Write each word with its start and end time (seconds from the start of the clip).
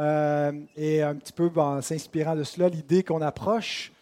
Euh, 0.00 0.52
et 0.76 1.02
un 1.02 1.14
petit 1.14 1.32
peu 1.32 1.50
en 1.56 1.82
s'inspirant 1.82 2.34
de 2.34 2.44
cela, 2.44 2.68
l'idée 2.68 3.02
qu'on 3.02 3.20
approche 3.20 3.92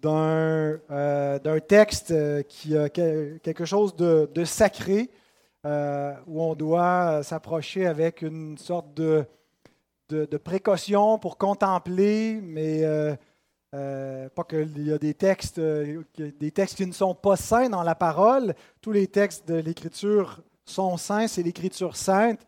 d'un 0.00 0.78
euh, 0.90 1.60
texte 1.60 2.12
euh, 2.12 2.42
qui 2.42 2.76
a 2.76 2.88
quelque 2.88 3.64
chose 3.64 3.96
de, 3.96 4.44
sacré, 4.44 5.10
où 5.64 6.42
on 6.42 6.54
doit 6.54 7.22
s'approcher 7.22 7.86
avec 7.86 8.22
une 8.22 8.56
sorte 8.58 8.94
de, 8.94 9.24
de, 10.08 10.24
de, 10.24 10.36
précaution 10.36 11.18
pour 11.18 11.36
contempler, 11.36 12.40
mais 12.42 12.82
pas 13.72 14.44
qu'il 14.48 14.86
y 14.86 14.92
a 14.92 14.98
des 14.98 15.14
textes, 15.14 15.60
des 15.60 16.50
textes 16.52 16.76
qui 16.76 16.86
ne 16.86 16.92
sont 16.92 17.14
pas 17.14 17.36
saints 17.36 17.68
dans 17.68 17.82
la 17.82 17.96
parole. 17.96 18.54
Tous 18.80 18.92
les 18.92 19.08
textes 19.08 19.48
de 19.48 19.56
l'Écriture 19.56 20.40
sont 20.64 20.96
saints, 20.96 21.26
c'est 21.26 21.42
l'Écriture 21.42 21.96
sainte. 21.96 22.46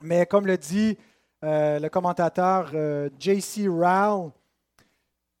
Mais 0.00 0.24
comme 0.24 0.46
le 0.46 0.56
dit 0.56 0.96
le 1.42 1.88
commentateur 1.88 2.70
euh, 2.74 3.08
J.C. 3.18 3.66
Rowell, 3.68 4.30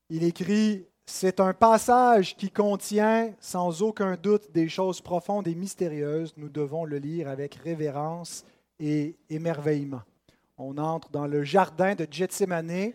il 0.08 0.24
écrit 0.24 0.86
C'est 1.04 1.40
un 1.40 1.52
passage 1.52 2.36
qui 2.36 2.50
contient 2.50 3.32
sans 3.40 3.82
aucun 3.82 4.16
doute 4.16 4.50
des 4.52 4.68
choses 4.68 5.00
profondes 5.00 5.46
et 5.46 5.54
mystérieuses. 5.54 6.34
Nous 6.36 6.48
devons 6.48 6.84
le 6.84 6.98
lire 6.98 7.28
avec 7.28 7.56
révérence 7.56 8.44
et 8.78 9.16
émerveillement. 9.28 10.02
On 10.56 10.76
entre 10.78 11.10
dans 11.10 11.26
le 11.26 11.42
jardin 11.42 11.94
de 11.94 12.06
Gethsemane 12.10 12.92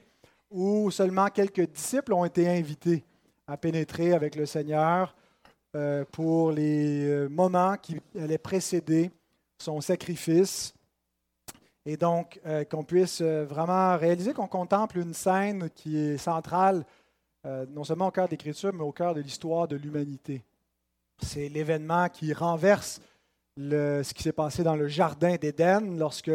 où 0.52 0.92
seulement 0.92 1.28
quelques 1.28 1.68
disciples 1.72 2.14
ont 2.14 2.26
été 2.26 2.48
invités 2.48 3.04
à 3.48 3.58
pénétrer 3.58 4.14
avec 4.14 4.36
le 4.36 4.46
Seigneur 4.46 5.16
euh, 5.76 6.06
pour 6.12 6.52
les 6.52 7.28
moments 7.30 7.76
qui 7.78 8.00
allaient 8.20 8.38
précéder 8.38 9.12
son 9.58 9.82
sacrifice. 9.82 10.75
Et 11.86 11.98
donc, 11.98 12.40
euh, 12.46 12.64
qu'on 12.64 12.84
puisse 12.84 13.22
euh, 13.22 13.46
vraiment 13.46 13.96
réaliser 13.98 14.34
qu'on 14.34 14.48
contemple 14.48 14.98
une 14.98 15.14
scène 15.14 15.70
qui 15.76 15.98
est 15.98 16.18
centrale, 16.18 16.84
euh, 17.46 17.66
non 17.70 17.84
seulement 17.84 18.08
au 18.08 18.12
cœur 18.12 18.28
d'Écriture, 18.28 18.74
mais 18.74 18.84
au 18.84 18.92
cœur 18.92 19.14
de 19.14 19.22
l'histoire 19.22 19.68
de 19.68 19.76
l'humanité. 19.76 20.44
C'est 21.22 21.48
l'événement 21.48 22.10
qui 22.10 22.34
renverse 22.34 23.00
ce 23.58 24.14
qui 24.14 24.24
s'est 24.24 24.34
passé 24.34 24.64
dans 24.64 24.76
le 24.76 24.88
Jardin 24.88 25.36
d'Éden 25.36 25.98
lorsque 25.98 26.32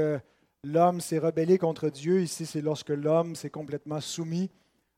l'homme 0.65 1.01
s'est 1.01 1.19
rebellé 1.19 1.59
contre 1.59 1.91
Dieu. 1.91 2.23
Ici, 2.23 2.47
c'est 2.47 2.63
lorsque 2.63 2.89
l'homme 2.89 3.35
s'est 3.35 3.51
complètement 3.51 4.01
soumis 4.01 4.51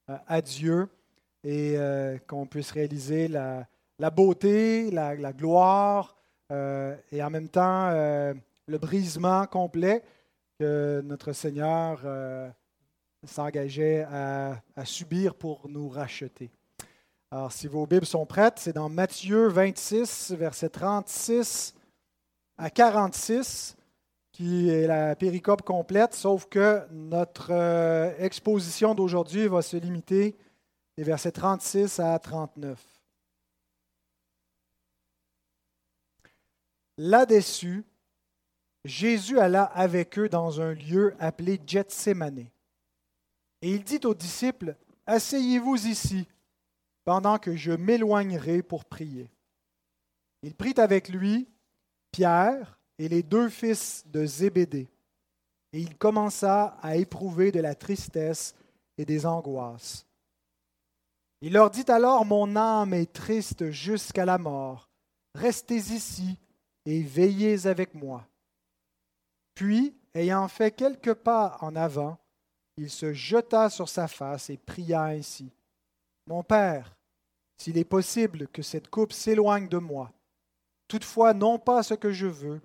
à 0.06 0.40
Dieu 0.40 0.88
et 1.42 1.76
qu'on 2.28 2.46
puisse 2.46 2.70
réaliser 2.70 3.26
la, 3.26 3.66
beauté, 4.14 4.92
la 4.92 5.32
gloire 5.32 6.16
et 6.48 7.22
en 7.24 7.30
même 7.30 7.48
temps 7.48 7.90
le 7.90 8.78
brisement 8.78 9.46
complet 9.46 10.04
notre 11.02 11.32
Seigneur 11.32 12.00
euh, 12.04 12.50
s'engageait 13.24 14.02
à, 14.02 14.62
subir 14.84 15.34
pour 15.34 15.68
nous 15.68 15.88
racheter. 15.88 16.50
Alors, 17.30 17.52
si 17.52 17.66
vos 17.66 17.86
Bibles 17.86 18.06
sont 18.06 18.26
prêtes, 18.26 18.58
c'est 18.58 18.72
dans 18.72 18.88
Matthieu 18.88 19.48
26, 19.48 20.32
verset 20.32 20.68
36 20.68 21.74
à 22.58 22.70
46, 22.70 23.76
qui 24.32 24.68
est 24.68 24.86
la 24.86 25.16
péricope 25.16 25.62
complète, 25.62 26.14
sauf 26.14 26.46
que 26.46 26.82
notre 26.90 27.52
euh, 27.52 28.12
exposition 28.18 28.94
d'aujourd'hui 28.94 29.46
va 29.46 29.62
se 29.62 29.76
limiter 29.76 30.36
des 30.96 31.04
versets 31.04 31.32
36 31.32 32.00
à 32.00 32.18
39. 32.18 32.78
Là-dessus, 36.98 37.84
Jésus 38.84 39.38
alla 39.38 39.64
avec 39.64 40.18
eux 40.18 40.28
dans 40.28 40.60
un 40.60 40.72
lieu 40.72 41.14
appelé 41.18 41.60
Gethsemane. 41.64 42.46
Et 43.60 43.70
il 43.70 43.84
dit 43.84 44.00
aux 44.04 44.14
disciples, 44.14 44.76
Asseyez-vous 45.06 45.86
ici, 45.86 46.26
pendant 47.04 47.38
que 47.38 47.56
je 47.56 47.72
m'éloignerai 47.72 48.62
pour 48.62 48.84
prier. 48.84 49.30
Il 50.42 50.54
prit 50.54 50.74
avec 50.76 51.08
lui 51.08 51.48
Pierre 52.10 52.78
et 52.98 53.08
les 53.08 53.22
deux 53.22 53.48
fils 53.48 54.04
de 54.06 54.26
Zébédée, 54.26 54.88
et 55.72 55.80
il 55.80 55.96
commença 55.96 56.76
à 56.82 56.96
éprouver 56.96 57.52
de 57.52 57.60
la 57.60 57.74
tristesse 57.74 58.54
et 58.98 59.04
des 59.04 59.24
angoisses. 59.26 60.06
Il 61.40 61.54
leur 61.54 61.70
dit 61.70 61.84
alors, 61.88 62.24
Mon 62.24 62.56
âme 62.56 62.94
est 62.94 63.12
triste 63.12 63.70
jusqu'à 63.70 64.24
la 64.24 64.38
mort, 64.38 64.88
restez 65.34 65.76
ici 65.76 66.36
et 66.84 67.02
veillez 67.02 67.66
avec 67.66 67.94
moi. 67.94 68.26
Puis, 69.54 69.96
ayant 70.14 70.48
fait 70.48 70.70
quelques 70.70 71.14
pas 71.14 71.56
en 71.60 71.76
avant, 71.76 72.18
il 72.76 72.90
se 72.90 73.12
jeta 73.12 73.68
sur 73.70 73.88
sa 73.88 74.08
face 74.08 74.50
et 74.50 74.56
pria 74.56 75.04
ainsi. 75.04 75.52
Mon 76.26 76.42
Père, 76.42 76.96
s'il 77.58 77.78
est 77.78 77.84
possible 77.84 78.48
que 78.48 78.62
cette 78.62 78.88
coupe 78.88 79.12
s'éloigne 79.12 79.68
de 79.68 79.78
moi, 79.78 80.10
toutefois 80.88 81.34
non 81.34 81.58
pas 81.58 81.82
ce 81.82 81.94
que 81.94 82.12
je 82.12 82.26
veux, 82.26 82.60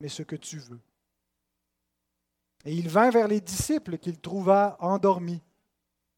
mais 0.00 0.08
ce 0.08 0.22
que 0.22 0.36
tu 0.36 0.58
veux. 0.58 0.80
Et 2.64 2.74
il 2.74 2.88
vint 2.88 3.10
vers 3.10 3.28
les 3.28 3.40
disciples 3.40 3.98
qu'il 3.98 4.20
trouva 4.20 4.76
endormis. 4.80 5.42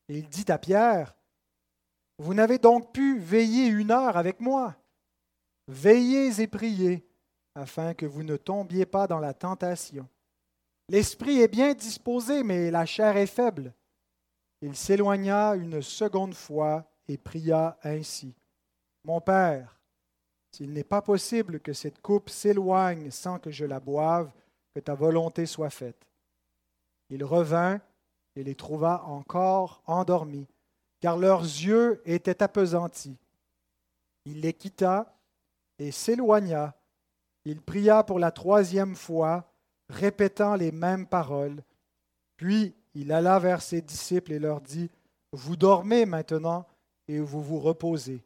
Et 0.09 0.19
il 0.19 0.29
dit 0.29 0.51
à 0.51 0.59
Pierre, 0.59 1.17
Vous 2.19 2.35
n'avez 2.35 2.59
donc 2.59 2.93
pu 2.93 3.19
veiller 3.19 3.67
une 3.67 3.93
heure 3.93 4.17
avec 4.17 4.41
moi. 4.41 4.77
Veillez 5.69 6.41
et 6.41 6.47
priez 6.49 7.07
afin 7.55 7.95
que 7.95 8.07
vous 8.07 8.23
ne 8.23 8.37
tombiez 8.37 8.87
pas 8.87 9.07
dans 9.07 9.19
la 9.19 9.35
tentation. 9.35 10.09
L'esprit 10.89 11.41
est 11.41 11.49
bien 11.49 11.75
disposé, 11.75 12.43
mais 12.43 12.71
la 12.71 12.87
chair 12.87 13.17
est 13.17 13.27
faible. 13.27 13.73
Il 14.61 14.77
s'éloigna 14.77 15.55
une 15.55 15.83
seconde 15.83 16.35
fois 16.35 16.85
et 17.09 17.19
pria 17.19 17.79
ainsi. 17.83 18.35
Mon 19.05 19.21
Père, 19.21 19.81
s'il 20.53 20.73
n'est 20.73 20.85
pas 20.85 21.03
possible 21.03 21.61
que 21.61 21.73
cette 21.73 22.01
coupe 22.01 22.31
s'éloigne 22.31 23.11
sans 23.11 23.39
que 23.39 23.51
je 23.51 23.65
la 23.65 23.81
boive, 23.81 24.31
que 24.75 24.81
ta 24.81 24.95
volonté 24.95 25.47
soit 25.47 25.71
faite. 25.71 26.07
Il 27.11 27.25
revint 27.25 27.81
et 28.37 28.45
les 28.45 28.55
trouva 28.55 29.03
encore 29.05 29.83
endormis, 29.87 30.47
car 31.01 31.17
leurs 31.17 31.43
yeux 31.43 32.01
étaient 32.05 32.43
appesantis. 32.43 33.19
Il 34.25 34.41
les 34.41 34.53
quitta 34.53 35.19
et 35.79 35.91
s'éloigna 35.91 36.75
il 37.45 37.61
pria 37.61 38.05
pour 38.05 38.19
la 38.19 38.31
troisième 38.31 38.95
fois, 38.95 39.51
répétant 39.89 40.55
les 40.55 40.73
mêmes 40.73 41.07
paroles. 41.07 41.63
Puis 42.37 42.75
il 42.95 43.13
alla 43.13 43.39
vers 43.39 43.63
ses 43.63 43.83
disciples 43.83 44.33
et 44.33 44.39
leur 44.39 44.61
dit, 44.61 44.91
Vous 45.33 45.57
dormez 45.57 46.07
maintenant 46.07 46.67
et 47.09 47.19
vous 47.19 47.43
vous 47.43 47.59
reposez. 47.59 48.25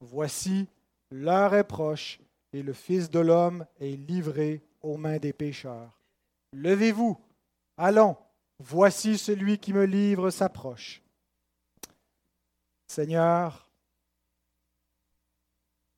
Voici, 0.00 0.68
l'heure 1.10 1.54
est 1.54 1.64
proche 1.64 2.20
et 2.52 2.62
le 2.62 2.72
Fils 2.72 3.10
de 3.10 3.20
l'homme 3.20 3.66
est 3.80 3.96
livré 3.96 4.62
aux 4.82 4.96
mains 4.96 5.18
des 5.18 5.32
pécheurs. 5.32 6.00
Levez-vous, 6.52 7.18
allons, 7.76 8.16
voici 8.58 9.18
celui 9.18 9.58
qui 9.58 9.72
me 9.72 9.84
livre 9.84 10.30
s'approche. 10.30 11.02
Seigneur, 12.86 13.68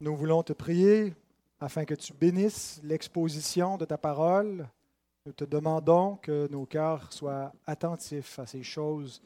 nous 0.00 0.16
voulons 0.16 0.42
te 0.42 0.52
prier 0.52 1.14
afin 1.60 1.84
que 1.84 1.94
tu 1.94 2.14
bénisses 2.14 2.80
l'exposition 2.82 3.76
de 3.76 3.84
ta 3.84 3.98
parole. 3.98 4.66
Nous 5.26 5.32
te 5.32 5.44
demandons 5.44 6.16
que 6.16 6.48
nos 6.50 6.64
cœurs 6.64 7.12
soient 7.12 7.52
attentifs 7.66 8.38
à 8.38 8.46
ces 8.46 8.62
choses 8.62 9.22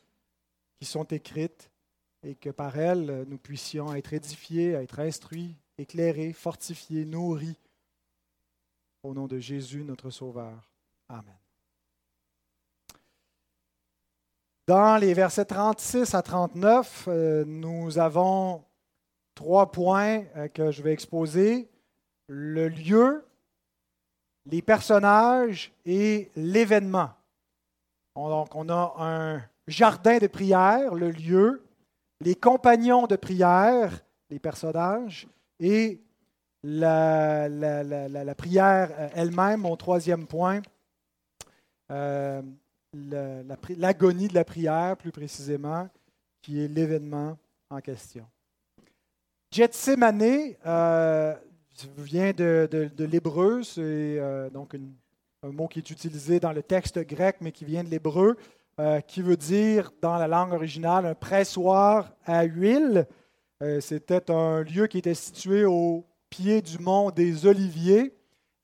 qui 0.81 0.85
sont 0.85 1.05
écrites 1.05 1.71
et 2.25 2.35
que 2.35 2.51
par 2.51 2.77
elles, 2.77 3.25
nous 3.29 3.39
puissions 3.39 3.95
être 3.95 4.13
édifiés, 4.13 4.73
être 4.73 4.99
instruits, 4.99 5.57
éclairés, 5.79 6.33
fortifiés, 6.33 7.05
nourris. 7.05 7.59
Au 9.03 9.15
nom 9.15 9.27
de 9.27 9.39
Jésus, 9.39 9.85
notre 9.85 10.11
Sauveur. 10.11 10.71
Amen. 11.09 11.37
Dans 14.67 14.97
les 14.97 15.13
versets 15.13 15.45
36 15.45 16.15
à 16.15 16.23
39, 16.23 17.05
euh, 17.09 17.45
nous 17.45 17.99
avons 17.99 18.65
trois 19.35 19.71
points 19.71 20.25
euh, 20.37 20.49
que 20.49 20.71
je 20.71 20.83
vais 20.83 20.93
exposer 20.93 21.69
le 22.29 22.69
lieu, 22.69 23.25
les 24.47 24.63
personnages 24.63 25.73
et 25.85 26.31
l'événement. 26.37 27.11
Donc, 28.17 28.55
on 28.55 28.69
a 28.69 28.95
un 28.99 29.43
jardin 29.67 30.19
de 30.19 30.27
prière, 30.27 30.95
le 30.95 31.11
lieu, 31.11 31.65
les 32.21 32.35
compagnons 32.35 33.07
de 33.07 33.17
prière, 33.17 34.05
les 34.31 34.39
personnages, 34.39 35.27
et 35.59 36.01
la, 36.63 37.49
prière 38.37 39.11
elle-même, 39.15 39.61
mon 39.61 39.77
troisième 39.77 40.27
point, 40.27 40.63
euh, 41.91 42.43
l'agonie 42.95 44.29
de 44.29 44.35
la 44.35 44.45
prière, 44.45 44.97
plus 44.97 45.13
précisément, 45.13 45.89
qui 46.43 46.63
est 46.63 46.69
l'événement 46.69 47.37
en 47.71 47.81
question. 47.81 48.27
Gethsemane, 49.51 50.55
euh, 50.67 51.35
vient 51.97 52.33
de, 52.33 52.69
de, 52.71 53.05
l'hébreu, 53.05 53.63
c'est 53.63 53.81
euh, 53.81 54.49
donc 54.51 54.75
un 55.43 55.51
mot 55.51 55.67
qui 55.67 55.81
est 55.81 55.91
utilisé 55.91 56.41
dans 56.41 56.53
le 56.53 56.63
texte 56.63 56.99
grec, 57.01 57.37
mais 57.41 57.53
qui 57.53 57.65
vient 57.65 57.85
de 57.85 57.91
l'hébreu. 57.91 58.37
euh, 58.81 59.01
qui 59.01 59.23
veut 59.23 59.37
dire, 59.37 59.93
dans 60.03 60.17
la 60.17 60.27
langue 60.27 60.53
originale, 60.53 61.07
un 61.07 61.15
pressoir 61.15 62.11
à 62.27 62.43
huile. 62.43 63.07
Euh, 63.63 63.81
c'était 63.81 64.33
un 64.33 64.63
lieu 64.65 64.89
qui 64.89 64.99
était 64.99 65.15
situé 65.15 65.65
au 65.65 66.05
pied 66.29 66.61
du 66.61 66.81
mont 66.81 67.13
des 67.13 67.47
Oliviers. 67.47 68.13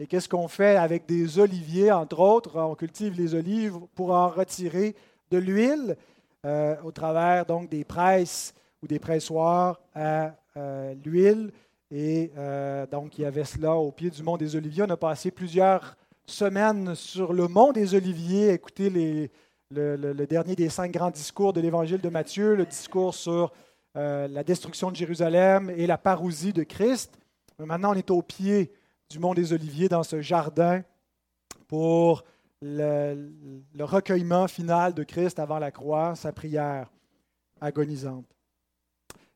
Et 0.00 0.08
qu'est-ce 0.08 0.28
qu'on 0.28 0.48
fait 0.48 0.76
avec 0.76 1.06
des 1.06 1.38
oliviers, 1.38 1.92
entre 1.92 2.18
autres? 2.18 2.58
On 2.58 2.74
cultive 2.74 3.16
les 3.16 3.36
olives 3.36 3.78
pour 3.94 4.10
en 4.10 4.28
retirer 4.28 4.96
de 5.30 5.38
l'huile 5.38 5.96
au 6.82 6.90
travers 6.90 7.44
donc 7.44 7.68
des 7.68 7.84
presses 7.84 8.54
ou 8.82 8.86
des 8.88 8.98
pressoirs 8.98 9.78
à 9.94 10.32
l'huile. 11.04 11.52
Et 11.90 12.30
donc, 12.90 13.18
il 13.18 13.22
y 13.22 13.24
avait 13.24 13.44
cela 13.44 13.74
au 13.74 13.90
pied 13.90 14.10
du 14.10 14.22
mont 14.22 14.36
des 14.36 14.54
Oliviers. 14.56 14.84
On 14.84 14.90
a 14.90 14.96
passé 14.96 15.30
plusieurs 15.30 15.96
semaine 16.30 16.94
sur 16.94 17.32
le 17.32 17.48
mont 17.48 17.72
des 17.72 17.94
Oliviers, 17.94 18.52
écouter 18.52 18.90
le, 19.70 20.26
dernier 20.26 20.54
des 20.54 20.68
cinq 20.68 20.92
grands 20.92 21.10
discours 21.10 21.52
de 21.52 21.60
l'Évangile 21.60 22.00
de 22.00 22.08
Matthieu, 22.08 22.54
le 22.54 22.66
discours 22.66 23.14
sur 23.14 23.52
euh, 23.96 24.28
la 24.28 24.44
destruction 24.44 24.90
de 24.90 24.96
Jérusalem 24.96 25.70
et 25.70 25.86
la 25.86 25.98
parousie 25.98 26.52
de 26.52 26.62
Christ. 26.62 27.18
maintenant, 27.58 27.92
on 27.92 27.94
est 27.94 28.10
au 28.10 28.22
pied 28.22 28.72
du 29.10 29.18
mont 29.18 29.34
des 29.34 29.52
Oliviers, 29.52 29.88
dans 29.88 30.04
ce 30.04 30.20
jardin, 30.20 30.82
pour 31.66 32.24
le 32.62 33.32
recueillement 33.80 34.46
final 34.46 34.94
de 34.94 35.02
Christ 35.02 35.38
avant 35.38 35.58
la 35.58 35.70
croix, 35.70 36.14
sa 36.14 36.32
prière 36.32 36.92
agonisante. 37.60 38.26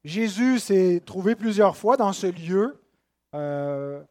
Jésus 0.05 0.59
s'est 0.59 1.03
trouvé 1.05 1.35
plusieurs 1.35 1.77
fois 1.77 1.97
dans 1.97 2.13
ce 2.13 2.27
lieu. 2.27 2.81
Euh, 3.35 4.03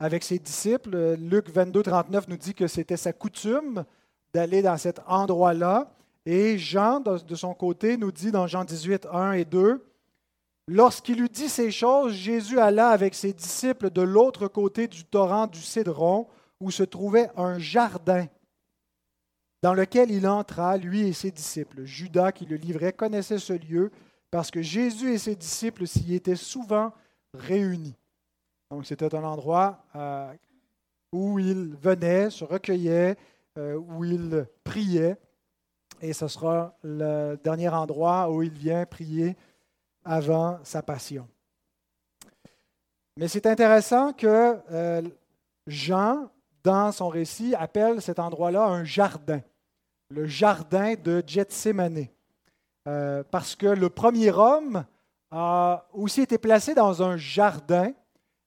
avec 0.00 0.24
ses 0.24 0.38
disciples. 0.38 1.14
Luc 1.14 1.50
22, 1.50 1.82
39 1.82 2.28
nous 2.28 2.36
dit 2.36 2.54
que 2.54 2.66
c'était 2.66 2.96
sa 2.96 3.12
coutume 3.12 3.84
d'aller 4.32 4.62
dans 4.62 4.76
cet 4.78 5.00
endroit-là. 5.06 5.92
Et 6.26 6.58
Jean, 6.58 7.00
de 7.00 7.34
son 7.34 7.54
côté, 7.54 7.96
nous 7.96 8.10
dit 8.10 8.32
dans 8.32 8.46
Jean 8.46 8.64
18, 8.64 9.06
1 9.12 9.32
et 9.32 9.44
2, 9.44 9.84
Lorsqu'il 10.72 11.20
eut 11.20 11.28
dit 11.28 11.48
ces 11.48 11.72
choses, 11.72 12.12
Jésus 12.12 12.60
alla 12.60 12.90
avec 12.90 13.14
ses 13.14 13.32
disciples 13.32 13.90
de 13.90 14.02
l'autre 14.02 14.46
côté 14.46 14.86
du 14.86 15.04
torrent 15.04 15.48
du 15.48 15.60
Cédron, 15.60 16.28
où 16.60 16.70
se 16.70 16.84
trouvait 16.84 17.28
un 17.36 17.58
jardin, 17.58 18.26
dans 19.62 19.74
lequel 19.74 20.12
il 20.12 20.28
entra, 20.28 20.76
lui 20.76 21.00
et 21.00 21.12
ses 21.12 21.32
disciples. 21.32 21.84
Judas, 21.84 22.30
qui 22.30 22.46
le 22.46 22.54
livrait, 22.54 22.92
connaissait 22.92 23.38
ce 23.38 23.54
lieu, 23.54 23.90
parce 24.30 24.50
que 24.50 24.62
Jésus 24.62 25.12
et 25.12 25.18
ses 25.18 25.34
disciples 25.34 25.86
s'y 25.86 26.14
étaient 26.14 26.36
souvent 26.36 26.92
réunis. 27.34 27.96
Donc, 28.70 28.86
c'était 28.86 29.14
un 29.14 29.24
endroit 29.24 29.84
euh, 29.96 30.32
où 31.12 31.38
il 31.38 31.74
venait, 31.76 32.30
se 32.30 32.44
recueillait, 32.44 33.16
euh, 33.58 33.74
où 33.74 34.04
il 34.04 34.46
priait. 34.62 35.16
Et 36.00 36.12
ce 36.12 36.28
sera 36.28 36.76
le 36.82 37.36
dernier 37.42 37.68
endroit 37.68 38.30
où 38.30 38.42
il 38.42 38.52
vient 38.52 38.86
prier 38.86 39.36
avant 40.04 40.60
sa 40.62 40.82
passion. 40.82 41.28
Mais 43.16 43.28
c'est 43.28 43.46
intéressant 43.46 44.12
que 44.12 44.56
euh, 44.70 45.02
Jean, 45.66 46.30
dans 46.62 46.92
son 46.92 47.08
récit, 47.08 47.54
appelle 47.54 48.00
cet 48.00 48.18
endroit-là 48.18 48.64
un 48.64 48.84
jardin, 48.84 49.40
le 50.10 50.26
jardin 50.26 50.94
de 50.94 51.22
Gethsemane. 51.26 52.06
Parce 53.30 53.56
que 53.56 53.66
le 53.66 53.88
premier 53.88 54.30
homme 54.30 54.84
a 55.30 55.86
aussi 55.92 56.22
été 56.22 56.38
placé 56.38 56.74
dans 56.74 57.02
un 57.02 57.16
jardin 57.16 57.92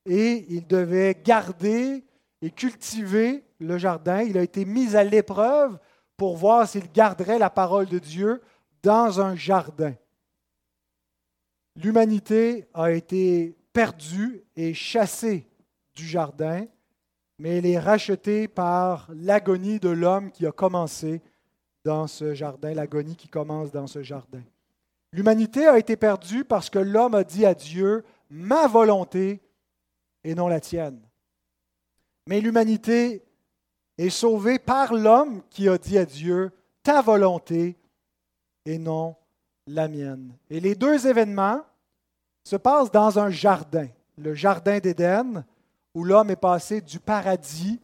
et 0.05 0.45
il 0.49 0.67
devait 0.67 1.15
garder 1.23 2.03
et 2.41 2.51
cultiver 2.51 3.45
le 3.59 3.77
jardin. 3.77 4.21
Il 4.21 4.37
a 4.37 4.43
été 4.43 4.65
mis 4.65 4.95
à 4.95 5.03
l'épreuve 5.03 5.79
pour 6.17 6.35
voir 6.35 6.67
s'il 6.67 6.91
garderait 6.91 7.39
la 7.39 7.49
parole 7.49 7.87
de 7.87 7.99
Dieu 7.99 8.41
dans 8.81 9.21
un 9.21 9.35
jardin. 9.35 9.93
L'humanité 11.75 12.67
a 12.73 12.91
été 12.91 13.55
perdue 13.71 14.43
et 14.55 14.73
chassée 14.73 15.47
du 15.95 16.05
jardin, 16.05 16.65
mais 17.39 17.57
elle 17.57 17.65
est 17.65 17.79
rachetée 17.79 18.47
par 18.47 19.09
l'agonie 19.13 19.79
de 19.79 19.89
l'homme 19.89 20.31
qui 20.31 20.45
a 20.45 20.51
commencé 20.51 21.21
dans 21.83 22.07
ce 22.07 22.33
jardin, 22.33 22.73
l'agonie 22.73 23.15
qui 23.15 23.27
commence 23.27 23.71
dans 23.71 23.87
ce 23.87 24.01
jardin. 24.01 24.41
L'humanité 25.11 25.67
a 25.67 25.77
été 25.77 25.95
perdue 25.95 26.43
parce 26.43 26.69
que 26.69 26.79
l'homme 26.79 27.15
a 27.15 27.23
dit 27.23 27.45
à 27.45 27.53
Dieu, 27.53 28.03
ma 28.29 28.67
volonté 28.67 29.41
et 30.23 30.33
non 30.33 30.47
la 30.47 30.59
tienne. 30.59 30.99
Mais 32.27 32.41
l'humanité 32.41 33.23
est 33.97 34.09
sauvée 34.09 34.59
par 34.59 34.93
l'homme 34.93 35.41
qui 35.49 35.67
a 35.67 35.77
dit 35.77 35.97
à 35.97 36.05
Dieu, 36.05 36.51
ta 36.81 37.01
volonté 37.01 37.77
et 38.65 38.77
non 38.77 39.15
la 39.67 39.87
mienne. 39.87 40.33
Et 40.49 40.59
les 40.59 40.75
deux 40.75 41.07
événements 41.07 41.61
se 42.43 42.55
passent 42.55 42.91
dans 42.91 43.19
un 43.19 43.29
jardin, 43.29 43.87
le 44.17 44.33
jardin 44.33 44.79
d'Éden, 44.79 45.45
où 45.93 46.03
l'homme 46.03 46.31
est 46.31 46.35
passé 46.35 46.81
du 46.81 46.99
paradis 46.99 47.79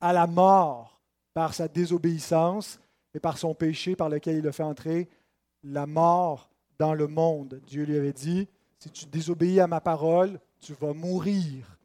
à 0.00 0.12
la 0.12 0.26
mort 0.26 1.00
par 1.34 1.54
sa 1.54 1.68
désobéissance 1.68 2.79
et 3.14 3.20
par 3.20 3.38
son 3.38 3.54
péché 3.54 3.96
par 3.96 4.08
lequel 4.08 4.36
il 4.36 4.46
a 4.46 4.52
fait 4.52 4.62
entrer 4.62 5.08
la 5.62 5.86
mort 5.86 6.50
dans 6.78 6.94
le 6.94 7.06
monde. 7.06 7.60
Dieu 7.66 7.84
lui 7.84 7.96
avait 7.96 8.12
dit, 8.12 8.48
si 8.78 8.90
tu 8.90 9.06
désobéis 9.06 9.60
à 9.60 9.66
ma 9.66 9.80
parole, 9.80 10.40
tu 10.60 10.72
vas 10.74 10.92
mourir. 10.92 11.78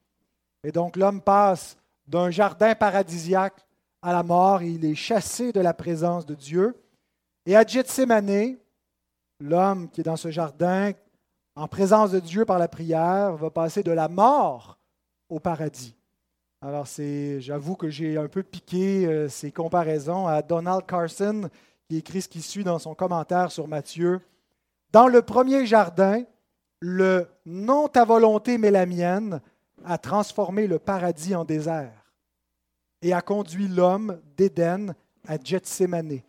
Et 0.63 0.71
donc 0.71 0.95
l'homme 0.95 1.21
passe 1.21 1.77
d'un 2.07 2.29
jardin 2.29 2.75
paradisiaque 2.75 3.65
à 4.01 4.13
la 4.13 4.23
mort 4.23 4.61
et 4.61 4.69
il 4.69 4.85
est 4.85 4.95
chassé 4.95 5.51
de 5.51 5.59
la 5.59 5.73
présence 5.73 6.25
de 6.25 6.35
Dieu. 6.35 6.75
Et 7.45 7.55
à 7.55 7.65
Gethsemane, 7.65 8.57
l'homme 9.39 9.89
qui 9.89 10.01
est 10.01 10.05
dans 10.05 10.15
ce 10.15 10.31
jardin, 10.31 10.91
en 11.55 11.67
présence 11.67 12.11
de 12.11 12.19
Dieu 12.19 12.45
par 12.45 12.59
la 12.59 12.67
prière, 12.67 13.35
va 13.35 13.49
passer 13.49 13.83
de 13.83 13.91
la 13.91 14.07
mort 14.07 14.77
au 15.29 15.39
paradis. 15.39 15.95
Alors, 16.61 16.87
c'est, 16.87 17.41
j'avoue 17.41 17.75
que 17.75 17.89
j'ai 17.89 18.17
un 18.17 18.27
peu 18.27 18.43
piqué 18.43 19.05
euh, 19.05 19.29
ces 19.29 19.51
comparaisons 19.51 20.27
à 20.27 20.41
Donald 20.41 20.85
Carson, 20.85 21.49
qui 21.87 21.97
écrit 21.97 22.21
ce 22.21 22.29
qui 22.29 22.41
suit 22.41 22.63
dans 22.63 22.79
son 22.79 22.95
commentaire 22.95 23.51
sur 23.51 23.67
Matthieu. 23.67 24.21
Dans 24.91 25.07
le 25.07 25.21
premier 25.21 25.65
jardin, 25.65 26.23
le 26.79 27.27
non 27.45 27.87
ta 27.87 28.05
volonté 28.05 28.57
mais 28.57 28.71
la 28.71 28.85
mienne 28.85 29.41
a 29.83 29.97
transformé 29.97 30.67
le 30.67 30.79
paradis 30.79 31.35
en 31.35 31.45
désert 31.45 32.13
et 33.01 33.13
a 33.13 33.21
conduit 33.21 33.67
l'homme 33.67 34.19
d'Éden 34.37 34.95
à 35.27 35.37
Gethsemane. 35.41 36.21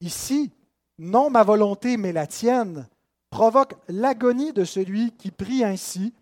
Ici, 0.00 0.52
non 0.98 1.30
ma 1.30 1.42
volonté 1.42 1.96
mais 1.96 2.12
la 2.12 2.26
tienne 2.26 2.88
provoque 3.30 3.74
l'agonie 3.88 4.52
de 4.52 4.64
celui 4.64 5.12
qui 5.12 5.30
prie 5.30 5.64
ainsi, 5.64 6.14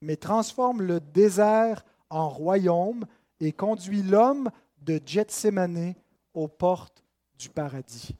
mais 0.00 0.16
transforme 0.16 0.82
le 0.82 1.00
désert 1.00 1.84
en 1.84 1.97
royaume 2.10 3.04
et 3.40 3.52
conduit 3.52 4.02
l'homme 4.02 4.50
de 4.80 5.00
Gethsemane 5.04 5.94
aux 6.34 6.48
portes 6.48 7.02
du 7.38 7.48
paradis. 7.48 8.14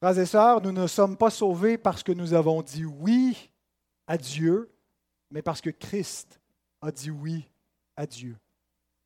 Frères 0.00 0.18
et 0.18 0.26
sœurs, 0.26 0.60
nous 0.62 0.72
ne 0.72 0.86
sommes 0.86 1.16
pas 1.16 1.30
sauvés 1.30 1.78
parce 1.78 2.02
que 2.02 2.12
nous 2.12 2.34
avons 2.34 2.62
dit 2.62 2.84
oui 2.84 3.50
à 4.06 4.18
Dieu, 4.18 4.70
mais 5.30 5.42
parce 5.42 5.60
que 5.60 5.70
Christ 5.70 6.40
a 6.80 6.90
dit 6.90 7.10
oui 7.10 7.48
à 7.96 8.06
Dieu. 8.06 8.36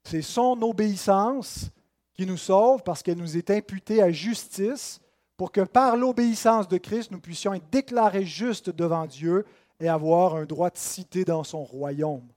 C'est 0.04 0.22
son 0.22 0.60
obéissance 0.62 1.70
qui 2.14 2.24
nous 2.24 2.38
sauve 2.38 2.82
parce 2.82 3.02
qu'elle 3.02 3.18
nous 3.18 3.36
est 3.36 3.50
imputée 3.50 4.02
à 4.02 4.10
justice 4.10 5.00
pour 5.36 5.52
que 5.52 5.60
par 5.60 5.96
l'obéissance 5.96 6.66
de 6.66 6.78
Christ, 6.78 7.10
nous 7.10 7.20
puissions 7.20 7.52
être 7.52 7.68
déclarés 7.70 8.24
justes 8.24 8.70
devant 8.70 9.06
Dieu 9.06 9.44
et 9.80 9.88
avoir 9.88 10.36
un 10.36 10.44
droit 10.44 10.70
de 10.70 10.78
cité 10.78 11.24
dans 11.24 11.44
son 11.44 11.64
royaume. 11.64 12.28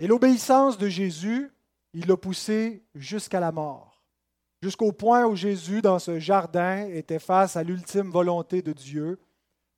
Et 0.00 0.06
l'obéissance 0.06 0.78
de 0.78 0.88
Jésus, 0.88 1.50
il 1.92 2.06
l'a 2.06 2.16
poussé 2.16 2.84
jusqu'à 2.94 3.40
la 3.40 3.52
mort 3.52 3.94
jusqu'au 4.64 4.92
point 4.92 5.26
où 5.26 5.36
Jésus, 5.36 5.82
dans 5.82 5.98
ce 5.98 6.18
jardin, 6.18 6.86
était 6.86 7.18
face 7.18 7.54
à 7.54 7.62
l'ultime 7.62 8.10
volonté 8.10 8.62
de 8.62 8.72
Dieu 8.72 9.20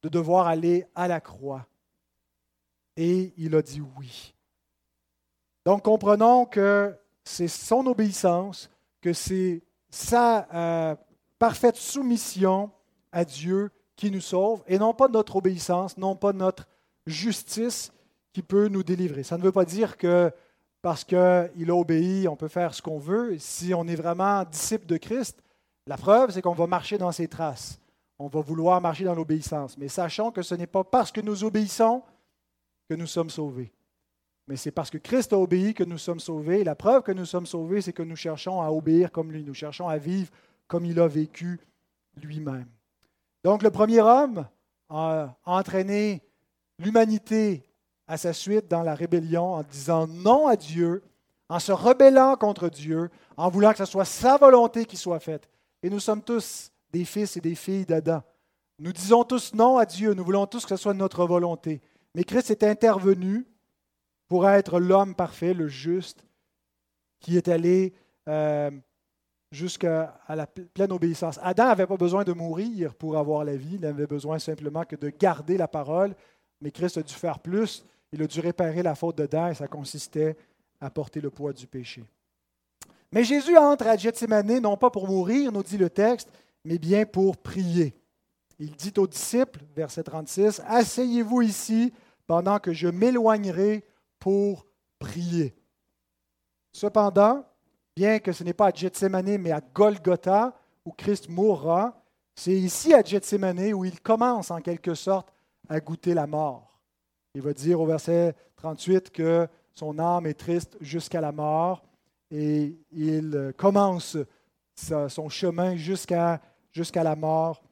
de 0.04 0.08
devoir 0.08 0.46
aller 0.46 0.86
à 0.94 1.08
la 1.08 1.20
croix. 1.20 1.66
Et 2.96 3.34
il 3.36 3.56
a 3.56 3.62
dit 3.62 3.82
oui. 3.98 4.32
Donc 5.64 5.82
comprenons 5.82 6.46
que 6.46 6.96
c'est 7.24 7.48
son 7.48 7.84
obéissance, 7.86 8.70
que 9.00 9.12
c'est 9.12 9.64
sa 9.90 10.46
euh, 10.54 10.94
parfaite 11.40 11.76
soumission 11.76 12.70
à 13.10 13.24
Dieu 13.24 13.72
qui 13.96 14.10
nous 14.10 14.20
sauve, 14.20 14.62
et 14.66 14.78
non 14.78 14.94
pas 14.94 15.08
notre 15.08 15.36
obéissance, 15.36 15.96
non 15.96 16.14
pas 16.14 16.32
notre 16.32 16.68
justice 17.06 17.92
qui 18.32 18.42
peut 18.42 18.68
nous 18.68 18.82
délivrer. 18.82 19.22
Ça 19.22 19.38
ne 19.38 19.42
veut 19.42 19.52
pas 19.52 19.64
dire 19.64 19.96
que 19.96 20.30
parce 20.82 21.02
qu'il 21.02 21.18
a 21.18 21.74
obéi, 21.74 22.28
on 22.28 22.36
peut 22.36 22.48
faire 22.48 22.74
ce 22.74 22.82
qu'on 22.82 22.98
veut. 22.98 23.38
Si 23.38 23.74
on 23.74 23.88
est 23.88 23.96
vraiment 23.96 24.44
disciple 24.44 24.86
de 24.86 24.98
Christ, 24.98 25.42
la 25.86 25.96
preuve, 25.96 26.30
c'est 26.30 26.42
qu'on 26.42 26.52
va 26.52 26.66
marcher 26.66 26.98
dans 26.98 27.12
ses 27.12 27.28
traces. 27.28 27.80
On 28.18 28.28
va 28.28 28.40
vouloir 28.40 28.80
marcher 28.80 29.04
dans 29.04 29.14
l'obéissance. 29.14 29.76
Mais 29.78 29.88
sachons 29.88 30.30
que 30.30 30.42
ce 30.42 30.54
n'est 30.54 30.66
pas 30.66 30.84
parce 30.84 31.10
que 31.10 31.20
nous 31.20 31.44
obéissons 31.44 32.02
que 32.88 32.94
nous 32.94 33.06
sommes 33.06 33.30
sauvés. 33.30 33.72
Mais 34.48 34.56
c'est 34.56 34.70
parce 34.70 34.90
que 34.90 34.98
Christ 34.98 35.32
a 35.32 35.38
obéi 35.38 35.74
que 35.74 35.82
nous 35.82 35.98
sommes 35.98 36.20
sauvés. 36.20 36.62
la 36.62 36.76
preuve 36.76 37.02
que 37.02 37.12
nous 37.12 37.24
sommes 37.26 37.46
sauvés, 37.46 37.80
c'est 37.80 37.92
que 37.92 38.02
nous 38.02 38.14
cherchons 38.14 38.62
à 38.62 38.70
obéir 38.70 39.10
comme 39.10 39.32
lui. 39.32 39.42
Nous 39.42 39.54
cherchons 39.54 39.88
à 39.88 39.98
vivre 39.98 40.30
comme 40.68 40.84
il 40.84 41.00
a 41.00 41.08
vécu 41.08 41.58
lui-même. 42.22 42.68
Donc 43.46 43.62
le 43.62 43.70
premier 43.70 44.00
homme 44.00 44.44
a 44.88 45.36
entraîné 45.44 46.20
l'humanité 46.80 47.62
à 48.08 48.16
sa 48.16 48.32
suite 48.32 48.66
dans 48.66 48.82
la 48.82 48.96
rébellion 48.96 49.54
en 49.54 49.62
disant 49.62 50.08
non 50.08 50.48
à 50.48 50.56
Dieu, 50.56 51.04
en 51.48 51.60
se 51.60 51.70
rebellant 51.70 52.34
contre 52.34 52.68
Dieu, 52.68 53.08
en 53.36 53.48
voulant 53.48 53.70
que 53.70 53.78
ce 53.78 53.84
soit 53.84 54.04
sa 54.04 54.36
volonté 54.36 54.84
qui 54.84 54.96
soit 54.96 55.20
faite. 55.20 55.48
Et 55.84 55.90
nous 55.90 56.00
sommes 56.00 56.22
tous 56.22 56.72
des 56.90 57.04
fils 57.04 57.36
et 57.36 57.40
des 57.40 57.54
filles 57.54 57.86
d'Adam. 57.86 58.20
Nous 58.80 58.92
disons 58.92 59.22
tous 59.22 59.54
non 59.54 59.78
à 59.78 59.86
Dieu, 59.86 60.12
nous 60.14 60.24
voulons 60.24 60.48
tous 60.48 60.64
que 60.64 60.74
ce 60.76 60.82
soit 60.82 60.94
notre 60.94 61.24
volonté. 61.24 61.80
Mais 62.16 62.24
Christ 62.24 62.50
est 62.50 62.64
intervenu 62.64 63.46
pour 64.26 64.48
être 64.48 64.80
l'homme 64.80 65.14
parfait, 65.14 65.54
le 65.54 65.68
juste, 65.68 66.24
qui 67.20 67.36
est 67.36 67.46
allé 67.46 67.94
euh, 68.28 68.72
jusqu'à 69.56 70.20
la 70.28 70.46
pleine 70.46 70.92
obéissance. 70.92 71.40
Adam 71.42 71.66
n'avait 71.66 71.86
pas 71.86 71.96
besoin 71.96 72.22
de 72.22 72.32
mourir 72.32 72.94
pour 72.94 73.16
avoir 73.16 73.44
la 73.44 73.56
vie, 73.56 73.76
il 73.76 73.86
avait 73.86 74.06
besoin 74.06 74.38
simplement 74.38 74.84
que 74.84 74.96
de 74.96 75.08
garder 75.08 75.56
la 75.56 75.66
parole, 75.66 76.14
mais 76.60 76.70
Christ 76.70 76.98
a 76.98 77.02
dû 77.02 77.14
faire 77.14 77.40
plus, 77.40 77.84
il 78.12 78.22
a 78.22 78.26
dû 78.26 78.40
réparer 78.40 78.82
la 78.82 78.94
faute 78.94 79.16
d'Adam 79.16 79.48
et 79.48 79.54
ça 79.54 79.66
consistait 79.66 80.36
à 80.80 80.90
porter 80.90 81.20
le 81.20 81.30
poids 81.30 81.52
du 81.52 81.66
péché. 81.66 82.04
Mais 83.10 83.24
Jésus 83.24 83.56
entre 83.56 83.86
à 83.86 83.96
Gethsemane 83.96 84.60
non 84.60 84.76
pas 84.76 84.90
pour 84.90 85.08
mourir, 85.08 85.50
nous 85.50 85.62
dit 85.62 85.78
le 85.78 85.90
texte, 85.90 86.28
mais 86.64 86.78
bien 86.78 87.06
pour 87.06 87.36
prier. 87.36 87.94
Il 88.58 88.72
dit 88.72 88.92
aux 88.96 89.06
disciples, 89.06 89.60
verset 89.74 90.02
36, 90.02 90.62
Asseyez-vous 90.66 91.42
ici 91.42 91.92
pendant 92.26 92.58
que 92.58 92.72
je 92.72 92.88
m'éloignerai 92.88 93.84
pour 94.18 94.66
prier. 94.98 95.54
Cependant, 96.72 97.44
bien 97.96 98.18
que 98.18 98.32
ce 98.32 98.44
n'est 98.44 98.52
pas 98.52 98.66
à 98.66 98.72
Gethsemane, 98.72 99.38
mais 99.38 99.52
à 99.52 99.60
Golgotha, 99.60 100.54
où 100.84 100.92
Christ 100.92 101.30
mourra, 101.30 101.98
c'est 102.34 102.52
ici 102.52 102.92
à 102.92 103.02
Gethsemane 103.02 103.72
où 103.72 103.84
il 103.86 104.00
commence 104.00 104.50
en 104.50 104.60
quelque 104.60 104.94
sorte 104.94 105.32
à 105.68 105.80
goûter 105.80 106.12
la 106.12 106.26
mort. 106.26 106.78
Il 107.34 107.40
va 107.40 107.54
dire 107.54 107.80
au 107.80 107.86
verset 107.86 108.34
38 108.56 109.10
que 109.10 109.48
son 109.72 109.98
âme 109.98 110.26
est 110.26 110.38
triste 110.38 110.76
jusqu'à 110.80 111.20
la 111.20 111.32
mort 111.32 111.82
et 112.30 112.76
il 112.92 113.52
commence 113.56 114.16
son 114.74 115.28
chemin 115.28 115.76
jusqu'à 115.76 116.40
la 116.94 117.16
mort 117.16 117.62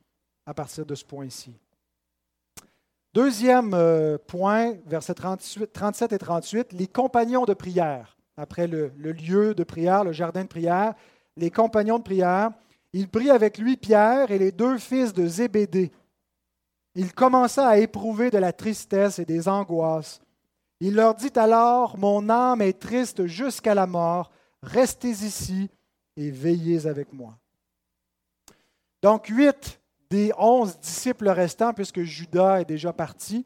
à 0.46 0.54
partir 0.54 0.86
de 0.86 0.94
ce 0.94 1.04
point-ci. 1.04 1.54
Deuxième 3.12 3.74
euh, 3.74 4.18
point, 4.18 4.74
versets 4.86 5.14
37 5.14 6.12
et 6.12 6.18
38, 6.18 6.72
les 6.72 6.88
compagnons 6.88 7.44
de 7.44 7.54
prière. 7.54 8.13
Après 8.36 8.66
le, 8.66 8.88
lieu 8.96 9.54
de 9.54 9.64
prière, 9.64 10.04
le 10.04 10.12
jardin 10.12 10.42
de 10.42 10.48
prière, 10.48 10.94
les 11.36 11.50
compagnons 11.50 11.98
de 11.98 12.04
prière, 12.04 12.50
il 12.92 13.08
prit 13.08 13.30
avec 13.30 13.58
lui 13.58 13.76
Pierre 13.76 14.30
et 14.30 14.38
les 14.38 14.52
deux 14.52 14.78
fils 14.78 15.12
de 15.12 15.26
Zébédée. 15.26 15.92
Il 16.94 17.12
commença 17.12 17.68
à 17.68 17.78
éprouver 17.78 18.30
de 18.30 18.38
la 18.38 18.52
tristesse 18.52 19.18
et 19.18 19.24
des 19.24 19.48
angoisses. 19.48 20.20
Il 20.80 20.94
leur 20.94 21.14
dit 21.14 21.32
alors, 21.36 21.98
Mon 21.98 22.28
âme 22.28 22.62
est 22.62 22.78
triste 22.78 23.26
jusqu'à 23.26 23.74
la 23.74 23.86
mort, 23.86 24.30
restez 24.62 25.10
ici 25.10 25.70
et 26.16 26.30
veillez 26.30 26.86
avec 26.86 27.12
moi. 27.12 27.36
Donc 29.02 29.26
huit 29.26 29.80
des 30.10 30.32
onze 30.38 30.78
disciples 30.78 31.28
restants, 31.28 31.72
puisque 31.72 32.02
Judas 32.02 32.60
est 32.60 32.64
déjà 32.64 32.92
parti, 32.92 33.44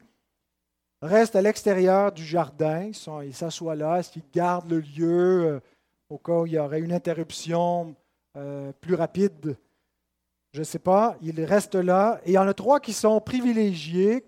restent 1.01 1.35
à 1.35 1.41
l'extérieur 1.41 2.11
du 2.11 2.25
jardin. 2.25 2.91
Ils 3.23 3.33
s'assoient 3.33 3.75
là. 3.75 4.01
Qu'ils 4.03 4.23
gardent 4.33 4.69
le 4.69 4.79
lieu 4.79 5.45
euh, 5.45 5.59
au 6.09 6.17
cas 6.17 6.39
où 6.39 6.45
il 6.45 6.53
y 6.53 6.59
aurait 6.59 6.81
une 6.81 6.93
interruption 6.93 7.95
euh, 8.35 8.71
plus 8.81 8.95
rapide? 8.95 9.57
Je 10.53 10.59
ne 10.59 10.63
sais 10.63 10.79
pas. 10.79 11.15
Ils 11.21 11.43
restent 11.43 11.75
là. 11.75 12.19
Et 12.25 12.31
il 12.31 12.33
y 12.33 12.37
en 12.37 12.47
a 12.47 12.53
trois 12.53 12.79
qui 12.79 12.93
sont 12.93 13.19
privilégiés, 13.21 14.25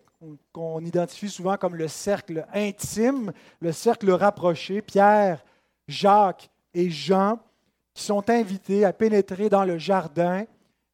qu'on 0.52 0.82
identifie 0.82 1.30
souvent 1.30 1.58
comme 1.58 1.76
le 1.76 1.88
cercle 1.88 2.46
intime, 2.54 3.32
le 3.60 3.72
cercle 3.72 4.12
rapproché. 4.12 4.82
Pierre, 4.82 5.44
Jacques 5.88 6.50
et 6.74 6.90
Jean, 6.90 7.40
qui 7.94 8.04
sont 8.04 8.30
invités 8.30 8.86
à 8.86 8.94
pénétrer 8.94 9.50
dans 9.50 9.66
le 9.66 9.78
jardin 9.78 10.46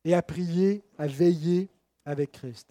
et 0.06 0.16
à 0.16 0.22
prier, 0.22 0.82
à 0.98 1.08
veiller 1.08 1.70
avec 2.06 2.32
Christ. 2.32 2.70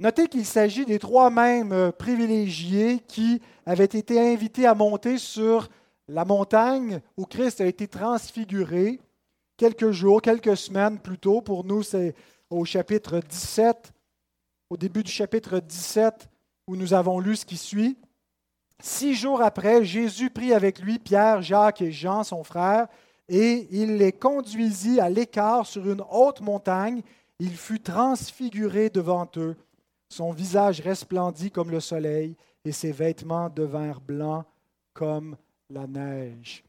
Notez 0.00 0.28
qu'il 0.28 0.46
s'agit 0.46 0.86
des 0.86 1.00
trois 1.00 1.28
mêmes 1.28 1.72
euh, 1.72 1.90
privilégiés 1.90 3.00
qui 3.08 3.42
avaient 3.66 3.84
été 3.84 4.32
invités 4.32 4.64
à 4.64 4.74
monter 4.74 5.18
sur 5.18 5.68
la 6.06 6.24
montagne 6.24 7.00
où 7.16 7.24
Christ 7.24 7.60
a 7.60 7.66
été 7.66 7.88
transfiguré 7.88 9.00
quelques 9.56 9.90
jours, 9.90 10.22
quelques 10.22 10.56
semaines 10.56 11.00
plus 11.00 11.18
tôt. 11.18 11.40
Pour 11.40 11.64
nous, 11.64 11.82
c'est 11.82 12.14
au 12.48 12.64
chapitre 12.64 13.18
17, 13.18 13.92
au 14.70 14.76
début 14.76 15.02
du 15.02 15.10
chapitre 15.10 15.58
17, 15.58 16.28
où 16.68 16.76
nous 16.76 16.94
avons 16.94 17.18
lu 17.18 17.34
ce 17.34 17.44
qui 17.44 17.56
suit. 17.56 17.98
Six 18.80 19.14
jours 19.14 19.42
après, 19.42 19.84
Jésus 19.84 20.30
prit 20.30 20.52
avec 20.52 20.78
lui 20.78 21.00
Pierre, 21.00 21.42
Jacques 21.42 21.82
et 21.82 21.90
Jean, 21.90 22.22
son 22.22 22.44
frère, 22.44 22.86
et 23.28 23.66
il 23.72 23.96
les 23.96 24.12
conduisit 24.12 25.00
à 25.00 25.10
l'écart 25.10 25.66
sur 25.66 25.90
une 25.90 26.04
haute 26.08 26.40
montagne. 26.40 27.02
Il 27.40 27.56
fut 27.56 27.80
transfiguré 27.80 28.90
devant 28.90 29.28
eux. 29.36 29.56
Son 30.08 30.32
visage 30.32 30.80
resplendit 30.80 31.50
comme 31.50 31.70
le 31.70 31.80
soleil 31.80 32.36
et 32.64 32.72
ses 32.72 32.92
vêtements 32.92 33.48
devinrent 33.48 34.00
blancs 34.00 34.44
comme 34.94 35.36
la 35.70 35.86
neige. 35.86 36.64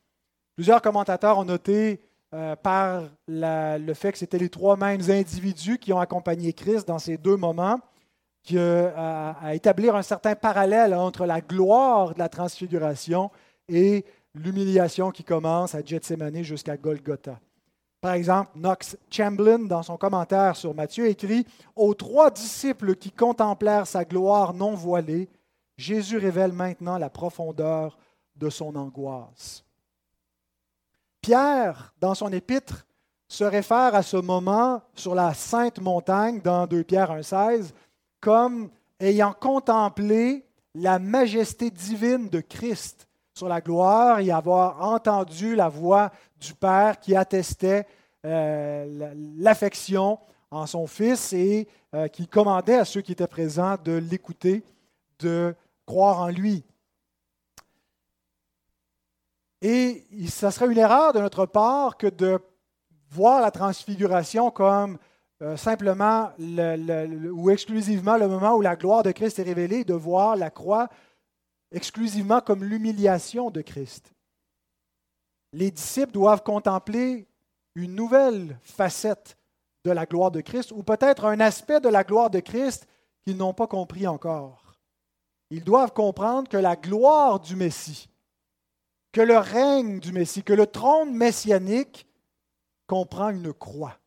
Plusieurs 0.55 0.81
commentateurs 0.81 1.37
ont 1.37 1.45
noté 1.45 2.01
euh, 2.33 2.55
par 2.55 3.03
le 3.27 3.93
fait 3.93 4.11
que 4.11 4.17
c'était 4.17 4.37
les 4.37 4.49
trois 4.49 4.77
mêmes 4.77 5.01
individus 5.09 5.79
qui 5.79 5.93
ont 5.93 5.99
accompagné 5.99 6.53
Christ 6.53 6.87
dans 6.87 6.99
ces 6.99 7.17
deux 7.17 7.37
moments, 7.37 7.79
qui, 8.43 8.57
euh, 8.57 8.91
à 8.95 9.55
établir 9.55 9.95
un 9.95 10.01
certain 10.01 10.35
parallèle 10.35 10.93
entre 10.93 11.25
la 11.25 11.41
gloire 11.41 12.13
de 12.13 12.19
la 12.19 12.29
transfiguration 12.29 13.31
et 13.67 14.05
l'humiliation 14.35 15.11
qui 15.11 15.23
commence 15.23 15.75
à 15.75 15.83
Gethsemane 15.83 16.43
jusqu'à 16.43 16.77
Golgotha. 16.77 17.39
Par 18.01 18.13
exemple, 18.13 18.51
Knox 18.55 18.97
Chamberlain, 19.11 19.59
dans 19.59 19.83
son 19.83 19.97
commentaire 19.97 20.55
sur 20.55 20.73
Matthieu, 20.73 21.07
écrit 21.07 21.45
Aux 21.75 21.93
trois 21.93 22.31
disciples 22.31 22.95
qui 22.95 23.11
contemplèrent 23.11 23.87
sa 23.87 24.05
gloire 24.05 24.53
non 24.53 24.73
voilée, 24.73 25.29
Jésus 25.77 26.17
révèle 26.17 26.53
maintenant 26.53 26.97
la 26.97 27.09
profondeur 27.09 27.97
de 28.35 28.49
son 28.49 28.75
angoisse. 28.75 29.65
Pierre, 31.21 31.93
dans 31.99 32.15
son 32.15 32.31
épître, 32.31 32.85
se 33.27 33.43
réfère 33.43 33.93
à 33.93 34.01
ce 34.01 34.17
moment 34.17 34.81
sur 34.95 35.13
la 35.13 35.33
sainte 35.33 35.79
montagne 35.79 36.41
dans 36.41 36.67
2 36.67 36.83
Pierre 36.83 37.11
1,16 37.11 37.71
comme 38.19 38.69
ayant 38.99 39.33
contemplé 39.33 40.45
la 40.73 40.99
majesté 40.99 41.69
divine 41.69 42.29
de 42.29 42.39
Christ 42.39 43.08
sur 43.39 43.47
la 43.47 43.61
gloire 43.61 44.19
et 44.19 44.31
avoir 44.31 44.81
entendu 44.83 45.55
la 45.55 45.69
voix 45.69 46.11
du 46.41 46.53
Père 46.53 46.99
qui 46.99 47.15
attestait 47.15 47.87
euh, 48.25 49.13
l'affection 49.37 50.19
en 50.51 50.65
son 50.65 50.87
Fils 50.87 51.31
et 51.31 51.67
euh, 51.95 52.09
qui 52.09 52.27
commandait 52.27 52.75
à 52.75 52.83
ceux 52.83 52.99
qui 52.99 53.13
étaient 53.13 53.27
présents 53.27 53.77
de 53.81 53.93
l'écouter, 53.93 54.61
de 55.19 55.55
croire 55.85 56.19
en 56.19 56.27
lui. 56.27 56.65
Et 59.61 60.03
ça 60.27 60.51
serait 60.51 60.69
une 60.69 60.77
erreur 60.77 61.13
de 61.13 61.19
notre 61.19 61.45
part 61.45 61.95
que 61.95 62.07
de 62.07 62.39
voir 63.09 63.41
la 63.41 63.51
transfiguration 63.51 64.51
comme 64.51 64.97
euh, 65.41 65.55
simplement 65.55 66.31
ou 66.37 67.49
exclusivement 67.49 68.17
le 68.17 68.27
moment 68.27 68.55
où 68.55 68.61
la 68.61 68.75
gloire 68.75 69.03
de 69.03 69.11
Christ 69.11 69.39
est 69.39 69.43
révélée, 69.43 69.85
de 69.85 69.93
voir 69.93 70.35
la 70.35 70.49
croix 70.49 70.89
exclusivement 71.71 72.41
comme 72.41 72.63
l'humiliation 72.63 73.51
de 73.51 73.61
Christ. 73.61 74.13
Les 75.53 75.71
disciples 75.71 76.11
doivent 76.11 76.43
contempler 76.43 77.27
une 77.75 77.95
nouvelle 77.95 78.59
facette 78.61 79.37
de 79.85 79.91
la 79.91 80.05
gloire 80.05 80.31
de 80.31 80.41
Christ, 80.41 80.71
ou 80.71 80.83
peut-être 80.83 81.25
un 81.25 81.39
aspect 81.39 81.79
de 81.79 81.89
la 81.89 82.03
gloire 82.03 82.29
de 82.29 82.39
Christ 82.39 82.87
qu'ils 83.23 83.37
n'ont 83.37 83.53
pas 83.53 83.67
compris 83.67 84.07
encore. 84.07 84.75
Ils 85.49 85.63
doivent 85.63 85.93
comprendre 85.93 86.49
que 86.49 86.57
la 86.57 86.75
gloire 86.75 87.39
du 87.39 87.55
Messie, 87.55 88.09
que 89.11 89.21
le 89.21 89.37
règne 89.37 89.99
du 89.99 90.11
Messie, 90.11 90.43
que 90.43 90.53
le 90.53 90.67
trône 90.67 91.13
messianique 91.15 92.07
comprend 92.85 93.29
une 93.29 93.53
croix. 93.53 93.97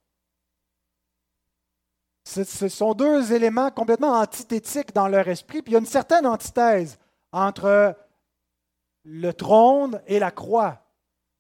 Ce 2.25 2.69
sont 2.69 2.95
deux 2.95 3.33
éléments 3.33 3.71
complètement 3.71 4.13
antithétiques 4.13 4.95
dans 4.95 5.09
leur 5.09 5.27
esprit, 5.27 5.61
puis 5.61 5.73
il 5.73 5.75
y 5.75 5.77
a 5.77 5.81
une 5.81 5.87
certaine 5.87 6.27
antithèse 6.27 6.99
entre 7.33 7.97
le 9.05 9.33
trône 9.33 10.01
et 10.07 10.19
la 10.19 10.31
croix, 10.31 10.83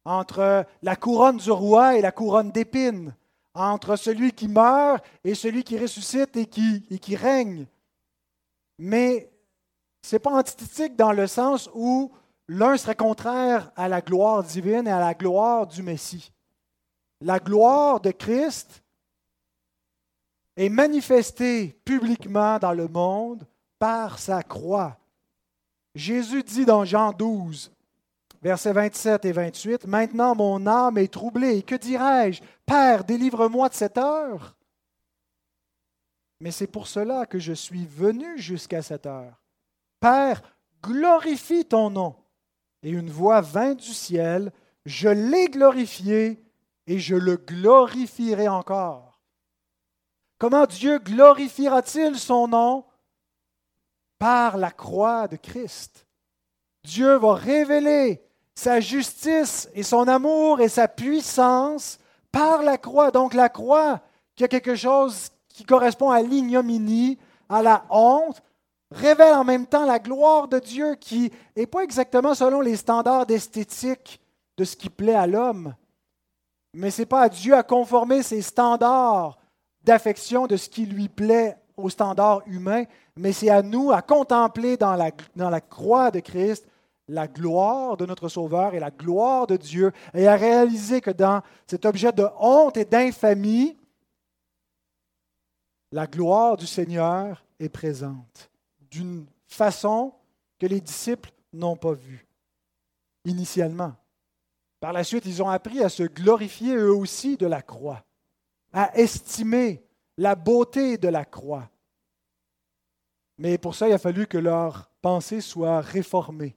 entre 0.04 0.66
la 0.82 0.96
couronne 0.96 1.36
du 1.36 1.50
roi 1.50 1.96
et 1.96 2.02
la 2.02 2.12
couronne 2.12 2.50
d'épines, 2.50 3.14
entre 3.54 3.96
celui 3.96 4.32
qui 4.32 4.48
meurt 4.48 5.04
et 5.24 5.34
celui 5.34 5.62
qui 5.62 5.78
ressuscite 5.78 6.36
et 6.36 6.46
qui, 6.46 7.16
règne. 7.16 7.66
Mais 8.78 9.30
ce 10.02 10.16
n'est 10.16 10.20
pas 10.20 10.32
antithétique 10.32 10.96
dans 10.96 11.12
le 11.12 11.26
sens 11.26 11.70
où 11.74 12.12
l'un 12.48 12.76
serait 12.76 12.96
contraire 12.96 13.70
à 13.76 13.88
la 13.88 14.00
gloire 14.00 14.42
divine 14.42 14.86
et 14.86 14.92
à 14.92 15.00
la 15.00 15.14
gloire 15.14 15.66
du 15.66 15.82
Messie. 15.82 16.32
La 17.20 17.38
gloire 17.38 18.00
de 18.00 18.10
Christ 18.10 18.82
est 20.56 20.68
manifestée 20.68 21.80
publiquement 21.84 22.58
dans 22.58 22.72
le 22.72 22.88
monde 22.88 23.46
par 23.78 24.18
sa 24.18 24.42
croix. 24.42 24.98
Jésus 25.94 26.42
dit 26.42 26.64
dans 26.64 26.84
Jean 26.84 27.12
12, 27.12 27.70
versets 28.40 28.72
27 28.72 29.24
et 29.24 29.32
28, 29.32 29.86
Maintenant 29.86 30.34
mon 30.34 30.66
âme 30.66 30.98
est 30.98 31.12
troublée, 31.12 31.62
que 31.62 31.74
dirais-je? 31.74 32.42
Père, 32.64 33.04
délivre-moi 33.04 33.68
de 33.68 33.74
cette 33.74 33.98
heure. 33.98 34.56
Mais 36.40 36.50
c'est 36.50 36.66
pour 36.66 36.88
cela 36.88 37.26
que 37.26 37.38
je 37.38 37.52
suis 37.52 37.86
venu 37.86 38.38
jusqu'à 38.38 38.82
cette 38.82 39.06
heure. 39.06 39.40
Père, 40.00 40.42
glorifie 40.82 41.64
ton 41.64 41.90
nom. 41.90 42.16
Et 42.82 42.90
une 42.90 43.10
voix 43.10 43.40
vint 43.40 43.74
du 43.74 43.94
ciel, 43.94 44.50
je 44.84 45.08
l'ai 45.08 45.46
glorifié 45.46 46.42
et 46.88 46.98
je 46.98 47.14
le 47.14 47.36
glorifierai 47.36 48.48
encore. 48.48 49.20
Comment 50.38 50.66
Dieu 50.66 50.98
glorifiera-t-il 50.98 52.18
son 52.18 52.48
nom? 52.48 52.84
Par 54.22 54.56
la 54.56 54.70
croix 54.70 55.26
de 55.26 55.34
Christ. 55.34 56.06
Dieu 56.84 57.16
va 57.16 57.34
révéler 57.34 58.22
sa 58.54 58.78
justice 58.78 59.68
et 59.74 59.82
son 59.82 60.06
amour 60.06 60.60
et 60.60 60.68
sa 60.68 60.86
puissance 60.86 61.98
par 62.30 62.62
la 62.62 62.78
croix. 62.78 63.10
Donc 63.10 63.34
la 63.34 63.48
croix, 63.48 64.00
qui 64.36 64.44
a 64.44 64.48
quelque 64.48 64.76
chose 64.76 65.30
qui 65.48 65.64
correspond 65.64 66.12
à 66.12 66.22
l'ignominie, 66.22 67.18
à 67.48 67.62
la 67.62 67.84
honte, 67.90 68.40
révèle 68.92 69.34
en 69.34 69.42
même 69.42 69.66
temps 69.66 69.86
la 69.86 69.98
gloire 69.98 70.46
de 70.46 70.60
Dieu 70.60 70.94
qui 70.94 71.32
n'est 71.56 71.66
pas 71.66 71.82
exactement 71.82 72.36
selon 72.36 72.60
les 72.60 72.76
standards 72.76 73.28
esthétiques 73.28 74.20
de 74.56 74.62
ce 74.62 74.76
qui 74.76 74.88
plaît 74.88 75.16
à 75.16 75.26
l'homme. 75.26 75.74
Mais 76.74 76.92
ce 76.92 77.02
n'est 77.02 77.06
pas 77.06 77.22
à 77.22 77.28
Dieu 77.28 77.56
à 77.56 77.64
conformer 77.64 78.22
ses 78.22 78.40
standards 78.40 79.36
d'affection 79.82 80.46
de 80.46 80.56
ce 80.56 80.68
qui 80.68 80.86
lui 80.86 81.08
plaît 81.08 81.58
aux 81.82 81.90
standards 81.90 82.42
humains, 82.46 82.84
mais 83.16 83.32
c'est 83.32 83.50
à 83.50 83.62
nous 83.62 83.92
à 83.92 84.02
contempler 84.02 84.76
dans 84.76 84.94
la 84.94 85.60
croix 85.60 86.10
de 86.10 86.20
Christ 86.20 86.66
la 87.08 87.28
gloire 87.28 87.96
de 87.96 88.06
notre 88.06 88.28
Sauveur 88.28 88.74
et 88.74 88.80
la 88.80 88.90
gloire 88.90 89.46
de 89.46 89.56
Dieu, 89.56 89.92
et 90.14 90.26
à 90.26 90.36
réaliser 90.36 91.00
que 91.00 91.10
dans 91.10 91.42
cet 91.66 91.84
objet 91.84 92.12
de 92.12 92.26
honte 92.38 92.76
et 92.76 92.84
d'infamie, 92.84 93.76
la 95.90 96.06
gloire 96.06 96.56
du 96.56 96.66
Seigneur 96.66 97.44
est 97.60 97.68
présente 97.68 98.50
d'une 98.90 99.26
façon 99.46 100.14
que 100.58 100.66
les 100.66 100.80
disciples 100.80 101.30
n'ont 101.52 101.76
pas 101.76 101.92
vue 101.92 102.26
initialement. 103.24 103.94
Par 104.80 104.92
la 104.92 105.04
suite, 105.04 105.26
ils 105.26 105.42
ont 105.42 105.48
appris 105.48 105.82
à 105.82 105.88
se 105.88 106.02
glorifier 106.02 106.74
eux 106.74 106.94
aussi 106.94 107.36
de 107.36 107.46
la 107.46 107.62
croix, 107.62 108.04
à 108.72 108.96
estimer 108.98 109.84
la 110.16 110.34
beauté 110.34 110.98
de 110.98 111.08
la 111.08 111.24
croix. 111.24 111.68
Mais 113.38 113.58
pour 113.58 113.74
ça, 113.74 113.88
il 113.88 113.92
a 113.92 113.98
fallu 113.98 114.26
que 114.26 114.38
leur 114.38 114.90
pensée 115.00 115.40
soit 115.40 115.80
réformée 115.80 116.54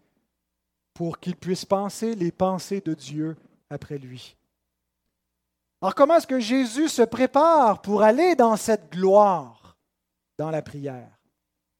pour 0.94 1.20
qu'ils 1.20 1.36
puissent 1.36 1.66
penser 1.66 2.16
les 2.16 2.32
pensées 2.32 2.82
de 2.82 2.94
Dieu 2.94 3.36
après 3.70 3.98
lui. 3.98 4.36
Alors 5.82 5.94
comment 5.94 6.16
est-ce 6.16 6.28
que 6.28 6.40
Jésus 6.40 6.90
se 6.90 7.02
prépare 7.02 7.82
pour 7.82 8.02
aller 8.02 8.36
dans 8.36 8.56
cette 8.56 8.92
gloire 8.92 9.78
dans 10.38 10.50
la 10.50 10.62
prière? 10.62 11.12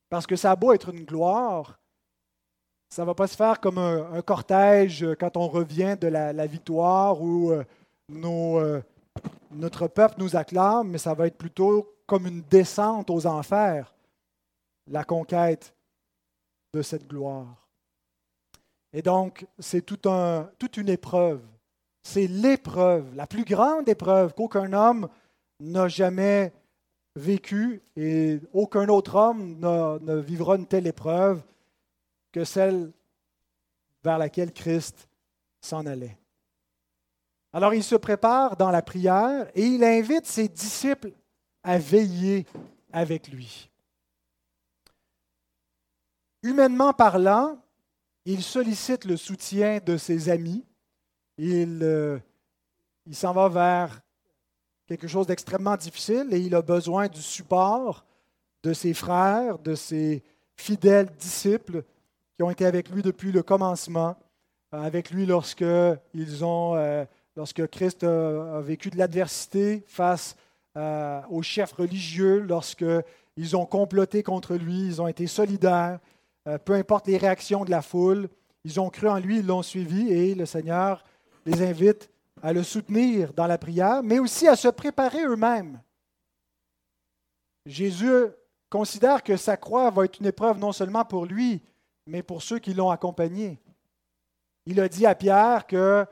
Parce 0.10 0.28
que 0.28 0.36
ça 0.36 0.52
a 0.52 0.56
beau 0.56 0.74
être 0.74 0.90
une 0.90 1.06
gloire, 1.06 1.80
ça 2.90 3.02
ne 3.02 3.08
va 3.08 3.16
pas 3.16 3.28
se 3.28 3.36
faire 3.36 3.60
comme 3.60 3.78
un, 3.78 4.22
cortège 4.22 5.06
quand 5.20 5.38
on 5.38 5.48
revient 5.48 5.98
de 6.00 6.08
la, 6.08 6.46
victoire 6.46 7.22
où 7.22 7.52
euh, 7.52 7.64
euh, 8.12 8.82
notre 9.52 9.88
peuple 9.88 10.16
nous 10.20 10.36
acclame, 10.36 10.90
mais 10.90 10.98
ça 10.98 11.14
va 11.14 11.28
être 11.28 11.38
plutôt 11.38 11.96
comme 12.06 12.28
une 12.28 12.42
descente 12.44 13.10
aux 13.10 13.26
enfers, 13.26 13.95
la 14.88 15.04
conquête 15.04 15.74
de 16.74 16.82
cette 16.82 17.08
gloire. 17.08 17.68
Et 18.94 19.02
donc, 19.02 19.46
c'est 19.60 19.86
toute 19.86 20.78
une 20.78 20.90
épreuve. 20.90 21.42
C'est 22.04 22.28
l'épreuve, 22.28 23.16
la 23.16 23.28
plus 23.28 23.44
grande 23.44 23.90
épreuve 23.90 24.34
qu'aucun 24.34 24.72
homme 24.74 25.10
n'a 25.60 25.88
jamais 25.88 26.54
vécue 27.16 27.82
et 27.96 28.40
aucun 28.54 28.88
autre 28.90 29.16
homme 29.16 29.58
ne 29.60 30.16
vivra 30.20 30.56
une 30.56 30.68
telle 30.68 30.88
épreuve 30.88 31.42
que 32.32 32.44
celle 32.44 32.92
vers 34.04 34.18
laquelle 34.18 34.52
Christ 34.52 35.08
s'en 35.62 35.86
allait. 35.86 36.18
Alors 37.54 37.74
il 37.74 37.84
se 37.84 37.96
prépare 37.96 38.58
dans 38.58 38.70
la 38.70 38.82
prière 38.82 39.48
et 39.56 39.64
il 39.64 39.84
invite 39.84 40.26
ses 40.26 40.50
disciples 40.50 41.14
à 41.64 41.78
veiller 41.78 42.46
avec 42.92 43.30
lui. 43.30 43.70
Humainement 46.46 46.94
parlant, 46.94 47.58
il 48.24 48.44
sollicite 48.44 49.06
le 49.06 49.18
soutien 49.18 49.80
de 49.84 49.98
ses 49.98 50.30
amis. 50.30 50.64
Il, 51.40 51.80
euh, 51.82 52.20
il 53.08 53.16
s'en 53.16 53.34
va 53.34 53.50
vers 53.50 54.00
quelque 54.86 55.08
chose 55.08 55.26
d'extrêmement 55.26 55.76
difficile 55.76 56.28
et 56.30 56.38
il 56.38 56.54
a 56.54 56.62
besoin 56.62 57.08
du 57.08 57.20
support 57.20 58.06
de 58.62 58.74
ses 58.74 58.94
frères, 58.94 59.58
de 59.58 59.74
ses 59.74 60.22
fidèles 60.56 61.10
disciples 61.18 61.82
qui 62.36 62.44
ont 62.44 62.52
été 62.52 62.68
avec 62.68 62.90
lui 62.92 63.02
depuis 63.02 63.32
le 63.32 63.42
commencement, 63.42 64.16
euh, 64.76 64.84
avec 64.84 65.10
lui 65.10 65.26
lorsque, 65.26 65.66
ils 66.14 66.46
ont, 66.46 66.76
euh, 66.76 67.06
lorsque 67.36 67.66
Christ 67.72 68.04
a, 68.04 68.62
vécu 68.62 68.92
de 68.92 69.00
l'adversité 69.00 69.84
face 69.88 70.36
aux 71.32 71.42
chefs 71.42 71.72
religieux, 71.72 72.42
lorsque 72.42 72.86
ils 73.36 73.56
ont 73.56 73.66
comploté 73.66 74.22
contre 74.22 74.54
lui, 74.56 74.86
ils 74.86 75.02
ont 75.02 75.08
été 75.08 75.26
solidaires, 75.26 76.00
peu 76.64 76.74
importe 76.74 77.08
les 77.08 77.18
réactions 77.18 77.66
de 77.66 77.72
la 77.72 77.82
foule, 77.82 78.30
ils 78.64 78.80
ont 78.80 78.90
cru 78.90 79.08
en 79.08 79.20
lui, 79.20 79.40
ils 79.40 79.46
l'ont 79.46 79.62
suivi 79.62 80.12
et 80.12 80.36
le 80.36 80.46
Seigneur 80.46 81.04
les 81.46 81.62
invite 81.62 82.10
à 82.42 82.54
le 82.54 82.64
soutenir 82.64 83.34
dans 83.34 83.48
la 83.48 83.58
prière, 83.58 84.04
mais 84.04 84.20
aussi 84.20 84.48
à 84.48 84.56
se 84.56 84.68
préparer 84.68 85.24
eux-mêmes. 85.24 85.82
Jésus 87.66 88.28
considère 88.70 89.24
que 89.24 89.38
sa 89.38 89.58
croix 89.58 89.90
va 89.90 90.06
être 90.06 90.20
une 90.20 90.28
épreuve 90.28 90.60
non 90.60 90.72
seulement 90.72 91.06
pour 91.06 91.26
lui, 91.26 91.62
mais 92.08 92.24
pour 92.24 92.42
ceux 92.42 92.60
qui 92.60 92.74
l'ont 92.74 92.90
accompagné. 92.90 93.60
Il 94.66 94.80
a 94.80 94.88
dit 94.88 95.06
à 95.06 95.16
Pierre 95.16 95.66
que, 95.66 96.06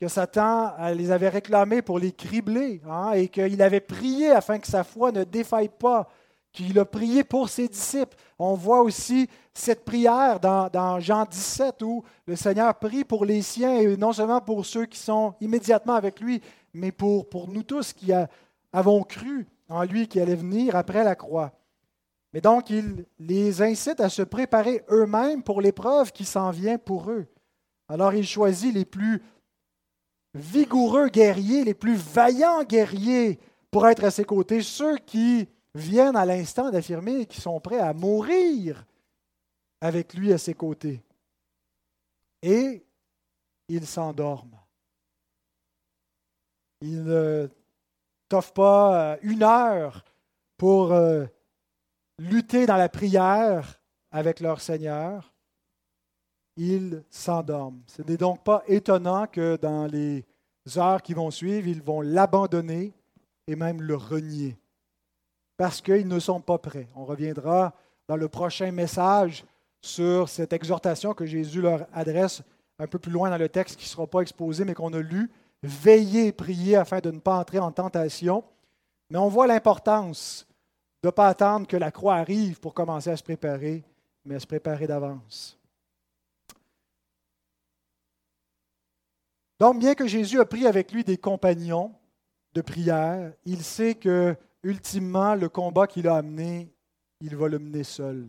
que 0.00 0.08
Satan 0.08 0.74
les 0.94 1.10
avait 1.10 1.28
réclamés 1.28 1.82
pour 1.82 1.98
les 1.98 2.12
cribler 2.12 2.80
hein, 2.88 3.12
et 3.12 3.28
qu'il 3.28 3.60
avait 3.62 3.80
prié 3.80 4.30
afin 4.30 4.58
que 4.58 4.66
sa 4.66 4.84
foi 4.84 5.12
ne 5.12 5.24
défaille 5.24 5.68
pas 5.68 6.08
qu'il 6.52 6.78
a 6.78 6.84
prié 6.84 7.24
pour 7.24 7.48
ses 7.48 7.68
disciples. 7.68 8.16
On 8.38 8.54
voit 8.54 8.82
aussi 8.82 9.28
cette 9.54 9.84
prière 9.84 10.38
dans, 10.40 11.00
Jean 11.00 11.24
17 11.24 11.82
où 11.82 12.04
le 12.26 12.36
Seigneur 12.36 12.78
prie 12.78 13.04
pour 13.04 13.24
les 13.24 13.42
siens, 13.42 13.78
et 13.78 13.96
non 13.96 14.12
seulement 14.12 14.40
pour 14.40 14.64
ceux 14.66 14.86
qui 14.86 14.98
sont 14.98 15.34
immédiatement 15.40 15.94
avec 15.94 16.20
lui, 16.20 16.40
mais 16.74 16.92
pour, 16.92 17.28
pour 17.28 17.48
nous 17.48 17.62
tous 17.62 17.92
qui 17.92 18.12
avons 18.72 19.02
cru 19.02 19.46
en 19.68 19.84
lui 19.84 20.08
qui 20.08 20.20
allait 20.20 20.34
venir 20.34 20.76
après 20.76 21.04
la 21.04 21.14
croix. 21.14 21.52
Mais 22.32 22.40
donc, 22.40 22.70
il 22.70 23.04
les 23.18 23.60
incite 23.60 24.00
à 24.00 24.08
se 24.08 24.22
préparer 24.22 24.82
eux-mêmes 24.90 25.42
pour 25.42 25.60
l'épreuve 25.60 26.12
qui 26.12 26.24
s'en 26.24 26.50
vient 26.50 26.78
pour 26.78 27.10
eux. 27.10 27.26
Alors, 27.88 28.14
il 28.14 28.26
choisit 28.26 28.74
les 28.74 28.86
plus 28.86 29.22
vigoureux 30.34 31.08
guerriers, 31.08 31.64
les 31.64 31.74
plus 31.74 31.94
vaillants 31.94 32.64
guerriers 32.64 33.38
pour 33.70 33.86
être 33.86 34.04
à 34.04 34.10
ses 34.10 34.24
côtés, 34.24 34.62
ceux 34.62 34.96
qui 34.96 35.48
viennent 35.74 36.16
à 36.16 36.26
l'instant 36.26 36.70
d'affirmer 36.70 37.26
qu'ils 37.26 37.42
sont 37.42 37.60
prêts 37.60 37.78
à 37.78 37.92
mourir 37.92 38.84
avec 39.80 40.14
lui 40.14 40.32
à 40.32 40.38
ses 40.38 40.54
côtés. 40.54 41.02
Et 42.42 42.84
ils 43.68 43.86
s'endorment. 43.86 44.58
Ils 46.80 47.04
ne 47.04 47.48
t'offrent 48.28 48.52
pas 48.52 49.12
euh, 49.12 49.16
une 49.22 49.42
heure 49.42 50.04
pour 50.56 50.92
euh, 50.92 51.26
lutter 52.18 52.66
dans 52.66 52.76
la 52.76 52.88
prière 52.88 53.80
avec 54.10 54.40
leur 54.40 54.60
Seigneur. 54.60 55.32
Ils 56.56 57.02
s'endorment. 57.08 57.82
Ce 57.86 58.02
n'est 58.02 58.16
donc 58.16 58.44
pas 58.44 58.62
étonnant 58.66 59.26
que 59.26 59.56
dans 59.56 59.86
les 59.86 60.24
heures 60.76 61.02
qui 61.02 61.14
vont 61.14 61.30
suivre, 61.30 61.66
ils 61.66 61.82
vont 61.82 62.02
l'abandonner 62.02 62.92
et 63.46 63.56
même 63.56 63.80
le 63.80 63.96
renier 63.96 64.58
parce 65.62 65.80
qu'ils 65.80 66.08
ne 66.08 66.18
sont 66.18 66.40
pas 66.40 66.58
prêts. 66.58 66.88
On 66.96 67.04
reviendra 67.04 67.72
dans 68.08 68.16
le 68.16 68.26
prochain 68.26 68.72
message 68.72 69.44
sur 69.80 70.28
cette 70.28 70.52
exhortation 70.52 71.14
que 71.14 71.24
Jésus 71.24 71.60
leur 71.60 71.86
adresse 71.92 72.42
un 72.80 72.88
peu 72.88 72.98
plus 72.98 73.12
loin 73.12 73.30
dans 73.30 73.38
le 73.38 73.48
texte 73.48 73.78
qui 73.78 73.84
ne 73.84 73.88
sera 73.90 74.08
pas 74.08 74.22
exposé, 74.22 74.64
mais 74.64 74.74
qu'on 74.74 74.92
a 74.92 74.98
lu. 74.98 75.30
Veillez 75.62 76.26
et 76.26 76.32
priez 76.32 76.74
afin 76.74 76.98
de 76.98 77.12
ne 77.12 77.20
pas 77.20 77.38
entrer 77.38 77.60
en 77.60 77.70
tentation. 77.70 78.42
Mais 79.08 79.18
on 79.18 79.28
voit 79.28 79.46
l'importance 79.46 80.48
de 81.00 81.06
ne 81.06 81.12
pas 81.12 81.28
attendre 81.28 81.68
que 81.68 81.76
la 81.76 81.92
croix 81.92 82.16
arrive 82.16 82.58
pour 82.58 82.74
commencer 82.74 83.10
à 83.10 83.16
se 83.16 83.22
préparer, 83.22 83.84
mais 84.24 84.34
à 84.34 84.40
se 84.40 84.48
préparer 84.48 84.88
d'avance. 84.88 85.56
Donc, 89.60 89.78
bien 89.78 89.94
que 89.94 90.08
Jésus 90.08 90.40
a 90.40 90.44
pris 90.44 90.66
avec 90.66 90.90
lui 90.90 91.04
des 91.04 91.18
compagnons 91.18 91.94
de 92.52 92.62
prière, 92.62 93.32
il 93.44 93.62
sait 93.62 93.94
que, 93.94 94.36
ultimement, 94.62 95.34
le 95.34 95.48
combat 95.48 95.86
qu'il 95.86 96.08
a 96.08 96.16
amené, 96.16 96.72
il 97.20 97.36
va 97.36 97.48
le 97.48 97.58
mener 97.58 97.84
seul. 97.84 98.28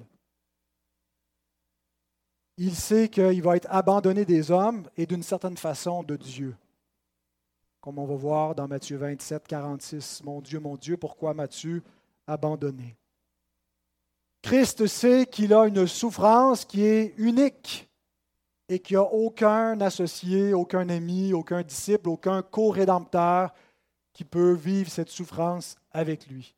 Il 2.57 2.75
sait 2.75 3.09
qu'il 3.09 3.41
va 3.41 3.55
être 3.55 3.67
abandonné 3.69 4.25
des 4.25 4.51
hommes 4.51 4.87
et 4.95 5.05
d'une 5.05 5.23
certaine 5.23 5.57
façon 5.57 6.03
de 6.03 6.15
Dieu. 6.15 6.55
Comme 7.81 7.97
on 7.97 8.05
va 8.05 8.15
voir 8.15 8.55
dans 8.55 8.67
Matthieu 8.67 8.97
27, 8.97 9.47
46, 9.47 10.23
Mon 10.23 10.39
Dieu, 10.39 10.59
mon 10.59 10.77
Dieu, 10.77 10.95
pourquoi 10.95 11.33
m'as-tu 11.33 11.83
abandonné 12.27 12.95
Christ 14.41 14.87
sait 14.87 15.25
qu'il 15.25 15.53
a 15.53 15.65
une 15.65 15.87
souffrance 15.87 16.65
qui 16.65 16.83
est 16.83 17.13
unique 17.17 17.89
et 18.69 18.79
qu'il 18.79 18.97
n'y 18.97 19.03
a 19.03 19.07
aucun 19.11 19.79
associé, 19.81 20.53
aucun 20.53 20.87
ami, 20.89 21.33
aucun 21.33 21.61
disciple, 21.61 22.09
aucun 22.09 22.41
co-rédempteur 22.41 23.53
qui 24.13 24.23
peut 24.23 24.53
vivre 24.53 24.89
cette 24.89 25.09
souffrance 25.09 25.75
avec 25.91 26.27
lui. 26.27 26.55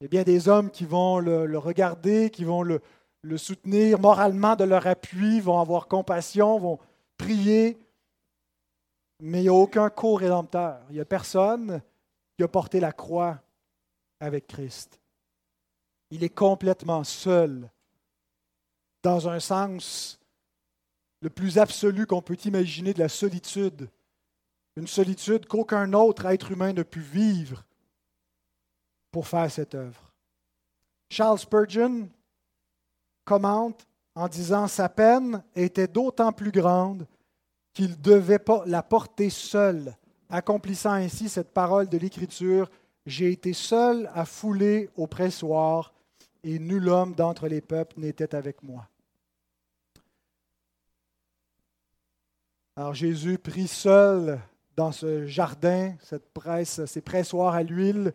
Il 0.00 0.04
y 0.04 0.06
a 0.06 0.08
bien 0.08 0.22
des 0.22 0.48
hommes 0.48 0.70
qui 0.70 0.84
vont 0.84 1.18
le, 1.18 1.58
regarder, 1.58 2.30
qui 2.30 2.44
vont 2.44 2.62
le, 2.62 2.80
le, 3.22 3.36
soutenir 3.36 3.98
moralement 3.98 4.56
de 4.56 4.64
leur 4.64 4.86
appui, 4.86 5.40
vont 5.40 5.60
avoir 5.60 5.88
compassion, 5.88 6.58
vont 6.58 6.78
prier, 7.18 7.78
mais 9.20 9.40
il 9.40 9.42
n'y 9.42 9.48
a 9.48 9.54
aucun 9.54 9.90
co-rédempteur. 9.90 10.80
Il 10.88 10.94
n'y 10.94 11.00
a 11.00 11.04
personne 11.04 11.82
qui 12.36 12.44
a 12.44 12.48
porté 12.48 12.80
la 12.80 12.92
croix 12.92 13.40
avec 14.20 14.46
Christ. 14.46 15.00
Il 16.10 16.24
est 16.24 16.34
complètement 16.34 17.04
seul, 17.04 17.70
dans 19.02 19.28
un 19.28 19.40
sens 19.40 20.18
le 21.22 21.30
plus 21.30 21.58
absolu 21.58 22.06
qu'on 22.06 22.22
peut 22.22 22.38
imaginer 22.44 22.94
de 22.94 22.98
la 22.98 23.08
solitude, 23.08 23.88
une 24.80 24.86
solitude 24.86 25.46
qu'aucun 25.46 25.92
autre 25.92 26.24
être 26.24 26.50
humain 26.50 26.72
ne 26.72 26.82
pu 26.82 27.00
vivre 27.00 27.64
pour 29.10 29.28
faire 29.28 29.50
cette 29.50 29.74
œuvre. 29.74 30.10
Charles 31.10 31.38
Spurgeon 31.38 32.08
commente 33.26 33.86
en 34.14 34.26
disant 34.26 34.68
Sa 34.68 34.88
peine 34.88 35.44
était 35.54 35.86
d'autant 35.86 36.32
plus 36.32 36.50
grande 36.50 37.06
qu'il 37.74 38.00
devait 38.00 38.38
pas 38.38 38.62
la 38.64 38.82
porter 38.82 39.28
seul, 39.28 39.94
accomplissant 40.30 40.92
ainsi 40.92 41.28
cette 41.28 41.52
parole 41.52 41.88
de 41.88 41.98
l'Écriture 41.98 42.70
J'ai 43.04 43.32
été 43.32 43.52
seul 43.52 44.10
à 44.14 44.24
fouler 44.24 44.88
au 44.96 45.06
pressoir, 45.06 45.92
et 46.42 46.58
nul 46.58 46.88
homme 46.88 47.14
d'entre 47.14 47.48
les 47.48 47.60
peuples 47.60 48.00
n'était 48.00 48.34
avec 48.34 48.62
moi. 48.62 48.88
Alors 52.76 52.94
Jésus 52.94 53.36
prit 53.36 53.68
seul 53.68 54.40
dans 54.80 54.92
ce 54.92 55.26
jardin, 55.26 55.94
cette 56.00 56.32
presse, 56.32 56.86
ces 56.86 57.02
pressoirs 57.02 57.54
à 57.54 57.62
l'huile, 57.62 58.14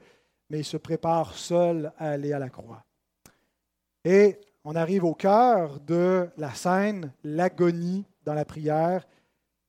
mais 0.49 0.61
il 0.61 0.65
se 0.65 0.77
prépare 0.77 1.35
seul 1.35 1.93
à 1.99 2.09
aller 2.09 2.33
à 2.33 2.39
la 2.39 2.49
croix. 2.49 2.83
Et 4.03 4.41
on 4.63 4.75
arrive 4.75 5.03
au 5.03 5.13
cœur 5.13 5.79
de 5.81 6.27
la 6.37 6.55
scène, 6.55 7.13
l'agonie 7.23 8.03
dans 8.23 8.33
la 8.33 8.45
prière, 8.45 9.05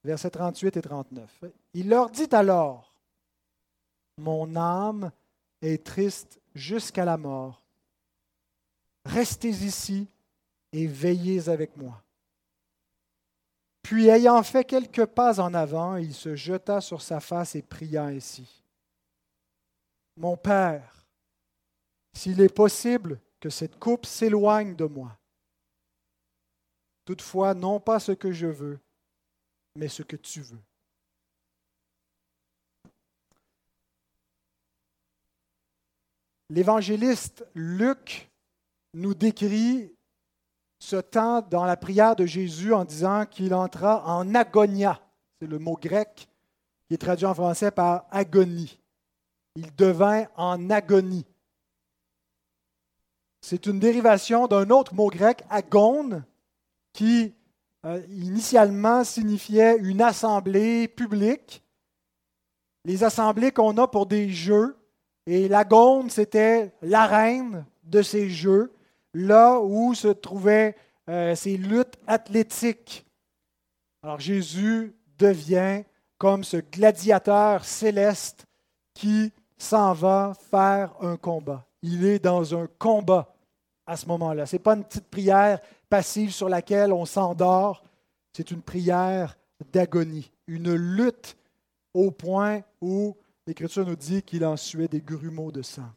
versets 0.05 0.31
38 0.31 0.79
et 0.79 0.81
39. 0.81 1.45
Il 1.75 1.91
leur 1.91 2.09
dit 2.09 2.29
alors, 2.33 2.95
Mon 4.17 4.57
âme 4.57 5.13
est 5.61 5.85
triste 5.85 6.41
jusqu'à 6.55 7.05
la 7.05 7.19
mort. 7.19 7.63
Restez 9.05 9.51
ici 9.51 10.09
et 10.73 10.87
veillez 10.87 11.51
avec 11.51 11.77
moi. 11.77 12.03
Puis, 13.87 14.09
ayant 14.09 14.42
fait 14.42 14.64
quelques 14.64 15.07
pas 15.07 15.38
en 15.38 15.55
avant, 15.55 15.94
il 15.94 16.12
se 16.12 16.35
jeta 16.35 16.81
sur 16.81 17.01
sa 17.01 17.20
face 17.20 17.55
et 17.55 17.62
pria 17.62 18.07
ainsi. 18.07 18.64
Mon 20.16 20.37
Père, 20.37 21.07
s'il 22.12 22.40
est 22.40 22.53
possible 22.53 23.20
que 23.38 23.49
cette 23.49 23.79
coupe 23.79 24.05
s'éloigne 24.05 24.75
de 24.75 24.87
moi, 24.87 25.16
toutefois 27.05 27.55
non 27.55 27.79
pas 27.79 28.01
ce 28.01 28.11
que 28.11 28.33
je 28.33 28.49
veux, 28.49 28.81
mais 29.77 29.87
ce 29.87 30.03
que 30.03 30.16
tu 30.16 30.40
veux. 30.40 30.62
L'évangéliste 36.51 37.46
Luc 37.55 38.33
nous 38.94 39.14
décrit 39.14 39.96
ce 40.87 40.94
temps 40.94 41.42
dans 41.42 41.64
la 41.64 41.77
prière 41.77 42.14
de 42.14 42.27
Jésus 42.27 42.72
en 42.72 42.85
disant 42.85 43.27
qu'il 43.27 43.55
entra 43.55 44.07
en 44.07 44.37
agonia. 44.37 45.01
C'est 45.40 45.49
le 45.49 45.59
mot 45.59 45.77
grec 45.77 46.29
qui 46.87 46.94
est 46.94 46.99
traduit 46.99 47.27
en 47.27 47.35
français 47.35 47.72
par 47.72 48.07
agonie. 48.12 48.79
Il 49.57 49.75
devint 49.75 50.27
en 50.37 50.70
agonie. 50.70 51.27
C'est 53.40 53.66
une 53.66 53.81
dérivation 53.81 54.46
d'un 54.46 54.70
autre 54.70 54.94
mot 54.94 55.09
grec, 55.09 55.42
agone, 55.51 56.25
qui 56.92 57.35
euh, 57.85 58.01
initialement 58.09 59.03
signifiait 59.03 59.79
une 59.79 60.01
assemblée 60.01 60.87
publique. 60.87 61.64
Les 62.85 63.03
assemblées 63.03 63.51
qu'on 63.51 63.77
a 63.79 63.88
pour 63.88 64.07
des 64.07 64.31
jeux. 64.31 64.77
Et 65.27 65.49
l'agone, 65.49 66.11
c'était 66.11 66.72
l'arène 66.81 67.66
de 67.83 68.03
ces 68.03 68.31
jeux 68.31 68.76
là 69.17 69.61
où 69.61 69.95
se 69.95 70.09
trouvaient 70.09 70.77
euh, 71.09 71.35
ces 71.35 71.57
luttes 71.57 71.97
athlétiques. 72.07 73.07
Alors 74.03 74.21
Jésus 74.21 74.95
devient 75.19 75.85
comme 76.19 76.45
ce 76.45 76.59
gladiateur 76.59 77.65
céleste 77.65 78.45
qui 78.93 79.33
s'en 79.57 79.95
va 79.95 80.35
faire 80.51 80.95
un 81.01 81.17
combat. 81.17 81.65
Il 81.81 82.05
est 82.05 82.19
dans 82.19 82.55
un 82.55 82.67
combat 82.79 83.35
à 83.87 83.97
ce 83.97 84.07
moment-là. 84.07 84.45
Ce 84.45 84.57
n'est 84.57 84.63
pas 84.63 84.75
une 84.75 84.85
petite 84.85 85.09
prière 85.09 85.61
passive 85.89 86.31
sur 86.31 86.51
laquelle 86.51 86.93
on 86.93 87.07
s'endort, 87.07 87.85
c'est 88.35 88.51
une 88.51 88.63
prière 88.63 89.39
d'agonie, 89.73 90.31
une 90.47 90.75
lutte 90.75 91.39
au 91.95 92.11
point 92.11 92.61
où 92.83 93.17
l'Écriture 93.47 93.87
nous 93.87 93.97
dit 93.97 94.23
qu'il 94.23 94.45
en 94.45 94.59
suait 94.59 94.89
des 94.89 95.01
grumeaux 95.01 95.53
de 95.53 95.63
sang. 95.63 95.91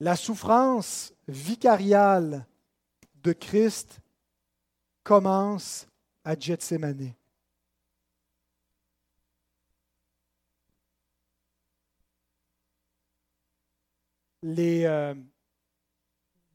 La 0.00 0.14
souffrance 0.14 1.12
vicariale 1.26 2.46
de 3.22 3.32
Christ 3.32 4.00
commence 5.02 5.88
à 6.24 6.38
Gethsemane. 6.38 7.14
Euh, 14.44 15.14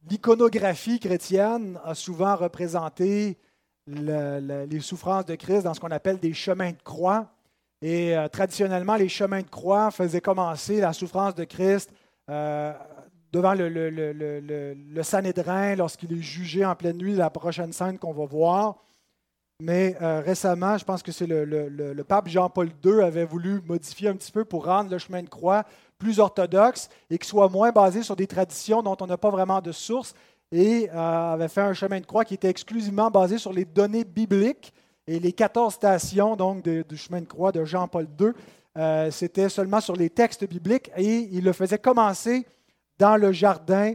l'iconographie 0.09 0.99
chrétienne 0.99 1.79
a 1.83 1.95
souvent 1.95 2.35
représenté 2.35 3.37
les 3.87 4.79
souffrances 4.79 5.25
de 5.25 5.35
Christ 5.35 5.63
dans 5.63 5.73
ce 5.73 5.81
qu'on 5.81 5.91
appelle 5.91 6.17
des 6.17 6.33
chemins 6.33 6.71
de 6.71 6.81
croix. 6.81 7.29
Et 7.81 8.15
euh, 8.15 8.29
traditionnellement, 8.29 8.95
les 8.95 9.09
chemins 9.09 9.41
de 9.41 9.49
croix 9.49 9.91
faisaient 9.91 10.21
commencer 10.21 10.79
la 10.79 10.93
souffrance 10.93 11.35
de 11.35 11.43
Christ 11.43 11.91
euh, 12.29 12.73
devant 13.33 13.55
le, 13.55 13.67
le, 13.67 15.03
Sanhédrin 15.03 15.75
lorsqu'il 15.75 16.13
est 16.13 16.21
jugé 16.21 16.63
en 16.63 16.75
pleine 16.75 16.97
nuit, 16.97 17.15
la 17.15 17.31
prochaine 17.31 17.73
scène 17.73 17.97
qu'on 17.97 18.13
va 18.13 18.25
voir. 18.25 18.75
Mais 19.59 19.97
euh, 20.01 20.21
récemment, 20.21 20.77
je 20.77 20.85
pense 20.85 21.01
que 21.01 21.11
c'est 21.11 21.25
le, 21.25 22.03
pape 22.03 22.27
Jean-Paul 22.27 22.69
II 22.85 23.01
avait 23.01 23.25
voulu 23.25 23.59
modifier 23.65 24.09
un 24.09 24.15
petit 24.15 24.31
peu 24.31 24.45
pour 24.45 24.65
rendre 24.65 24.91
le 24.91 24.99
chemin 24.99 25.23
de 25.23 25.29
croix 25.29 25.63
plus 25.97 26.19
orthodoxe 26.19 26.89
et 27.09 27.17
qu'il 27.17 27.27
soit 27.27 27.49
moins 27.49 27.71
basé 27.71 28.03
sur 28.03 28.15
des 28.15 28.27
traditions 28.27 28.83
dont 28.83 28.97
on 28.99 29.07
n'a 29.07 29.17
pas 29.17 29.31
vraiment 29.31 29.61
de 29.61 29.71
source 29.71 30.13
et 30.51 30.89
euh, 30.93 31.33
avait 31.33 31.47
fait 31.47 31.61
un 31.61 31.73
chemin 31.73 31.99
de 31.99 32.05
croix 32.05 32.25
qui 32.25 32.35
était 32.35 32.49
exclusivement 32.49 33.09
basé 33.09 33.39
sur 33.39 33.51
les 33.51 33.65
données 33.65 34.03
bibliques 34.03 34.73
et 35.07 35.19
les 35.19 35.33
14 35.33 35.73
stations 35.73 36.35
donc, 36.35 36.63
du 36.63 36.97
chemin 36.97 37.21
de 37.21 37.25
croix 37.25 37.51
de 37.51 37.65
Jean-Paul 37.65 38.07
II, 38.19 38.27
euh, 38.77 39.09
c'était 39.11 39.49
seulement 39.49 39.81
sur 39.81 39.95
les 39.95 40.09
textes 40.09 40.47
bibliques 40.47 40.91
et 40.95 41.29
il 41.31 41.43
le 41.43 41.53
faisait 41.53 41.79
commencer 41.79 42.45
dans 42.99 43.17
le 43.17 43.31
jardin 43.31 43.93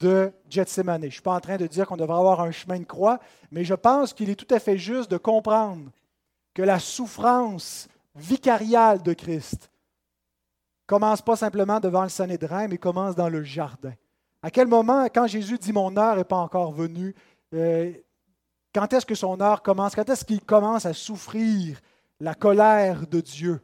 de 0.00 0.32
Gethsemane. 0.48 1.02
Je 1.02 1.06
ne 1.06 1.12
suis 1.12 1.22
pas 1.22 1.34
en 1.34 1.40
train 1.40 1.56
de 1.56 1.66
dire 1.66 1.86
qu'on 1.86 1.96
devrait 1.96 2.18
avoir 2.18 2.40
un 2.40 2.50
chemin 2.50 2.78
de 2.78 2.84
croix, 2.84 3.18
mais 3.50 3.64
je 3.64 3.74
pense 3.74 4.12
qu'il 4.12 4.30
est 4.30 4.34
tout 4.34 4.52
à 4.54 4.58
fait 4.58 4.78
juste 4.78 5.10
de 5.10 5.16
comprendre 5.16 5.90
que 6.52 6.62
la 6.62 6.78
souffrance 6.78 7.88
vicariale 8.14 9.02
de 9.02 9.12
Christ 9.12 9.70
commence 10.86 11.22
pas 11.22 11.36
simplement 11.36 11.80
devant 11.80 12.02
le 12.02 12.08
Sanhédrin, 12.08 12.68
mais 12.68 12.78
commence 12.78 13.14
dans 13.14 13.28
le 13.28 13.42
jardin. 13.42 13.94
À 14.42 14.50
quel 14.50 14.66
moment, 14.66 15.06
quand 15.06 15.26
Jésus 15.26 15.58
dit 15.58 15.72
Mon 15.72 15.96
heure 15.96 16.16
n'est 16.16 16.24
pas 16.24 16.36
encore 16.36 16.72
venue, 16.72 17.14
euh, 17.54 17.92
quand 18.74 18.92
est-ce 18.92 19.06
que 19.06 19.14
son 19.14 19.40
heure 19.40 19.62
commence? 19.62 19.94
Quand 19.94 20.08
est-ce 20.08 20.24
qu'il 20.24 20.44
commence 20.44 20.84
à 20.84 20.92
souffrir 20.92 21.80
la 22.20 22.34
colère 22.34 23.06
de 23.06 23.20
Dieu 23.20 23.60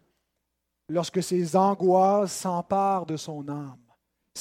Lorsque 0.89 1.23
ses 1.23 1.55
angoisses 1.55 2.33
s'emparent 2.33 3.07
de 3.07 3.17
son 3.17 3.49
âme? 3.49 3.77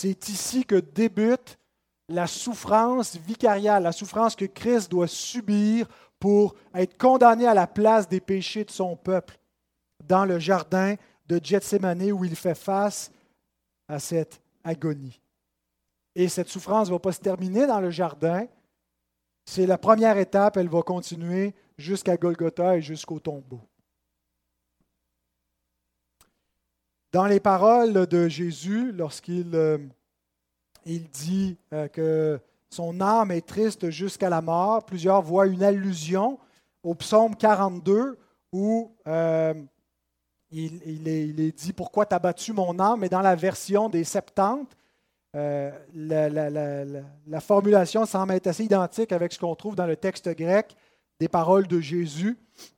C'est 0.01 0.29
ici 0.29 0.63
que 0.63 0.77
débute 0.77 1.59
la 2.07 2.25
souffrance 2.25 3.17
vicariale, 3.17 3.83
la 3.83 3.91
souffrance 3.91 4.33
que 4.33 4.45
Christ 4.45 4.89
doit 4.89 5.09
subir 5.09 5.89
pour 6.17 6.55
être 6.73 6.97
condamné 6.97 7.45
à 7.45 7.53
la 7.53 7.67
place 7.67 8.07
des 8.07 8.21
péchés 8.21 8.63
de 8.63 8.71
son 8.71 8.95
peuple 8.95 9.37
dans 10.07 10.23
le 10.23 10.39
jardin 10.39 10.95
de 11.27 11.37
Gethsemane 11.43 12.13
où 12.13 12.23
il 12.23 12.37
fait 12.37 12.55
face 12.55 13.11
à 13.89 13.99
cette 13.99 14.41
agonie. 14.63 15.19
Et 16.15 16.29
cette 16.29 16.47
souffrance 16.47 16.87
ne 16.87 16.93
va 16.93 16.99
pas 16.99 17.11
se 17.11 17.19
terminer 17.19 17.67
dans 17.67 17.81
le 17.81 17.89
jardin. 17.89 18.47
C'est 19.43 19.67
la 19.67 19.77
première 19.77 20.17
étape, 20.17 20.55
elle 20.55 20.69
va 20.69 20.81
continuer 20.81 21.53
jusqu'à 21.77 22.15
Golgotha 22.15 22.77
et 22.77 22.81
jusqu'au 22.81 23.19
tombeau. 23.19 23.59
Dans 27.11 27.25
les 27.25 27.39
paroles 27.39 28.05
de 28.05 28.27
Jésus, 28.27 28.91
lorsqu'il 28.91 29.49
euh, 29.55 29.79
il 30.85 31.09
dit 31.09 31.57
euh, 31.73 31.87
que 31.87 32.39
son 32.69 33.01
âme 33.01 33.31
est 33.31 33.47
triste 33.47 33.89
jusqu'à 33.89 34.29
la 34.29 34.41
mort, 34.41 34.85
plusieurs 34.85 35.23
voient 35.23 35.47
une 35.47 35.63
allusion 35.63 36.37
au 36.83 36.93
psaume 36.93 37.35
42 37.35 38.15
où 38.51 38.91
euh, 39.07 39.55
il, 40.51 41.07
est, 41.07 41.51
dit 41.51 41.73
Pourquoi 41.73 42.05
t'as 42.05 42.19
battu 42.19 42.53
mon 42.53 42.77
âme 42.79 42.99
Mais 42.99 43.09
dans 43.09 43.21
la 43.21 43.35
version 43.35 43.89
des 43.89 44.03
Septante, 44.03 44.77
la, 45.33 45.81
formulation 47.39 48.05
semble 48.05 48.33
être 48.33 48.45
assez 48.47 48.65
identique 48.65 49.11
avec 49.11 49.33
ce 49.33 49.39
qu'on 49.39 49.55
trouve 49.55 49.75
dans 49.75 49.87
le 49.87 49.95
texte 49.95 50.29
grec 50.37 50.75
des 51.19 51.27
paroles 51.27 51.65
de 51.65 51.79
Jésus. 51.79 52.37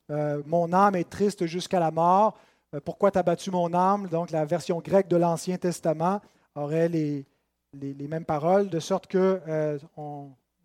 mon 0.10 0.72
âme 0.72 0.96
est 0.96 1.10
triste 1.10 1.46
jusqu'à 1.48 1.82
la 1.82 1.92
mort. 1.92 2.38
Euh, 2.74 2.80
pourquoi 2.84 3.12
tu 3.12 3.18
as 3.18 3.24
battu 3.24 3.52
mon 3.52 3.74
âme? 3.74 4.08
Donc 4.08 4.32
la 4.32 4.46
version 4.46 4.80
grecque 4.80 5.08
de 5.08 5.18
l'Ancien 5.18 5.58
Testament 5.58 6.22
aurait 6.56 6.90
les, 6.90 7.26
les, 7.74 8.08
mêmes 8.08 8.26
paroles, 8.26 8.70
de 8.70 8.80
sorte 8.80 9.08
que 9.08 9.42
euh, 9.48 9.78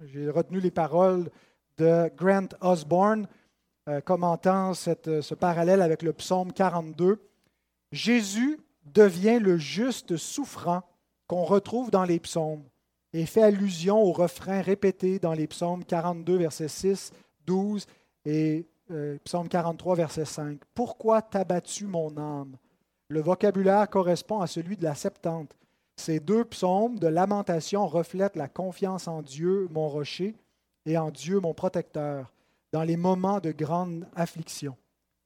j'ai 0.03 0.31
retenu 0.31 0.61
les 0.61 0.71
paroles 0.71 1.31
de 1.79 2.11
Grant 2.17 2.49
Osborne 2.61 3.29
euh, 3.89 4.01
commentant 4.01 4.75
ce 4.75 5.35
parallèle 5.35 5.83
avec 5.83 6.03
le 6.03 6.13
psaume 6.13 6.53
42. 6.53 7.21
Jésus 7.93 8.59
devient 8.85 9.39
le 9.41 9.57
juste 9.59 10.17
souffrant 10.17 10.83
qu'on 11.27 11.45
retrouve 11.45 11.91
dans 11.91 12.05
les 12.05 12.19
psaumes 12.19 12.65
et 13.13 13.27
fait 13.27 13.43
allusion 13.43 14.03
au 14.03 14.13
refrain 14.13 14.61
répété 14.61 15.19
dans 15.19 15.33
les 15.33 15.47
psaumes 15.47 15.85
42, 15.85 16.37
versets 16.37 16.69
6, 16.69 17.13
12 17.47 17.87
et 18.25 18.67
euh, 18.91 19.19
psaume 19.25 19.49
43, 19.49 19.97
verset 19.97 20.25
5. 20.25 20.61
Pourquoi 20.75 21.23
t'as 21.23 21.45
battu 21.45 21.87
mon 21.87 22.17
âme? 22.17 22.57
Le 23.09 23.21
vocabulaire 23.21 23.89
correspond 23.89 24.41
à 24.41 24.47
celui 24.47 24.77
de 24.77 24.85
la 24.85 24.95
Septante. 24.95 25.57
Ces 25.97 26.21
deux 26.21 26.45
psaumes 26.45 26.99
de 26.99 27.07
lamentation 27.07 27.87
reflètent 27.87 28.37
la 28.37 28.49
confiance 28.49 29.09
en 29.09 29.23
Dieu, 29.23 29.69
mon 29.71 29.89
rocher, 29.89 30.35
et 30.85 30.99
en 30.99 31.11
Dieu, 31.11 31.41
mon 31.41 31.55
protecteur, 31.55 32.33
dans 32.73 32.83
les 32.83 32.97
moments 32.97 33.41
de 33.41 33.53
grande 33.53 34.07
affliction. 34.15 34.77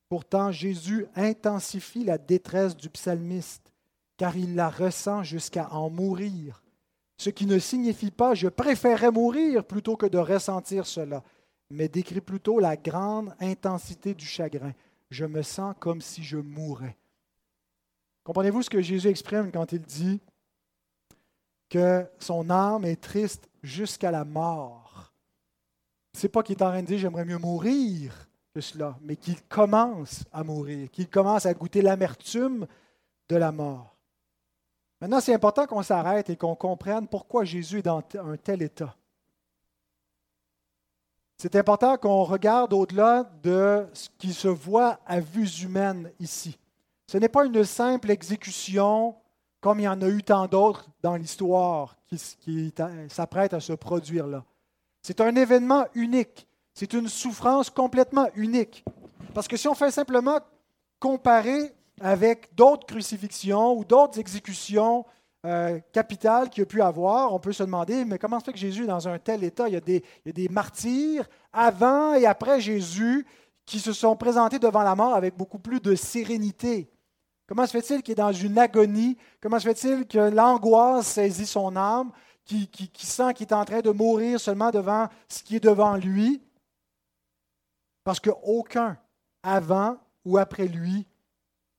Pourtant, 0.09 0.53
Jésus 0.53 1.07
intensifie 1.15 2.05
la 2.05 2.19
détresse 2.19 2.77
du 2.77 2.89
psalmiste, 2.89 3.73
car 4.17 4.37
il 4.37 4.55
la 4.55 4.69
ressent 4.69 5.23
jusqu'à 5.23 5.69
en 5.71 5.91
mourir. 5.91 6.63
Ce 7.19 7.31
qui 7.31 7.47
ne 7.47 7.59
signifie 7.59 8.11
pas 8.11 8.35
je 8.35 8.49
préférerais 8.49 9.11
mourir 9.11 9.65
plutôt 9.65 9.97
que 9.97 10.07
de 10.07 10.19
ressentir 10.19 10.87
cela 10.87 11.23
mais 11.71 11.89
décrit 11.89 12.21
plutôt 12.21 12.59
la 12.59 12.77
grande 12.77 13.35
intensité 13.41 14.15
du 14.15 14.27
chagrin. 14.27 14.73
Je 15.11 15.25
me 15.25 15.43
sens 15.43 15.75
comme 15.79 16.01
si 16.01 16.23
je 16.23 16.37
mourais. 16.37 16.97
Comprenez-vous 18.25 18.63
ce 18.63 18.71
que 18.71 18.83
Jésus 18.83 19.09
exprime 19.09 19.51
quand 19.51 19.73
il 19.73 19.83
dit 19.83 20.21
que 21.69 22.07
son 22.19 22.51
âme 22.51 22.85
est 22.85 23.01
triste 23.01 23.49
jusqu'à 23.63 24.11
la 24.11 24.25
mort? 24.25 25.13
Ce 26.13 26.23
n'est 26.23 26.29
pas 26.29 26.43
qu'il 26.43 26.57
est 26.57 26.63
en 26.63 26.71
train 26.71 26.83
de 26.83 26.87
dire 26.87 26.99
j'aimerais 26.99 27.25
mieux 27.25 27.39
mourir 27.39 28.29
que 28.53 28.61
cela, 28.61 28.99
mais 29.01 29.17
qu'il 29.17 29.41
commence 29.43 30.25
à 30.33 30.43
mourir, 30.43 30.91
qu'il 30.91 31.09
commence 31.09 31.47
à 31.47 31.55
goûter 31.55 31.83
l'amertume 31.83 32.67
de 33.29 33.37
la 33.37 33.53
mort. 33.53 33.97
Maintenant, 35.01 35.21
c'est 35.21 35.35
important 35.35 35.67
qu'on 35.67 35.83
s'arrête 35.83 36.29
et 36.31 36.37
qu'on 36.37 36.57
comprenne 36.57 37.09
pourquoi 37.09 37.45
Jésus 37.45 37.79
est 37.79 37.83
dans 37.83 38.03
un 38.19 38.37
tel 38.37 38.61
état. 38.61 38.95
C'est 41.43 41.57
important 41.57 41.97
qu'on 41.97 42.23
regarde 42.25 42.75
au-delà 42.75 43.25
de 43.43 43.87
ce 43.95 44.11
qui 44.19 44.35
se 44.35 44.47
voit 44.47 45.01
à 45.07 45.21
vue 45.21 45.49
humaine 45.63 46.13
ici. 46.21 46.59
Ce 47.07 47.17
n'est 47.17 47.31
pas 47.31 47.47
une 47.47 47.65
simple 47.65 48.11
exécution 48.11 49.15
comme 49.59 49.81
il 49.81 49.85
y 49.85 49.89
en 49.89 50.03
a 50.03 50.09
eu 50.09 50.23
tant 50.23 50.47
d'autres 50.49 50.85
dans 51.03 51.17
l'histoire 51.17 51.97
qui, 52.09 52.21
qui 52.41 52.75
s'apprêtent 53.09 53.55
à 53.55 53.61
se 53.61 53.73
produire 53.73 54.27
là. 54.27 54.45
C'est 55.01 55.23
un 55.23 55.35
événement 55.35 55.87
unique. 55.95 56.47
C'est 56.75 56.93
une 56.93 57.09
souffrance 57.09 57.71
complètement 57.71 58.29
unique. 58.35 58.85
Parce 59.33 59.49
que 59.49 59.57
si 59.57 59.67
on 59.67 59.75
fait 59.75 59.91
simplement 59.91 60.41
comparer 60.99 61.75
avec 62.03 62.55
d'autres 62.55 62.85
crucifixions 62.85 63.79
ou 63.79 63.87
d'autres 63.87 64.19
exécutions 64.19 65.07
euh, 65.47 65.81
capital 65.93 66.51
qu'il 66.51 66.65
a 66.65 66.67
pu 66.67 66.83
avoir, 66.83 67.33
on 67.33 67.41
peut 67.41 67.53
se 67.53 67.63
demander, 67.63 68.05
mais 68.05 68.19
comment 68.19 68.39
se 68.39 68.45
fait 68.45 68.53
que 68.53 68.59
Jésus 68.59 68.85
est 68.85 68.89
dans 68.89 69.09
un 69.09 69.19
tel 69.19 69.43
état? 69.43 69.69
Il 69.69 69.75
y, 69.75 69.77
a 69.77 69.81
des, 70.33 70.49
martyrs 70.51 71.27
avant 71.53 72.15
et 72.15 72.27
après 72.27 72.61
Jésus 72.61 73.27
qui 73.65 73.79
se 73.79 73.93
sont 73.93 74.17
présentés 74.17 74.59
devant 74.59 74.83
la 74.83 74.95
mort 74.95 75.15
avec 75.15 75.37
beaucoup 75.37 75.59
plus 75.59 75.81
de 75.81 75.95
sérénité. 75.95 76.91
Comment 77.47 77.67
se 77.67 77.73
fait-il 77.73 78.03
qu'il 78.03 78.13
est 78.13 78.17
dans 78.17 78.33
une 78.33 78.59
agonie? 78.59 79.17
Comment 79.41 79.59
se 79.59 79.69
fait-il 79.69 80.07
que 80.07 80.19
l'angoisse 80.19 81.07
saisit 81.07 81.47
son 81.47 81.75
âme, 81.75 82.13
qui 82.45 82.91
sent 82.99 83.33
qu'il 83.35 83.47
est 83.47 83.55
en 83.55 83.65
train 83.65 83.81
de 83.81 83.91
mourir 83.91 84.39
seulement 84.39 84.71
devant 84.71 85.09
ce 85.29 85.43
qui 85.43 85.57
est 85.57 85.61
devant 85.61 85.97
lui? 85.97 86.43
Parce 88.05 88.21
qu'aucun, 88.21 88.99
avant 89.43 89.97
ou 90.25 90.37
après 90.37 90.67
lui, 90.67 91.07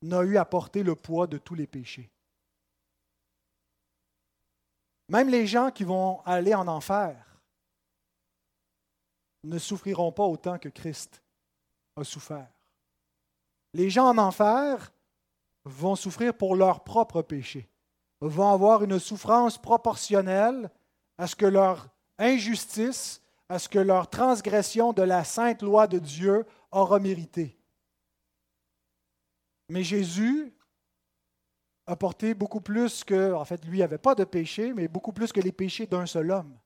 n'a 0.02 0.22
eu 0.24 0.38
à 0.38 0.46
porter 0.46 0.82
le 0.82 0.96
poids 0.96 1.28
de 1.28 1.38
tous 1.38 1.56
les 1.56 1.68
péchés. 1.68 2.10
Même 5.12 5.28
les 5.28 5.46
gens 5.46 5.72
qui 5.72 5.84
vont 5.84 6.22
aller 6.22 6.56
en 6.56 6.70
enfer 6.70 7.42
ne 9.44 9.60
souffriront 9.60 10.14
pas 10.14 10.24
autant 10.24 10.58
que 10.58 10.70
Christ 10.70 11.22
a 11.98 12.06
souffert. 12.06 12.48
Les 13.74 13.90
gens 13.90 14.08
en 14.08 14.18
enfer 14.18 14.94
vont 15.66 15.98
souffrir 15.98 16.34
pour 16.34 16.56
leur 16.56 16.86
propre 16.86 17.22
péché, 17.22 17.70
vont 18.22 18.54
avoir 18.54 18.86
une 18.86 19.00
souffrance 19.00 19.58
proportionnelle 19.58 20.72
à 21.18 21.28
ce 21.28 21.36
que 21.36 21.46
leur 21.46 21.90
injustice, 22.18 23.22
à 23.50 23.60
ce 23.60 23.68
que 23.68 23.80
leur 23.80 24.10
transgression 24.10 24.94
de 24.94 25.02
la 25.02 25.26
sainte 25.26 25.62
loi 25.62 25.88
de 25.88 26.00
Dieu 26.00 26.46
aura 26.72 27.00
mérité. 27.00 27.60
Mais 29.68 29.84
Jésus 29.84 30.54
a 31.88 31.96
porté 31.96 32.34
beaucoup 32.34 32.62
plus 32.62 33.04
que, 33.04 33.34
en 33.34 33.46
fait, 33.46 33.64
lui 33.66 33.80
n'avait 33.80 33.98
pas 33.98 34.16
de 34.16 34.24
péché, 34.24 34.74
mais 34.74 34.88
beaucoup 34.88 35.12
plus 35.12 35.32
que 35.32 35.42
les 35.42 35.52
péchés 35.52 35.88
d'un 35.88 36.06
seul 36.06 36.32
homme. 36.32 36.58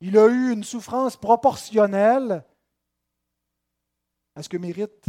Il 0.00 0.18
a 0.18 0.26
eu 0.26 0.52
une 0.52 0.64
souffrance 0.64 1.16
proportionnelle 1.16 2.44
à 4.34 4.42
ce 4.42 4.48
que 4.48 4.56
mérite 4.56 5.06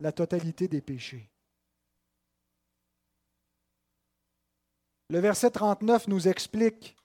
la 0.00 0.12
totalité 0.12 0.68
des 0.68 0.80
péchés. 0.80 1.28
Le 5.10 5.18
verset 5.18 5.50
39 5.50 6.08
nous 6.08 6.28
explique 6.28 6.96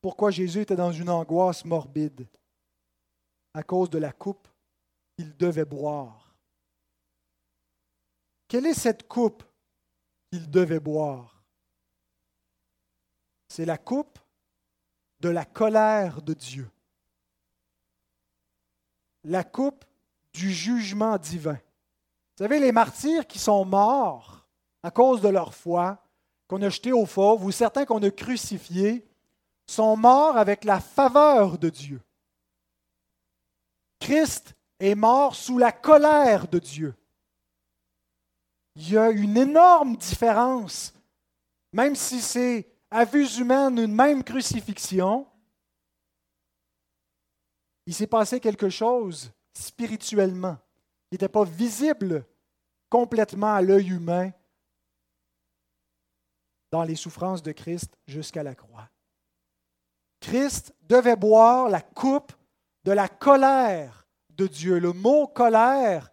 pourquoi 0.00 0.30
Jésus 0.30 0.60
était 0.60 0.76
dans 0.76 0.92
une 0.92 1.10
angoisse 1.10 1.64
morbide 1.64 2.26
à 3.54 3.62
cause 3.62 3.90
de 3.90 3.98
la 3.98 4.12
coupe 4.12 4.46
qu'il 5.16 5.36
devait 5.36 5.64
boire. 5.64 6.34
Quelle 8.46 8.66
est 8.66 8.74
cette 8.74 9.08
coupe 9.08 9.42
qu'il 10.30 10.50
devait 10.50 10.80
boire. 10.80 11.42
C'est 13.48 13.64
la 13.64 13.78
coupe 13.78 14.18
de 15.20 15.28
la 15.28 15.44
colère 15.44 16.22
de 16.22 16.34
Dieu. 16.34 16.70
La 19.24 19.44
coupe 19.44 19.84
du 20.32 20.52
jugement 20.52 21.18
divin. 21.18 21.54
Vous 21.54 22.44
savez, 22.44 22.60
les 22.60 22.72
martyrs 22.72 23.26
qui 23.26 23.38
sont 23.38 23.64
morts 23.64 24.46
à 24.82 24.90
cause 24.90 25.20
de 25.20 25.28
leur 25.28 25.52
foi, 25.52 26.02
qu'on 26.46 26.62
a 26.62 26.68
jeté 26.70 26.92
au 26.92 27.04
fauve, 27.04 27.44
ou 27.44 27.50
certains 27.50 27.84
qu'on 27.84 28.02
a 28.02 28.10
crucifiés, 28.10 29.06
sont 29.66 29.96
morts 29.96 30.36
avec 30.36 30.64
la 30.64 30.80
faveur 30.80 31.58
de 31.58 31.68
Dieu. 31.68 32.00
Christ 33.98 34.54
est 34.78 34.94
mort 34.94 35.34
sous 35.34 35.58
la 35.58 35.72
colère 35.72 36.48
de 36.48 36.58
Dieu 36.58 36.94
il 38.80 38.92
y 38.92 38.98
a 38.98 39.10
une 39.10 39.36
énorme 39.36 39.96
différence. 39.96 40.94
Même 41.72 41.94
si 41.94 42.22
c'est 42.22 42.66
à 42.90 43.04
vue 43.04 43.28
humaine 43.38 43.78
une 43.78 43.94
même 43.94 44.24
crucifixion, 44.24 45.26
il 47.84 47.94
s'est 47.94 48.06
passé 48.06 48.40
quelque 48.40 48.70
chose 48.70 49.30
spirituellement 49.52 50.56
qui 51.08 51.14
n'était 51.14 51.28
pas 51.28 51.44
visible 51.44 52.24
complètement 52.88 53.54
à 53.54 53.60
l'œil 53.60 53.90
humain 53.90 54.30
dans 56.70 56.82
les 56.82 56.96
souffrances 56.96 57.42
de 57.42 57.52
Christ 57.52 57.98
jusqu'à 58.06 58.42
la 58.42 58.54
croix. 58.54 58.88
Christ 60.20 60.74
devait 60.80 61.16
boire 61.16 61.68
la 61.68 61.82
coupe 61.82 62.32
de 62.84 62.92
la 62.92 63.08
colère 63.08 64.06
de 64.30 64.46
Dieu. 64.46 64.78
Le 64.78 64.94
mot 64.94 65.26
colère 65.26 66.09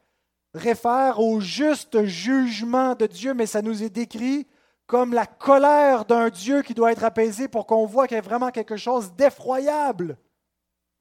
réfère 0.58 1.20
au 1.20 1.40
juste 1.40 2.04
jugement 2.04 2.96
de 2.96 3.06
Dieu, 3.06 3.34
mais 3.34 3.46
ça 3.46 3.62
nous 3.62 3.84
est 3.84 3.90
décrit 3.90 4.48
comme 4.88 5.14
la 5.14 5.26
colère 5.26 6.06
d'un 6.06 6.30
Dieu 6.30 6.62
qui 6.62 6.74
doit 6.74 6.92
être 6.92 7.04
apaisé 7.04 7.48
pour 7.48 7.68
qu'on 7.68 7.86
voit 7.86 8.08
qu'il 8.08 8.16
y 8.16 8.20
a 8.20 8.22
vraiment 8.22 8.52
quelque 8.52 8.78
chose 8.78 9.14
d'effroyable, 9.14 10.18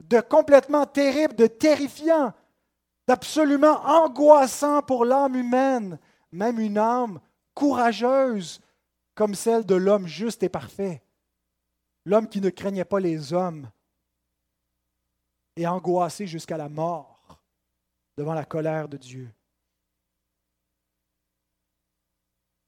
de 0.03 0.19
complètement 0.19 0.85
terrible, 0.85 1.35
de 1.35 1.47
terrifiant, 1.47 2.33
d'absolument 3.07 3.81
angoissant 3.85 4.81
pour 4.81 5.05
l'âme 5.05 5.35
humaine, 5.35 5.99
même 6.31 6.59
une 6.59 6.77
âme 6.77 7.19
courageuse 7.53 8.61
comme 9.15 9.33
celle 9.33 9.65
de 9.65 9.75
l'homme 9.75 10.05
juste 10.05 10.43
et 10.43 10.49
parfait, 10.49 11.01
l'homme 12.05 12.27
qui 12.27 12.41
ne 12.41 12.49
craignait 12.49 12.85
pas 12.85 12.99
les 12.99 13.33
hommes 13.33 13.69
et 15.55 15.65
angoissé 15.65 16.27
jusqu'à 16.27 16.57
la 16.57 16.69
mort 16.69 17.39
devant 18.17 18.33
la 18.33 18.45
colère 18.45 18.87
de 18.87 18.97
Dieu. 18.97 19.31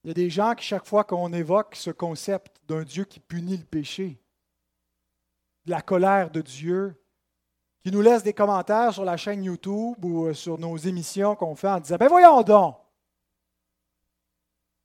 Il 0.02 0.08
y 0.08 0.10
a 0.10 0.14
des 0.14 0.30
gens 0.30 0.54
qui, 0.54 0.64
chaque 0.64 0.86
fois 0.86 1.04
qu'on 1.04 1.32
évoque 1.32 1.76
ce 1.76 1.90
concept 1.90 2.56
d'un 2.66 2.82
Dieu 2.82 3.04
qui 3.04 3.20
punit 3.20 3.58
le 3.58 3.64
péché, 3.64 4.18
de 5.66 5.70
la 5.70 5.82
colère 5.82 6.30
de 6.30 6.40
Dieu, 6.40 6.94
qui 7.82 7.90
nous 7.90 8.00
laissent 8.00 8.22
des 8.22 8.32
commentaires 8.32 8.92
sur 8.92 9.04
la 9.04 9.16
chaîne 9.16 9.44
YouTube 9.44 10.02
ou 10.04 10.26
euh, 10.26 10.34
sur 10.34 10.58
nos 10.58 10.76
émissions 10.76 11.34
qu'on 11.34 11.54
fait 11.54 11.68
en 11.68 11.80
disant 11.80 11.96
Ben 11.96 12.08
voyons 12.08 12.42
donc, 12.42 12.76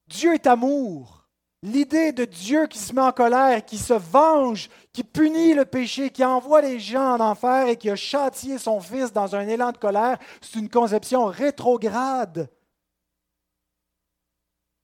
Dieu 0.08 0.34
est 0.34 0.48
amour. 0.48 1.24
L'idée 1.62 2.12
de 2.12 2.26
Dieu 2.26 2.68
qui 2.68 2.78
se 2.78 2.94
met 2.94 3.02
en 3.02 3.12
colère, 3.12 3.66
qui 3.66 3.78
se 3.78 3.94
venge, 3.94 4.70
qui 4.94 5.04
punit 5.04 5.56
le 5.56 5.66
péché, 5.66 6.12
qui 6.12 6.24
envoie 6.24 6.62
les 6.62 6.80
gens 6.80 7.16
en 7.16 7.20
enfer 7.20 7.68
et 7.68 7.76
qui 7.76 7.90
a 7.90 7.96
châtié 7.96 8.60
son 8.60 8.80
Fils 8.80 9.12
dans 9.12 9.36
un 9.36 9.48
élan 9.48 9.72
de 9.72 9.78
colère, 9.78 10.20
c'est 10.42 10.60
une 10.60 10.70
conception 10.70 11.26
rétrograde 11.26 12.50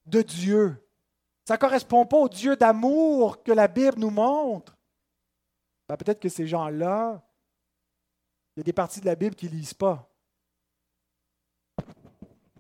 de 0.06 0.22
Dieu. 0.22 0.88
Ça 1.48 1.56
ne 1.56 1.60
correspond 1.60 2.06
pas 2.06 2.18
au 2.18 2.30
Dieu 2.30 2.56
d'amour 2.56 3.44
que 3.44 3.52
la 3.52 3.68
Bible 3.68 3.98
nous 3.98 4.10
montre. 4.10 4.78
Ben, 5.90 5.98
peut-être 5.98 6.20
que 6.20 6.30
ces 6.30 6.48
gens-là, 6.48 7.22
il 8.56 8.60
y 8.60 8.62
a 8.62 8.64
des 8.64 8.74
parties 8.74 9.02
de 9.02 9.06
la 9.06 9.16
Bible 9.16 9.36
qu'ils 9.36 9.52
ne 9.52 9.58
lisent 9.58 9.74
pas. 9.74 10.08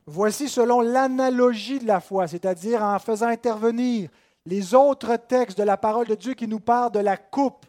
Voici 0.05 0.49
selon 0.49 0.81
l'analogie 0.81 1.79
de 1.79 1.87
la 1.87 2.01
foi, 2.01 2.27
c'est-à-dire 2.27 2.83
en 2.83 2.99
faisant 2.99 3.27
intervenir 3.27 4.09
les 4.45 4.73
autres 4.73 5.15
textes 5.15 5.57
de 5.57 5.63
la 5.63 5.77
parole 5.77 6.07
de 6.07 6.15
Dieu 6.15 6.33
qui 6.33 6.47
nous 6.47 6.59
parlent 6.59 6.91
de 6.91 6.99
la 6.99 7.17
coupe 7.17 7.65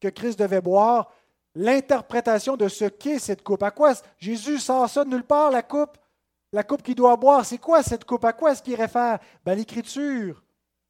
que 0.00 0.08
Christ 0.08 0.38
devait 0.38 0.60
boire, 0.60 1.10
l'interprétation 1.54 2.56
de 2.56 2.68
ce 2.68 2.86
qu'est 2.86 3.18
cette 3.18 3.42
coupe. 3.42 3.62
À 3.62 3.70
quoi 3.70 3.94
Jésus 4.18 4.58
sort 4.58 4.88
ça 4.88 5.04
de 5.04 5.10
nulle 5.10 5.24
part, 5.24 5.50
la 5.50 5.62
coupe? 5.62 5.98
La 6.52 6.62
coupe 6.62 6.82
qu'il 6.82 6.94
doit 6.94 7.16
boire, 7.16 7.44
c'est 7.44 7.58
quoi 7.58 7.82
cette 7.82 8.04
coupe? 8.04 8.24
À 8.24 8.32
quoi 8.32 8.52
est-ce 8.52 8.62
qu'il 8.62 8.74
réfère? 8.74 9.18
Ben, 9.44 9.54
L'Écriture 9.54 10.42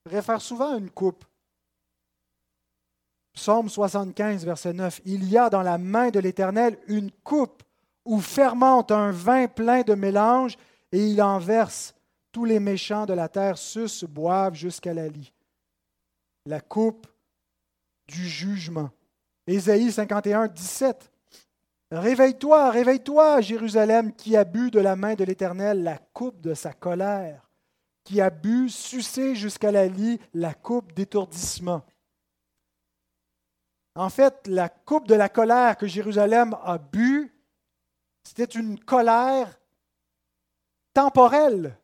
réfère 0.04 0.40
souvent 0.40 0.74
à 0.74 0.78
une 0.78 0.90
coupe. 0.90 1.24
Psaume 3.32 3.68
75, 3.68 4.44
verset 4.44 4.72
9. 4.72 5.00
Il 5.04 5.28
y 5.28 5.38
a 5.38 5.48
dans 5.48 5.62
la 5.62 5.78
main 5.78 6.10
de 6.10 6.18
l'Éternel 6.18 6.78
une 6.86 7.10
coupe 7.10 7.62
où 8.04 8.20
fermente 8.20 8.90
un 8.90 9.12
vin 9.12 9.46
plein 9.46 9.82
de 9.82 9.94
mélange 9.94 10.56
et 10.90 11.06
il 11.06 11.22
en 11.22 11.38
verse. 11.38 11.94
Tous 12.32 12.44
les 12.44 12.60
méchants 12.60 13.06
de 13.06 13.12
la 13.12 13.28
terre 13.28 13.56
sucent, 13.56 14.06
boivent 14.06 14.54
jusqu'à 14.54 14.92
la 14.92 15.08
lie. 15.08 15.32
La 16.46 16.60
coupe 16.60 17.06
du 18.08 18.26
jugement. 18.26 18.90
Ésaïe 19.46 19.92
51, 19.92 20.48
17. 20.48 21.11
Réveille-toi, 21.92 22.70
réveille-toi, 22.70 23.42
Jérusalem, 23.42 24.14
qui 24.14 24.34
a 24.34 24.44
bu 24.44 24.70
de 24.70 24.80
la 24.80 24.96
main 24.96 25.14
de 25.14 25.24
l'Éternel 25.24 25.82
la 25.82 25.98
coupe 25.98 26.40
de 26.40 26.54
sa 26.54 26.72
colère, 26.72 27.50
qui 28.02 28.18
a 28.22 28.30
bu, 28.30 28.70
sucé 28.70 29.34
jusqu'à 29.34 29.70
la 29.70 29.88
lie, 29.88 30.18
la 30.32 30.54
coupe 30.54 30.94
d'étourdissement. 30.94 31.82
En 33.94 34.08
fait, 34.08 34.46
la 34.46 34.70
coupe 34.70 35.06
de 35.06 35.14
la 35.14 35.28
colère 35.28 35.76
que 35.76 35.86
Jérusalem 35.86 36.56
a 36.64 36.78
bu, 36.78 37.30
c'était 38.24 38.44
une 38.44 38.80
colère 38.80 39.60
temporelle. 40.94 41.76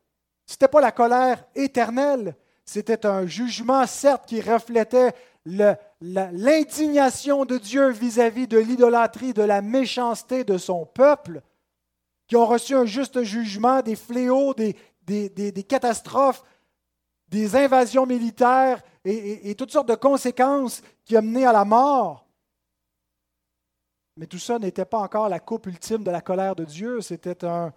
Ce 0.47 0.55
n'était 0.55 0.69
pas 0.69 0.81
la 0.81 0.91
colère 0.91 1.45
éternelle. 1.53 2.35
C'était 2.65 3.05
un 3.05 3.27
jugement, 3.27 3.85
certes, 3.85 4.25
qui 4.25 4.41
reflétait 4.41 5.13
l'indignation 5.45 7.45
de 7.45 7.57
Dieu 7.57 7.89
vis-à-vis 7.89 8.47
de 8.47 8.57
l'idolâtrie, 8.57 9.33
de 9.33 9.43
la 9.43 9.61
méchanceté 9.61 10.43
de 10.43 10.57
son 10.57 10.85
peuple, 10.85 11.41
qui 12.27 12.35
ont 12.35 12.45
reçu 12.45 12.75
un 12.75 12.85
juste 12.85 13.23
jugement, 13.23 13.81
des 13.81 13.95
fléaux, 13.95 14.53
des, 14.53 14.75
catastrophes, 15.67 16.43
des 17.27 17.55
invasions 17.55 18.05
militaires 18.05 18.81
et, 19.03 19.55
toutes 19.55 19.71
sortes 19.71 19.89
de 19.89 19.95
conséquences 19.95 20.81
qui 21.05 21.17
ont 21.17 21.21
mené 21.21 21.45
à 21.45 21.53
la 21.53 21.65
mort. 21.65 22.27
Mais 24.17 24.27
tout 24.27 24.39
ça 24.39 24.59
n'était 24.59 24.85
pas 24.85 24.99
encore 24.99 25.29
la 25.29 25.39
coupe 25.39 25.67
ultime 25.67 26.03
de 26.03 26.11
la 26.11 26.21
colère 26.21 26.55
de 26.55 26.65
Dieu, 26.65 27.01
c'était 27.01 27.45
un 27.45 27.73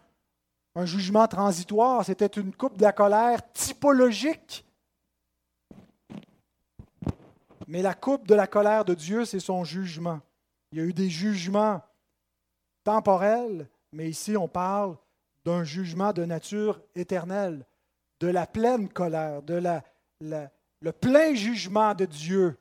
jugement 0.85 1.29
transitoire, 1.29 2.05
c'était 2.05 2.27
une 2.27 2.55
coupe 2.55 2.77
de 2.77 2.83
la 2.83 2.92
colère 2.92 3.40
typologique 3.53 4.66
mais 7.73 7.81
la 7.81 7.95
coupe 7.95 8.29
de 8.29 8.35
la 8.35 8.47
colère 8.47 8.85
de 8.85 8.93
Dieu, 8.93 9.25
c'est 9.25 9.41
son 9.41 9.65
jugement. 9.65 10.21
Il 10.73 10.79
y 10.79 10.83
a 10.83 10.85
eu 10.85 10.93
des 10.93 11.09
jugements 11.09 11.81
temporels, 12.85 13.67
mais 13.93 14.11
ici 14.11 14.37
on 14.37 14.47
parle 14.47 14.99
d'un 15.47 15.65
jugement 15.65 16.13
de 16.13 16.27
nature 16.27 16.83
éternelle, 16.95 17.65
de 18.21 18.29
la 18.29 18.47
pleine 18.47 18.91
colère, 18.91 19.43
de 19.43 19.55
la, 19.55 19.83
le 20.21 20.93
plein 20.93 21.33
jugement 21.33 21.95
de 21.95 22.05
Dieu 22.05 22.59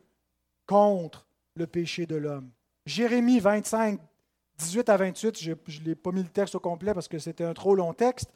contre 0.65 1.27
le 1.55 1.67
péché 1.67 2.05
de 2.05 2.15
l'homme. 2.15 2.49
Jérémie 2.85 3.41
25, 3.41 3.99
18 4.59 4.87
à 4.87 4.95
28, 4.95 5.37
je 5.37 5.51
ne 5.51 5.83
l'ai 5.83 5.95
pas 5.95 6.13
mis 6.13 6.23
le 6.23 6.29
texte 6.29 6.55
au 6.55 6.61
complet 6.61 6.93
parce 6.93 7.09
que 7.09 7.19
c'était 7.19 7.43
un 7.43 7.53
trop 7.53 7.75
long 7.75 7.93
texte, 7.93 8.31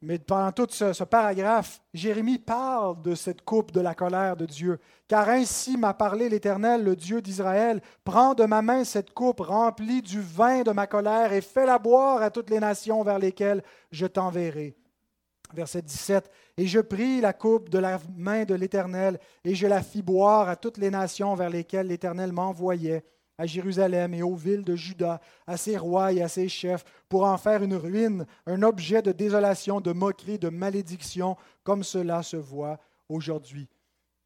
mais 0.00 0.18
pendant 0.18 0.52
tout 0.52 0.66
ce, 0.70 1.04
paragraphe, 1.04 1.80
Jérémie 1.94 2.38
parle 2.38 3.00
de 3.02 3.14
cette 3.14 3.42
coupe 3.42 3.72
de 3.72 3.80
la 3.80 3.94
colère 3.94 4.36
de 4.36 4.46
Dieu. 4.46 4.78
Car 5.08 5.28
ainsi 5.28 5.76
m'a 5.76 5.94
parlé 5.94 6.28
l'Éternel, 6.28 6.82
le 6.82 6.96
Dieu 6.96 7.22
d'Israël. 7.22 7.80
Prends 8.04 8.34
de 8.34 8.44
ma 8.44 8.62
main 8.62 8.84
cette 8.84 9.12
coupe 9.12 9.40
remplie 9.40 10.02
du 10.02 10.20
vin 10.20 10.62
de 10.62 10.72
ma 10.72 10.86
colère 10.86 11.32
et 11.32 11.40
fais-la 11.40 11.78
boire 11.78 12.22
à 12.22 12.30
toutes 12.30 12.50
les 12.50 12.60
nations 12.60 13.02
vers 13.02 13.18
lesquelles 13.18 13.62
je 13.90 14.06
t'enverrai. 14.06 14.76
Verset 15.54 15.82
17. 15.82 16.30
Et 16.56 16.66
je 16.66 16.80
pris 16.80 17.20
la 17.20 17.32
coupe 17.32 17.68
de 17.68 17.78
la 17.78 18.00
main 18.16 18.44
de 18.44 18.54
l'Éternel 18.54 19.18
et 19.44 19.54
je 19.54 19.66
la 19.66 19.82
fis 19.82 20.02
boire 20.02 20.48
à 20.48 20.56
toutes 20.56 20.78
les 20.78 20.90
nations 20.90 21.34
vers 21.34 21.50
lesquelles 21.50 21.88
l'Éternel 21.88 22.32
m'envoyait 22.32 23.04
à 23.38 23.46
Jérusalem 23.46 24.14
et 24.14 24.22
aux 24.22 24.34
villes 24.34 24.64
de 24.64 24.76
Juda, 24.76 25.20
à 25.46 25.56
ses 25.56 25.76
rois 25.76 26.12
et 26.12 26.22
à 26.22 26.28
ses 26.28 26.48
chefs, 26.48 26.84
pour 27.08 27.24
en 27.24 27.38
faire 27.38 27.62
une 27.62 27.74
ruine, 27.74 28.26
un 28.46 28.62
objet 28.62 29.02
de 29.02 29.12
désolation, 29.12 29.80
de 29.80 29.92
moquerie, 29.92 30.38
de 30.38 30.48
malédiction, 30.48 31.36
comme 31.64 31.82
cela 31.82 32.22
se 32.22 32.36
voit 32.36 32.78
aujourd'hui. 33.08 33.68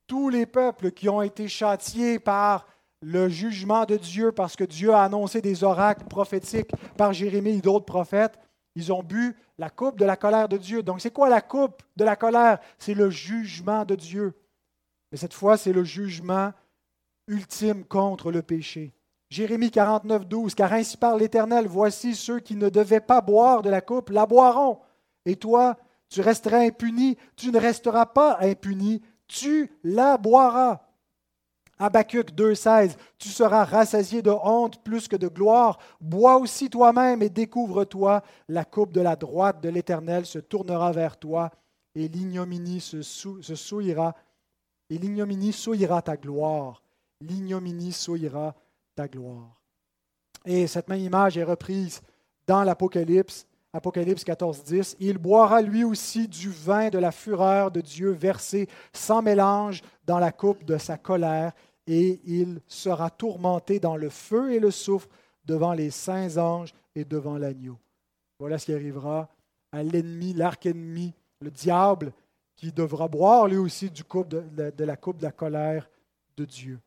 Tous 0.07 0.29
les 0.29 0.47
peuples 0.47 0.91
qui 0.91 1.09
ont 1.09 1.23
été 1.23 1.49
châtiés 1.49 2.19
par 2.19 2.67
le 3.03 3.29
jugement 3.29 3.85
de 3.85 3.97
Dieu, 3.97 4.33
parce 4.33 4.57
que 4.57 4.65
Dieu 4.65 4.93
a 4.93 5.03
annoncé 5.03 5.41
des 5.41 5.65
oracles 5.65 6.07
prophétiques 6.07 6.73
par 6.97 7.13
Jérémie 7.13 7.59
et 7.59 7.61
d'autres 7.61 7.85
prophètes, 7.85 8.39
ils 8.75 8.93
ont 8.93 9.03
bu 9.03 9.35
la 9.59 9.71
coupe 9.71 9.99
de 9.99 10.05
la 10.05 10.17
colère 10.17 10.49
de 10.49 10.59
Dieu. 10.59 10.83
Donc 10.83 11.01
c'est 11.01 11.11
quoi 11.11 11.29
la 11.29 11.41
coupe 11.41 11.83
de 11.97 12.05
la 12.05 12.15
colère? 12.15 12.59
C'est 12.79 12.95
le 12.95 13.11
jugement 13.11 13.85
de 13.85 13.95
Dieu. 13.95 14.35
Mais 15.11 15.19
cette 15.19 15.35
fois, 15.35 15.57
c'est 15.57 15.73
le 15.73 15.85
jugement 15.85 16.53
ultime 17.27 17.85
contre 17.85 18.31
le 18.31 18.43
péché. 18.43 18.93
Jérémie 19.37 19.71
49, 19.71 20.27
12, 20.27 20.55
car 20.55 20.73
ainsi 20.73 20.97
parle 20.97 21.21
l'Éternel, 21.21 21.67
voici 21.67 22.15
ceux 22.15 22.41
qui 22.41 22.57
ne 22.57 22.71
devaient 22.71 23.01
pas 23.01 23.21
boire 23.21 23.61
de 23.61 23.69
la 23.69 23.83
coupe, 23.83 24.09
la 24.09 24.25
boiront. 24.25 24.79
Et 25.27 25.37
toi, 25.37 25.77
tu 26.09 26.23
resteras 26.23 26.61
impuni, 26.61 27.19
tu 27.37 27.53
ne 27.53 27.61
resteras 27.61 28.07
pas 28.07 28.39
impuni, 28.41 29.03
tu 29.29 29.71
la 29.85 30.17
boiras. 30.17 30.81
Habacuc 31.79 32.33
2,16 32.33 32.97
Tu 33.19 33.29
seras 33.29 33.65
rassasié 33.65 34.23
de 34.23 34.31
honte 34.31 34.83
plus 34.83 35.07
que 35.07 35.17
de 35.17 35.29
gloire. 35.29 35.77
Bois 36.01 36.39
aussi 36.39 36.71
toi-même 36.71 37.21
et 37.21 37.29
découvre-toi. 37.29 38.23
La 38.49 38.65
coupe 38.65 38.93
de 38.93 39.03
la 39.03 39.17
droite 39.17 39.63
de 39.63 39.69
l'Éternel 39.69 40.25
se 40.25 40.39
tournera 40.39 40.93
vers 40.93 41.19
toi 41.19 41.51
et 41.95 42.09
l'ignominie 42.09 42.81
se, 42.81 43.03
se 43.03 43.55
souillera. 43.55 44.15
Et 44.89 44.97
l'ignominie 44.97 45.53
souillera 45.53 46.01
ta 46.01 46.17
gloire. 46.17 46.83
L'ignominie 47.21 47.93
souillera 47.93 48.55
Et 50.45 50.67
cette 50.67 50.89
même 50.89 51.01
image 51.01 51.37
est 51.37 51.45
reprise 51.45 52.01
dans 52.47 52.63
l'Apocalypse, 52.63 53.47
Apocalypse 53.73 54.25
14, 54.25 54.63
10. 54.65 54.97
Il 55.01 55.19
boira 55.19 55.61
lui 55.61 55.85
aussi 55.85 56.29
du 56.29 56.51
vin 56.51 56.89
de 56.89 56.99
la 56.99 57.13
fureur 57.13 57.71
de 57.71 57.81
Dieu 57.81 58.11
versé 58.11 58.69
sans 58.93 59.23
mélange 59.23 59.83
dans 60.07 60.19
la 60.19 60.33
coupe 60.33 60.65
de 60.65 60.79
sa 60.79 60.97
colère, 60.97 61.53
et 61.87 62.21
il 62.25 62.61
sera 62.67 63.11
tourmenté 63.11 63.79
dans 63.81 63.97
le 63.97 64.09
feu 64.09 64.53
et 64.53 64.61
le 64.61 64.71
soufre 64.71 65.09
devant 65.45 65.73
les 65.73 65.91
saints 65.91 66.37
anges 66.37 66.75
et 66.95 67.05
devant 67.05 67.39
l'agneau. 67.39 67.79
Voilà 68.39 68.59
ce 68.59 68.67
qui 68.67 68.75
arrivera 68.75 69.29
à 69.73 69.83
l'ennemi, 69.83 70.33
l'arc-ennemi, 70.33 71.13
le 71.41 71.51
diable, 71.51 72.13
qui 72.57 72.73
devra 72.73 73.09
boire 73.09 73.47
lui 73.47 73.59
aussi 73.59 73.91
de 73.91 74.85
la 74.85 74.97
coupe 74.97 75.19
de 75.19 75.25
la 75.25 75.33
colère 75.33 75.89
de 76.37 76.45
Dieu. 76.45 76.81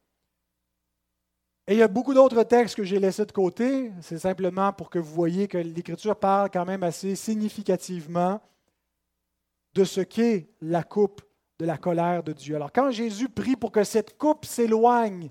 Et 1.70 1.74
il 1.74 1.78
y 1.78 1.84
a 1.84 1.88
beaucoup 1.88 2.15
d'autres 2.15 2.41
textes 2.41 2.76
que 2.76 2.84
j'ai 2.84 2.97
laissés 2.97 3.28
de 3.28 3.32
côté. 3.32 3.91
C'est 4.01 4.17
simplement 4.17 4.74
pour 4.74 4.89
que 4.89 4.97
vous 4.97 5.13
voyez 5.13 5.47
que 5.47 5.59
l'Écriture 5.59 6.15
parle 6.15 6.49
quand 6.51 6.65
même 6.65 6.82
assez 6.82 7.15
significativement 7.15 8.41
de 9.76 9.84
ce 9.84 10.01
qu'est 10.01 10.49
la 10.61 10.82
coupe 10.82 11.22
de 11.59 11.67
la 11.67 11.78
colère 11.78 12.24
de 12.24 12.34
Dieu. 12.34 12.55
Alors 12.55 12.72
quand 12.72 12.89
Jésus 12.89 13.30
prie 13.30 13.55
pour 13.55 13.72
que 13.72 13.84
cette 13.84 14.17
coupe 14.17 14.45
s'éloigne, 14.45 15.30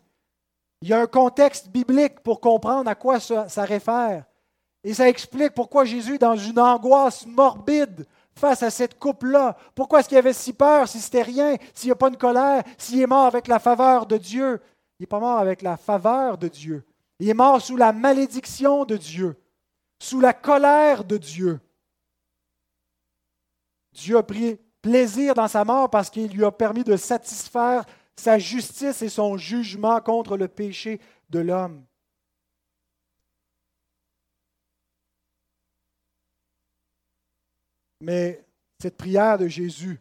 il 0.80 0.90
y 0.90 0.92
a 0.92 1.00
un 1.00 1.08
contexte 1.08 1.70
biblique 1.70 2.20
pour 2.20 2.40
comprendre 2.40 2.88
à 2.88 2.94
quoi 2.94 3.18
ça, 3.18 3.64
réfère. 3.64 4.24
Et 4.84 4.94
ça 4.94 5.08
explique 5.08 5.54
pourquoi 5.54 5.86
Jésus 5.86 6.14
est 6.14 6.18
dans 6.18 6.36
une 6.36 6.60
angoisse 6.60 7.26
morbide 7.26 8.06
face 8.36 8.62
à 8.62 8.70
cette 8.70 8.96
coupe-là. 8.96 9.56
Pourquoi 9.74 9.98
est-ce 9.98 10.08
qu'il 10.08 10.18
avait 10.18 10.32
si 10.32 10.52
peur 10.52 10.86
si 10.86 11.00
c'était 11.00 11.22
rien, 11.22 11.56
s'il 11.74 11.88
n'y 11.88 11.92
a 11.92 11.96
pas 11.96 12.10
de 12.10 12.16
colère, 12.16 12.62
s'il 12.76 13.00
est 13.00 13.08
mort 13.08 13.26
avec 13.26 13.48
la 13.48 13.58
faveur 13.58 14.06
de 14.06 14.18
Dieu? 14.18 14.60
Il 14.98 15.02
n'est 15.02 15.06
pas 15.06 15.20
mort 15.20 15.38
avec 15.38 15.62
la 15.62 15.76
faveur 15.76 16.38
de 16.38 16.48
Dieu. 16.48 16.84
Il 17.20 17.28
est 17.28 17.34
mort 17.34 17.60
sous 17.60 17.76
la 17.76 17.92
malédiction 17.92 18.84
de 18.84 18.96
Dieu, 18.96 19.36
sous 20.00 20.20
la 20.20 20.32
colère 20.32 21.04
de 21.04 21.16
Dieu. 21.16 21.60
Dieu 23.92 24.16
a 24.16 24.22
pris 24.22 24.58
plaisir 24.82 25.34
dans 25.34 25.48
sa 25.48 25.64
mort 25.64 25.90
parce 25.90 26.10
qu'il 26.10 26.32
lui 26.32 26.44
a 26.44 26.52
permis 26.52 26.84
de 26.84 26.96
satisfaire 26.96 27.84
sa 28.16 28.38
justice 28.38 29.02
et 29.02 29.08
son 29.08 29.36
jugement 29.36 30.00
contre 30.00 30.36
le 30.36 30.48
péché 30.48 31.00
de 31.30 31.40
l'homme. 31.40 31.84
Mais 38.00 38.44
cette 38.80 38.96
prière 38.96 39.38
de 39.38 39.48
Jésus 39.48 40.00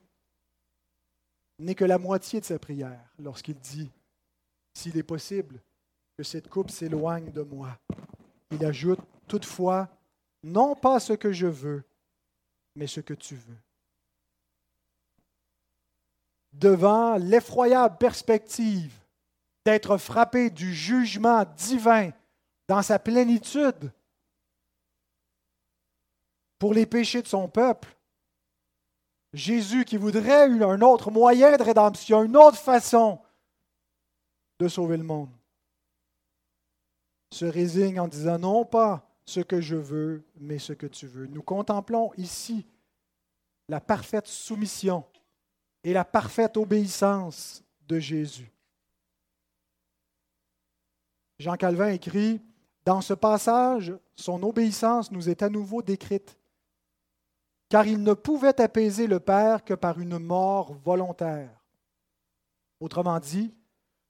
n'est 1.59 1.75
que 1.75 1.85
la 1.85 1.97
moitié 1.97 2.39
de 2.39 2.45
sa 2.45 2.59
prière 2.59 3.11
lorsqu'il 3.17 3.55
dit, 3.55 3.91
s'il 4.77 4.95
est 4.97 5.03
possible, 5.03 5.59
que 6.17 6.23
cette 6.23 6.49
coupe 6.49 6.69
s'éloigne 6.69 7.31
de 7.31 7.41
moi. 7.41 7.77
Il 8.51 8.63
ajoute, 8.63 8.99
toutefois, 9.27 9.89
non 10.43 10.75
pas 10.75 10.99
ce 10.99 11.13
que 11.13 11.31
je 11.31 11.47
veux, 11.47 11.83
mais 12.75 12.85
ce 12.85 13.01
que 13.01 13.15
tu 13.15 13.35
veux. 13.35 13.57
Devant 16.53 17.17
l'effroyable 17.17 17.97
perspective 17.97 18.93
d'être 19.65 19.97
frappé 19.97 20.49
du 20.51 20.73
jugement 20.73 21.43
divin 21.57 22.11
dans 22.67 22.83
sa 22.83 22.99
plénitude, 22.99 23.91
pour 26.59 26.73
les 26.73 26.85
péchés 26.85 27.21
de 27.21 27.27
son 27.27 27.47
peuple. 27.47 27.95
Jésus 29.33 29.85
qui 29.85 29.97
voudrait 29.97 30.43
un 30.43 30.81
autre 30.81 31.11
moyen 31.11 31.55
de 31.55 31.63
rédemption, 31.63 32.23
une 32.23 32.37
autre 32.37 32.57
façon 32.57 33.19
de 34.59 34.67
sauver 34.67 34.97
le 34.97 35.03
monde, 35.03 35.29
se 37.31 37.45
résigne 37.45 37.99
en 37.99 38.07
disant 38.07 38.39
non 38.39 38.65
pas 38.65 39.07
ce 39.25 39.39
que 39.39 39.61
je 39.61 39.75
veux, 39.75 40.23
mais 40.39 40.59
ce 40.59 40.73
que 40.73 40.87
tu 40.87 41.07
veux. 41.07 41.27
Nous 41.27 41.41
contemplons 41.41 42.11
ici 42.17 42.65
la 43.67 43.81
parfaite 43.81 44.27
soumission 44.27 45.03
et 45.83 45.93
la 45.93 46.05
parfaite 46.05 46.57
obéissance 46.57 47.63
de 47.87 47.99
Jésus. 47.99 48.51
Jean 51.39 51.55
Calvin 51.55 51.89
écrit, 51.89 52.41
Dans 52.85 53.01
ce 53.01 53.13
passage, 53.13 53.93
son 54.15 54.41
obéissance 54.43 55.11
nous 55.11 55.29
est 55.29 55.43
à 55.43 55.49
nouveau 55.49 55.81
décrite 55.81 56.37
car 57.69 57.85
il 57.85 58.01
ne 58.01 58.13
pouvait 58.13 58.59
apaiser 58.61 59.07
le 59.07 59.19
Père 59.19 59.63
que 59.63 59.73
par 59.73 59.99
une 59.99 60.19
mort 60.19 60.73
volontaire. 60.73 61.51
Autrement 62.79 63.19
dit, 63.19 63.53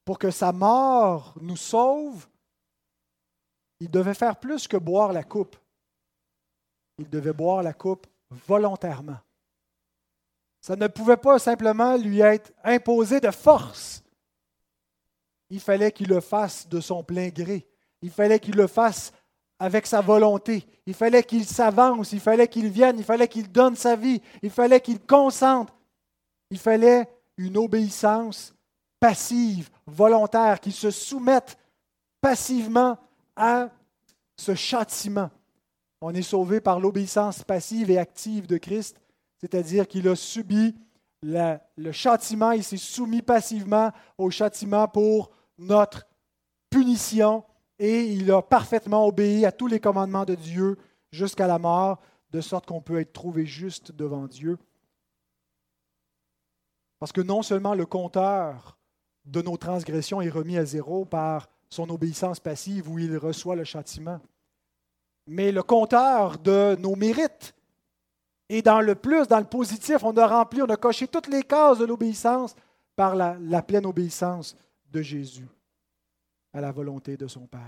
pour 0.08 0.18
que 0.18 0.30
sa 0.30 0.52
mort 0.52 1.34
nous 1.38 1.58
sauve, 1.58 2.26
il 3.78 3.90
devait 3.90 4.14
faire 4.14 4.40
plus 4.40 4.66
que 4.66 4.78
boire 4.78 5.12
la 5.12 5.22
coupe. 5.22 5.54
Il 6.96 7.10
devait 7.10 7.34
boire 7.34 7.62
la 7.62 7.74
coupe 7.74 8.06
volontairement. 8.30 9.18
Ça 10.62 10.76
ne 10.76 10.86
pouvait 10.86 11.18
pas 11.18 11.38
simplement 11.38 11.94
lui 11.98 12.20
être 12.20 12.54
imposé 12.64 13.20
de 13.20 13.30
force. 13.30 14.02
Il 15.50 15.60
fallait 15.60 15.92
qu'il 15.92 16.08
le 16.08 16.20
fasse 16.20 16.66
de 16.66 16.80
son 16.80 17.04
plein 17.04 17.28
gré. 17.28 17.68
Il 18.00 18.10
fallait 18.10 18.40
qu'il 18.40 18.56
le 18.56 18.66
fasse 18.66 19.12
avec 19.58 19.86
sa 19.86 20.00
volonté. 20.00 20.64
Il 20.86 20.94
fallait 20.94 21.22
qu'il 21.22 21.44
s'avance, 21.44 22.12
il 22.12 22.20
fallait 22.20 22.48
qu'il 22.48 22.70
vienne, 22.70 22.96
il 22.96 23.04
fallait 23.04 23.28
qu'il 23.28 23.52
donne 23.52 23.76
sa 23.76 23.94
vie, 23.94 24.22
il 24.40 24.48
fallait 24.48 24.80
qu'il 24.80 25.00
consente. 25.00 25.68
Il 26.50 26.58
fallait 26.58 27.06
une 27.36 27.58
obéissance 27.58 28.54
passive, 29.00 29.70
volontaire, 29.86 30.60
qu'il 30.60 30.72
se 30.72 30.90
soumette 30.90 31.58
passivement 32.20 32.98
à 33.36 33.70
ce 34.36 34.54
châtiment. 34.54 35.30
On 36.00 36.14
est 36.14 36.22
sauvé 36.22 36.60
par 36.60 36.80
l'obéissance 36.80 37.42
passive 37.42 37.90
et 37.90 37.98
active 37.98 38.46
de 38.46 38.56
Christ, 38.56 39.00
c'est-à-dire 39.40 39.86
qu'il 39.88 40.08
a 40.08 40.16
subi 40.16 40.74
le 41.22 41.92
châtiment, 41.92 42.52
il 42.52 42.62
s'est 42.62 42.76
soumis 42.76 43.22
passivement 43.22 43.90
au 44.18 44.30
châtiment 44.30 44.86
pour 44.86 45.30
notre 45.58 46.06
punition 46.70 47.44
et 47.78 48.04
il 48.04 48.30
a 48.30 48.42
parfaitement 48.42 49.06
obéi 49.06 49.44
à 49.44 49.52
tous 49.52 49.66
les 49.66 49.80
commandements 49.80 50.24
de 50.24 50.34
Dieu 50.36 50.76
jusqu'à 51.10 51.46
la 51.46 51.58
mort, 51.58 52.00
de 52.30 52.40
sorte 52.40 52.66
qu'on 52.66 52.80
peut 52.80 53.00
être 53.00 53.12
trouvé 53.12 53.46
juste 53.46 53.92
devant 53.92 54.26
Dieu. 54.26 54.58
Parce 57.00 57.12
que 57.12 57.20
non 57.20 57.42
seulement 57.42 57.74
le 57.74 57.86
compteur 57.86 58.77
de 59.28 59.42
nos 59.42 59.56
transgressions 59.56 60.20
est 60.20 60.30
remis 60.30 60.56
à 60.56 60.64
zéro 60.64 61.04
par 61.04 61.48
son 61.68 61.88
obéissance 61.90 62.40
passive 62.40 62.88
où 62.88 62.98
il 62.98 63.16
reçoit 63.16 63.56
le 63.56 63.64
châtiment, 63.64 64.20
mais 65.26 65.52
le 65.52 65.62
compteur 65.62 66.38
de 66.38 66.76
nos 66.76 66.96
mérites 66.96 67.54
est 68.48 68.62
dans 68.62 68.80
le 68.80 68.94
plus, 68.94 69.28
dans 69.28 69.38
le 69.38 69.44
positif. 69.44 70.02
On 70.02 70.16
a 70.16 70.26
rempli, 70.26 70.62
on 70.62 70.70
a 70.70 70.76
coché 70.76 71.06
toutes 71.06 71.26
les 71.26 71.42
cases 71.42 71.78
de 71.78 71.84
l'obéissance 71.84 72.56
par 72.96 73.14
la, 73.14 73.36
la 73.40 73.62
pleine 73.62 73.84
obéissance 73.84 74.56
de 74.90 75.02
Jésus 75.02 75.46
à 76.54 76.62
la 76.62 76.72
volonté 76.72 77.16
de 77.18 77.26
son 77.26 77.46
Père. 77.46 77.60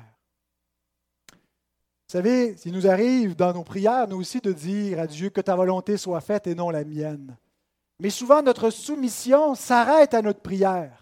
Vous 1.32 2.16
savez, 2.16 2.56
s'il 2.56 2.72
nous 2.72 2.88
arrive 2.88 3.36
dans 3.36 3.52
nos 3.52 3.62
prières, 3.62 4.08
nous 4.08 4.16
aussi, 4.16 4.40
de 4.40 4.52
dire 4.52 4.98
à 4.98 5.06
Dieu 5.06 5.30
que 5.30 5.40
ta 5.40 5.54
volonté 5.54 5.96
soit 5.96 6.20
faite 6.20 6.46
et 6.46 6.54
non 6.54 6.70
la 6.70 6.82
mienne. 6.82 7.36
Mais 8.00 8.10
souvent, 8.10 8.42
notre 8.42 8.70
soumission 8.70 9.54
s'arrête 9.54 10.14
à 10.14 10.22
notre 10.22 10.40
prière. 10.40 10.99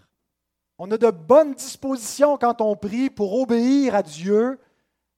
On 0.78 0.90
a 0.92 0.96
de 0.96 1.10
bonnes 1.10 1.54
dispositions 1.54 2.38
quand 2.38 2.60
on 2.60 2.76
prie 2.76 3.10
pour 3.10 3.40
obéir 3.40 3.96
à 3.96 4.02
Dieu, 4.02 4.60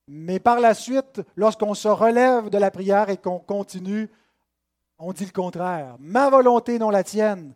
mais 0.08 0.40
par 0.40 0.58
la 0.58 0.72
suite, 0.72 1.20
lorsqu'on 1.36 1.74
se 1.74 1.88
relève 1.88 2.48
de 2.48 2.58
la 2.58 2.70
prière 2.70 3.10
et 3.10 3.18
qu'on 3.18 3.38
continue, 3.38 4.08
on 4.98 5.12
dit 5.12 5.26
le 5.26 5.32
contraire. 5.32 5.96
Ma 5.98 6.30
volonté, 6.30 6.78
non 6.78 6.90
la 6.90 7.04
tienne, 7.04 7.54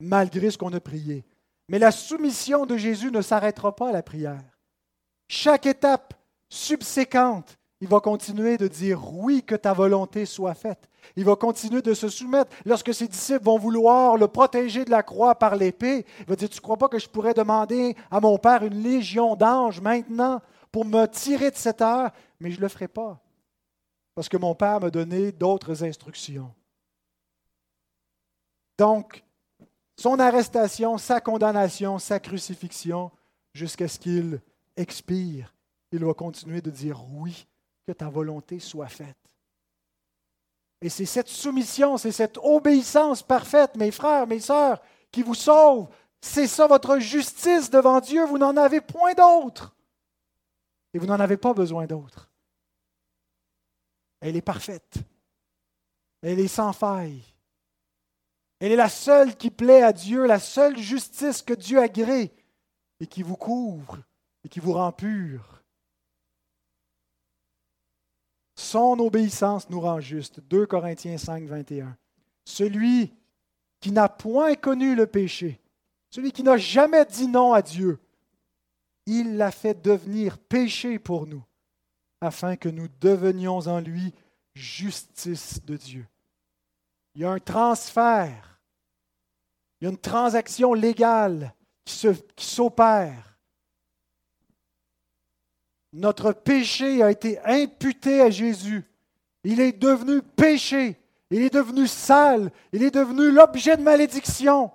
malgré 0.00 0.50
ce 0.50 0.58
qu'on 0.58 0.72
a 0.72 0.80
prié. 0.80 1.24
Mais 1.68 1.78
la 1.78 1.92
soumission 1.92 2.66
de 2.66 2.76
Jésus 2.76 3.10
ne 3.10 3.22
s'arrêtera 3.22 3.74
pas 3.74 3.88
à 3.90 3.92
la 3.92 4.02
prière. 4.02 4.42
Chaque 5.28 5.66
étape 5.66 6.14
subséquente, 6.48 7.56
il 7.80 7.88
va 7.88 8.00
continuer 8.00 8.56
de 8.56 8.68
dire 8.68 9.12
oui, 9.14 9.42
que 9.44 9.54
ta 9.54 9.72
volonté 9.72 10.26
soit 10.26 10.54
faite. 10.54 10.88
Il 11.14 11.24
va 11.24 11.36
continuer 11.36 11.82
de 11.82 11.94
se 11.94 12.08
soumettre. 12.08 12.50
Lorsque 12.64 12.92
ses 12.92 13.06
disciples 13.06 13.44
vont 13.44 13.58
vouloir 13.58 14.16
le 14.16 14.28
protéger 14.28 14.84
de 14.84 14.90
la 14.90 15.02
croix 15.02 15.34
par 15.34 15.56
l'épée, 15.56 16.04
il 16.20 16.26
va 16.26 16.36
dire, 16.36 16.48
tu 16.48 16.58
ne 16.58 16.62
crois 16.62 16.76
pas 16.76 16.88
que 16.88 16.98
je 16.98 17.08
pourrais 17.08 17.34
demander 17.34 17.94
à 18.10 18.20
mon 18.20 18.38
Père 18.38 18.64
une 18.64 18.82
légion 18.82 19.36
d'anges 19.36 19.80
maintenant 19.80 20.40
pour 20.72 20.84
me 20.84 21.06
tirer 21.06 21.50
de 21.50 21.56
cette 21.56 21.80
heure, 21.80 22.10
mais 22.40 22.50
je 22.50 22.56
ne 22.56 22.62
le 22.62 22.68
ferai 22.68 22.88
pas, 22.88 23.18
parce 24.14 24.28
que 24.28 24.36
mon 24.36 24.54
Père 24.54 24.80
m'a 24.80 24.90
donné 24.90 25.32
d'autres 25.32 25.84
instructions. 25.84 26.52
Donc, 28.78 29.24
son 29.96 30.18
arrestation, 30.18 30.98
sa 30.98 31.20
condamnation, 31.20 31.98
sa 31.98 32.20
crucifixion, 32.20 33.10
jusqu'à 33.54 33.88
ce 33.88 33.98
qu'il 33.98 34.40
expire, 34.76 35.54
il 35.92 36.04
va 36.04 36.12
continuer 36.12 36.60
de 36.60 36.70
dire 36.70 37.02
oui, 37.12 37.46
que 37.86 37.92
ta 37.92 38.10
volonté 38.10 38.58
soit 38.58 38.88
faite. 38.88 39.16
Et 40.82 40.88
c'est 40.88 41.06
cette 41.06 41.28
soumission, 41.28 41.96
c'est 41.96 42.12
cette 42.12 42.38
obéissance 42.38 43.22
parfaite, 43.22 43.76
mes 43.76 43.90
frères, 43.90 44.26
mes 44.26 44.40
sœurs, 44.40 44.82
qui 45.10 45.22
vous 45.22 45.34
sauve. 45.34 45.88
C'est 46.20 46.46
ça 46.46 46.66
votre 46.66 46.98
justice 46.98 47.70
devant 47.70 48.00
Dieu. 48.00 48.24
Vous 48.26 48.38
n'en 48.38 48.56
avez 48.56 48.80
point 48.80 49.14
d'autre. 49.14 49.74
Et 50.92 50.98
vous 50.98 51.06
n'en 51.06 51.20
avez 51.20 51.36
pas 51.36 51.54
besoin 51.54 51.86
d'autre. 51.86 52.30
Elle 54.20 54.36
est 54.36 54.42
parfaite. 54.42 54.96
Elle 56.22 56.40
est 56.40 56.48
sans 56.48 56.72
faille. 56.72 57.22
Elle 58.58 58.72
est 58.72 58.76
la 58.76 58.88
seule 58.88 59.36
qui 59.36 59.50
plaît 59.50 59.82
à 59.82 59.92
Dieu, 59.92 60.26
la 60.26 60.38
seule 60.38 60.78
justice 60.78 61.42
que 61.42 61.52
Dieu 61.54 61.78
agrée 61.78 62.34
et 63.00 63.06
qui 63.06 63.22
vous 63.22 63.36
couvre 63.36 63.98
et 64.44 64.48
qui 64.48 64.60
vous 64.60 64.72
rend 64.72 64.92
pur. 64.92 65.55
Son 68.56 68.98
obéissance 68.98 69.68
nous 69.68 69.80
rend 69.80 70.00
juste. 70.00 70.40
2 70.40 70.66
Corinthiens 70.66 71.18
5, 71.18 71.44
21. 71.44 71.96
Celui 72.44 73.12
qui 73.80 73.92
n'a 73.92 74.08
point 74.08 74.54
connu 74.54 74.94
le 74.94 75.06
péché, 75.06 75.60
celui 76.10 76.32
qui 76.32 76.42
n'a 76.42 76.56
jamais 76.56 77.04
dit 77.04 77.28
non 77.28 77.52
à 77.52 77.60
Dieu, 77.60 78.00
il 79.04 79.36
l'a 79.36 79.50
fait 79.50 79.80
devenir 79.80 80.38
péché 80.38 80.98
pour 80.98 81.26
nous, 81.26 81.44
afin 82.20 82.56
que 82.56 82.70
nous 82.70 82.88
devenions 83.00 83.58
en 83.58 83.80
lui 83.80 84.14
justice 84.54 85.62
de 85.64 85.76
Dieu. 85.76 86.06
Il 87.14 87.20
y 87.20 87.24
a 87.24 87.30
un 87.30 87.38
transfert, 87.38 88.60
il 89.80 89.84
y 89.84 89.86
a 89.86 89.90
une 89.90 89.98
transaction 89.98 90.72
légale 90.72 91.54
qui 91.84 92.46
s'opère. 92.46 93.35
Notre 95.96 96.32
péché 96.32 97.02
a 97.02 97.10
été 97.10 97.38
imputé 97.40 98.20
à 98.20 98.28
Jésus. 98.28 98.84
Il 99.44 99.60
est 99.60 99.72
devenu 99.72 100.20
péché. 100.20 101.00
Il 101.30 101.40
est 101.40 101.52
devenu 101.52 101.86
sale. 101.86 102.52
Il 102.70 102.82
est 102.82 102.90
devenu 102.90 103.30
l'objet 103.30 103.78
de 103.78 103.82
malédiction. 103.82 104.70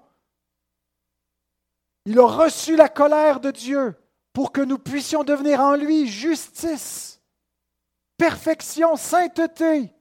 Il 2.06 2.18
a 2.18 2.26
reçu 2.26 2.76
la 2.76 2.90
colère 2.90 3.40
de 3.40 3.52
Dieu 3.52 3.96
pour 4.34 4.52
que 4.52 4.62
nous 4.62 4.80
puissions 4.80 5.24
devenir 5.24 5.60
en 5.60 5.76
lui 5.76 6.08
justice, 6.08 7.22
perfection, 8.18 8.96
sainteté. 8.96 9.94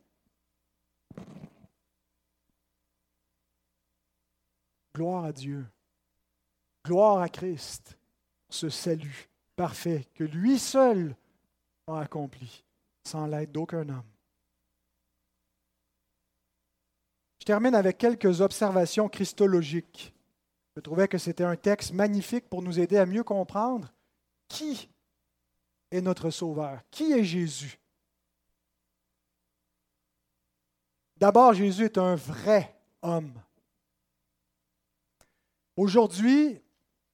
Gloire 4.94 5.26
à 5.26 5.32
Dieu. 5.32 5.66
Gloire 6.86 7.20
à 7.20 7.28
Christ, 7.28 7.98
ce 8.48 8.70
salut 8.70 9.30
parfait 9.56 10.06
que 10.14 10.24
lui 10.24 10.58
seul 10.58 11.14
a 11.86 12.00
accompli, 12.00 12.64
sans 13.04 13.26
l'aide 13.26 13.52
d'aucun 13.52 13.88
homme. 13.88 14.02
Je 17.38 17.44
termine 17.44 17.74
avec 17.74 17.98
quelques 17.98 18.40
observations 18.40 19.08
christologiques. 19.08 20.14
Je 20.76 20.80
trouvais 20.80 21.08
que 21.08 21.18
c'était 21.18 21.44
un 21.44 21.56
texte 21.56 21.92
magnifique 21.92 22.48
pour 22.48 22.62
nous 22.62 22.78
aider 22.78 22.96
à 22.96 23.06
mieux 23.06 23.24
comprendre 23.24 23.92
qui 24.46 24.88
est 25.90 26.00
notre 26.00 26.30
Sauveur, 26.30 26.80
qui 26.90 27.12
est 27.12 27.24
Jésus. 27.24 27.78
D'abord, 31.16 31.54
Jésus 31.54 31.84
est 31.84 31.98
un 31.98 32.14
vrai 32.14 32.74
homme. 33.02 33.32
Aujourd'hui, 35.76 36.60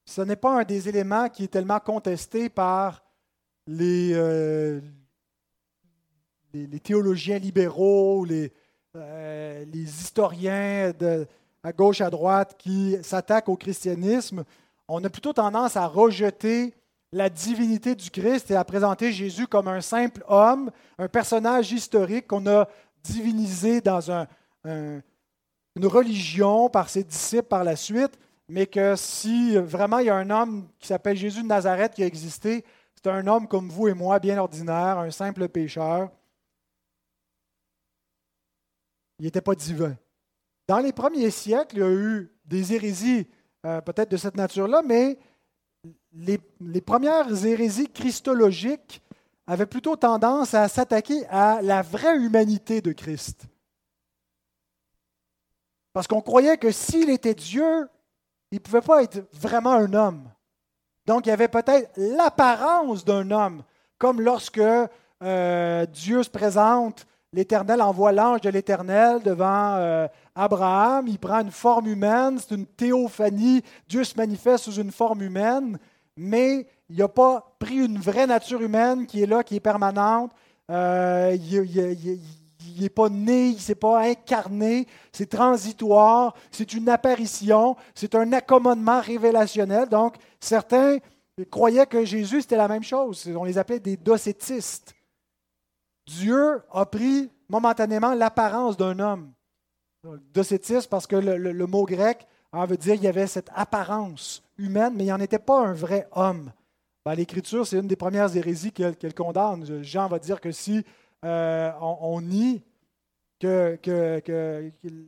ce 0.06 0.22
n'est 0.22 0.36
pas 0.36 0.60
un 0.60 0.64
des 0.64 0.88
éléments 0.88 1.28
qui 1.28 1.44
est 1.44 1.48
tellement 1.48 1.80
contesté 1.80 2.48
par 2.48 3.02
les, 3.66 4.12
euh, 4.14 4.80
théologiens 6.82 7.38
libéraux, 7.38 8.24
les, 8.24 8.52
euh, 8.94 9.64
les 9.66 9.82
historiens 9.82 10.92
à 11.62 11.72
gauche, 11.72 12.00
à 12.00 12.08
droite 12.08 12.54
qui 12.56 12.96
s'attaquent 13.02 13.48
au 13.48 13.56
christianisme. 13.56 14.44
On 14.86 15.02
a 15.02 15.10
plutôt 15.10 15.32
tendance 15.32 15.76
à 15.76 15.86
rejeter 15.86 16.72
la 17.12 17.28
divinité 17.28 17.96
du 17.96 18.08
Christ 18.10 18.50
et 18.52 18.54
à 18.54 18.64
présenter 18.64 19.10
Jésus 19.10 19.48
comme 19.48 19.66
un 19.66 19.80
simple 19.80 20.24
homme, 20.28 20.70
un 20.98 21.08
personnage 21.08 21.72
historique 21.72 22.28
qu'on 22.28 22.46
a 22.46 22.68
divinisé 23.02 23.80
dans 23.80 24.12
un, 24.12 24.26
une 24.64 25.86
religion 25.86 26.68
par 26.68 26.88
ses 26.88 27.02
disciples 27.02 27.48
par 27.48 27.64
la 27.64 27.74
suite 27.74 28.16
mais 28.48 28.66
que 28.66 28.94
si 28.96 29.56
vraiment 29.56 29.98
il 29.98 30.06
y 30.06 30.10
a 30.10 30.16
un 30.16 30.30
homme 30.30 30.68
qui 30.78 30.86
s'appelle 30.86 31.16
Jésus 31.16 31.42
de 31.42 31.48
Nazareth 31.48 31.94
qui 31.94 32.02
a 32.02 32.06
existé, 32.06 32.64
c'est 32.94 33.10
un 33.10 33.26
homme 33.26 33.48
comme 33.48 33.68
vous 33.68 33.88
et 33.88 33.94
moi, 33.94 34.18
bien 34.18 34.38
ordinaire, 34.38 34.98
un 34.98 35.10
simple 35.10 35.48
pécheur. 35.48 36.10
Il 39.18 39.24
n'était 39.24 39.40
pas 39.40 39.54
divin. 39.54 39.96
Dans 40.68 40.78
les 40.78 40.92
premiers 40.92 41.30
siècles, 41.30 41.76
il 41.76 41.80
y 41.80 41.82
a 41.82 41.90
eu 41.90 42.32
des 42.44 42.74
hérésies 42.74 43.28
euh, 43.64 43.80
peut-être 43.80 44.10
de 44.10 44.16
cette 44.16 44.36
nature-là, 44.36 44.82
mais 44.82 45.18
les, 46.12 46.38
les, 46.60 46.80
premières 46.80 47.44
hérésies 47.44 47.88
christologiques 47.88 49.02
avaient 49.46 49.66
plutôt 49.66 49.96
tendance 49.96 50.54
à 50.54 50.68
s'attaquer 50.68 51.26
à 51.26 51.60
la 51.62 51.82
vraie 51.82 52.16
humanité 52.16 52.80
de 52.80 52.92
Christ. 52.92 53.46
Parce 55.92 56.06
qu'on 56.06 56.20
croyait 56.20 56.58
que 56.58 56.70
s'il 56.70 57.10
était 57.10 57.34
Dieu, 57.34 57.88
il 58.50 58.56
ne 58.56 58.60
pouvait 58.60 58.80
pas 58.80 59.02
être 59.02 59.26
vraiment 59.32 59.72
un 59.72 59.92
homme. 59.92 60.30
Donc, 61.06 61.26
il 61.26 61.30
y 61.30 61.32
avait 61.32 61.48
peut-être 61.48 61.90
l'apparence 61.96 63.04
d'un 63.04 63.30
homme, 63.30 63.62
comme 63.98 64.20
lorsque 64.20 64.60
euh, 65.22 65.86
Dieu 65.86 66.22
se 66.22 66.30
présente, 66.30 67.06
l'Éternel 67.32 67.80
envoie 67.82 68.12
l'ange 68.12 68.40
de 68.40 68.50
l'Éternel 68.50 69.22
devant 69.22 69.74
euh, 69.76 70.08
Abraham, 70.34 71.06
il 71.06 71.18
prend 71.18 71.40
une 71.40 71.50
forme 71.50 71.86
humaine, 71.86 72.38
c'est 72.38 72.54
une 72.54 72.66
théophanie, 72.66 73.62
Dieu 73.88 74.04
se 74.04 74.16
manifeste 74.16 74.64
sous 74.64 74.74
une 74.74 74.90
forme 74.90 75.22
humaine, 75.22 75.78
mais 76.16 76.66
il 76.88 76.96
n'a 76.96 77.08
pas 77.08 77.56
pris 77.58 77.76
une 77.76 77.98
vraie 77.98 78.26
nature 78.26 78.62
humaine 78.62 79.06
qui 79.06 79.22
est 79.22 79.26
là, 79.26 79.42
qui 79.42 79.56
est 79.56 79.60
permanente. 79.60 80.32
Euh, 80.70 81.36
n'est 82.80 82.88
pas 82.88 83.08
né, 83.08 83.48
il 83.48 83.54
ne 83.54 83.60
s'est 83.60 83.74
pas 83.74 84.00
incarné, 84.00 84.86
c'est 85.12 85.30
transitoire, 85.30 86.34
c'est 86.50 86.72
une 86.74 86.88
apparition, 86.88 87.76
c'est 87.94 88.14
un 88.14 88.32
accommodement 88.32 89.00
révélationnel. 89.00 89.88
Donc, 89.88 90.16
certains 90.40 90.98
croyaient 91.44 91.86
que 91.86 92.04
Jésus, 92.04 92.42
c'était 92.42 92.56
la 92.56 92.68
même 92.68 92.82
chose. 92.82 93.28
On 93.36 93.44
les 93.44 93.58
appelait 93.58 93.80
des 93.80 93.96
docétistes. 93.96 94.94
Dieu 96.06 96.62
a 96.72 96.86
pris 96.86 97.30
momentanément 97.48 98.14
l'apparence 98.14 98.76
d'un 98.76 98.98
homme. 98.98 99.32
Docétiste, 100.32 100.88
parce 100.88 101.06
que 101.06 101.16
le, 101.16 101.66
mot 101.66 101.84
grec 101.84 102.26
hein, 102.52 102.64
veut 102.64 102.76
dire 102.76 102.94
qu'il 102.94 103.04
y 103.04 103.08
avait 103.08 103.26
cette 103.26 103.50
apparence 103.54 104.42
humaine, 104.56 104.94
mais 104.96 105.04
il 105.04 105.08
n'en 105.08 105.18
était 105.18 105.40
pas 105.40 105.66
un 105.66 105.72
vrai 105.72 106.06
homme. 106.12 106.52
Ben, 107.04 107.14
L'Écriture, 107.14 107.66
c'est 107.66 107.78
une 107.78 107.88
des 107.88 107.96
premières 107.96 108.34
hérésies 108.36 108.72
qu'elle 108.72 109.14
condamne. 109.14 109.82
Jean 109.82 110.06
va 110.06 110.20
dire 110.20 110.40
que 110.40 110.52
si 110.52 110.84
euh, 111.24 111.72
on, 111.80 112.20
nie 112.20 112.62
que, 113.40 113.78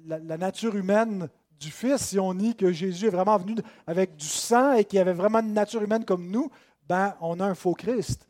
la, 0.06 0.38
nature 0.38 0.74
humaine 0.76 1.28
du 1.60 1.70
Fils, 1.70 2.02
si 2.02 2.18
on 2.18 2.34
nie 2.34 2.54
que 2.54 2.72
Jésus 2.72 3.06
est 3.06 3.10
vraiment 3.10 3.36
venu 3.36 3.56
avec 3.86 4.16
du 4.16 4.26
sang 4.26 4.72
et 4.72 4.84
qu'il 4.84 4.98
avait 4.98 5.12
vraiment 5.12 5.40
une 5.40 5.52
nature 5.52 5.82
humaine 5.82 6.04
comme 6.04 6.28
nous, 6.28 6.50
ben, 6.88 7.14
on 7.20 7.40
a 7.40 7.44
un 7.44 7.54
faux 7.54 7.74
Christ. 7.74 8.26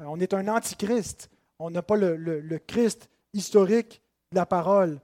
Euh, 0.00 0.04
on 0.06 0.18
est 0.18 0.32
un 0.32 0.48
antichrist. 0.48 1.30
On 1.58 1.70
n'a 1.70 1.82
pas 1.82 1.96
le, 1.96 2.58
Christ 2.66 3.10
historique 3.34 4.00
de 4.32 4.36
la 4.36 4.46
parole. 4.46 4.98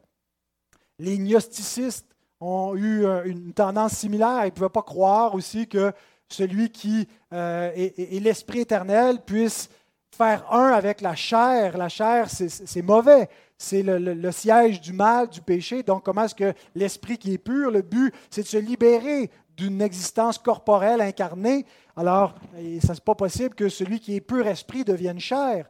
Les 0.98 1.18
gnosticistes 1.18 2.06
ont 2.40 2.74
eu 2.74 3.04
euh, 3.04 3.24
une 3.24 3.52
tendance 3.52 3.92
similaire. 3.92 4.44
Ils 4.44 4.46
ne 4.46 4.50
pouvaient 4.50 4.68
pas 4.70 4.82
croire 4.82 5.34
aussi 5.34 5.68
que 5.68 5.92
celui 6.28 6.70
qui 6.70 7.06
est 7.30 8.20
l'Esprit 8.20 8.60
éternel 8.60 9.20
puisse 9.24 9.68
faire 10.16 10.52
un 10.52 10.70
avec 10.72 11.00
la 11.00 11.14
chair. 11.14 11.76
La 11.76 11.88
chair, 11.88 12.28
c'est 12.28 12.82
mauvais. 12.82 13.28
C'est 13.58 13.82
le, 13.82 14.32
siège 14.32 14.80
du 14.80 14.92
mal, 14.92 15.28
du 15.28 15.40
péché. 15.40 15.82
Donc, 15.82 16.04
comment 16.04 16.24
est-ce 16.24 16.34
que 16.34 16.52
l'esprit 16.74 17.18
qui 17.18 17.32
est 17.32 17.38
pur, 17.38 17.70
le 17.70 17.82
but, 17.82 18.12
c'est 18.30 18.42
de 18.42 18.46
se 18.46 18.56
libérer 18.56 19.30
d'une 19.56 19.80
existence 19.80 20.38
corporelle 20.38 21.00
incarnée? 21.00 21.64
Alors, 21.96 22.34
ça 22.82 22.92
n'est 22.92 23.00
pas 23.04 23.14
possible 23.14 23.54
que 23.54 23.68
celui 23.68 24.00
qui 24.00 24.16
est 24.16 24.20
pur 24.20 24.46
esprit 24.46 24.84
devienne 24.84 25.20
chair. 25.20 25.66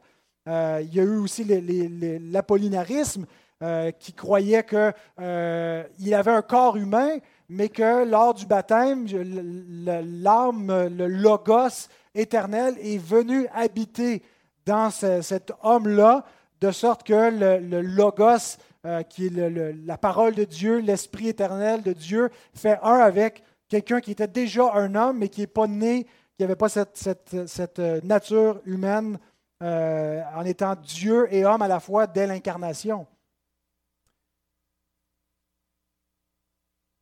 Euh, 0.47 0.81
il 0.83 0.95
y 0.95 0.99
a 0.99 1.03
eu 1.03 1.17
aussi 1.17 1.43
l'apollinarisme 1.43 3.25
euh, 3.63 3.91
qui 3.91 4.13
croyait 4.13 4.63
qu'il 4.63 4.93
euh, 5.19 5.83
avait 6.11 6.31
un 6.31 6.41
corps 6.41 6.77
humain, 6.77 7.17
mais 7.49 7.69
que 7.69 8.05
lors 8.05 8.33
du 8.33 8.45
baptême, 8.45 9.07
l'âme, 9.07 10.89
le 10.89 11.07
logos 11.07 11.89
éternel 12.13 12.75
est 12.81 12.97
venu 12.97 13.47
habiter 13.53 14.21
dans 14.67 14.91
cet 14.91 15.53
homme-là, 15.63 16.25
de 16.59 16.71
sorte 16.71 17.03
que 17.03 17.59
le, 17.59 17.81
logos, 17.81 18.57
euh, 18.85 19.01
qui 19.03 19.27
est 19.27 19.75
la 19.85 19.97
parole 19.97 20.35
de 20.35 20.43
Dieu, 20.43 20.79
l'Esprit 20.79 21.29
éternel 21.29 21.81
de 21.81 21.93
Dieu, 21.93 22.29
fait 22.53 22.77
un 22.83 22.99
avec 22.99 23.43
quelqu'un 23.69 24.01
qui 24.01 24.11
était 24.11 24.27
déjà 24.27 24.73
un 24.73 24.93
homme, 24.93 25.19
mais 25.19 25.29
qui 25.29 25.41
n'est 25.41 25.47
pas 25.47 25.67
né, 25.67 26.03
qui 26.03 26.41
n'avait 26.43 26.57
pas 26.57 26.67
cette, 26.67 27.33
euh, 27.33 28.01
nature 28.03 28.61
humaine 28.65 29.17
euh, 29.63 30.21
en 30.35 30.43
étant 30.43 30.75
Dieu 30.75 31.33
et 31.33 31.45
homme 31.45 31.61
à 31.61 31.69
la 31.69 31.79
fois 31.79 32.05
dès 32.05 32.27
l'incarnation. 32.27 33.07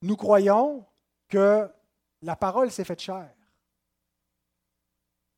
Nous 0.04 0.16
croyons 0.16 0.86
que 1.30 1.68
la 2.22 2.36
parole 2.36 2.70
s'est 2.70 2.84
faite 2.84 3.02
chair. 3.02 3.28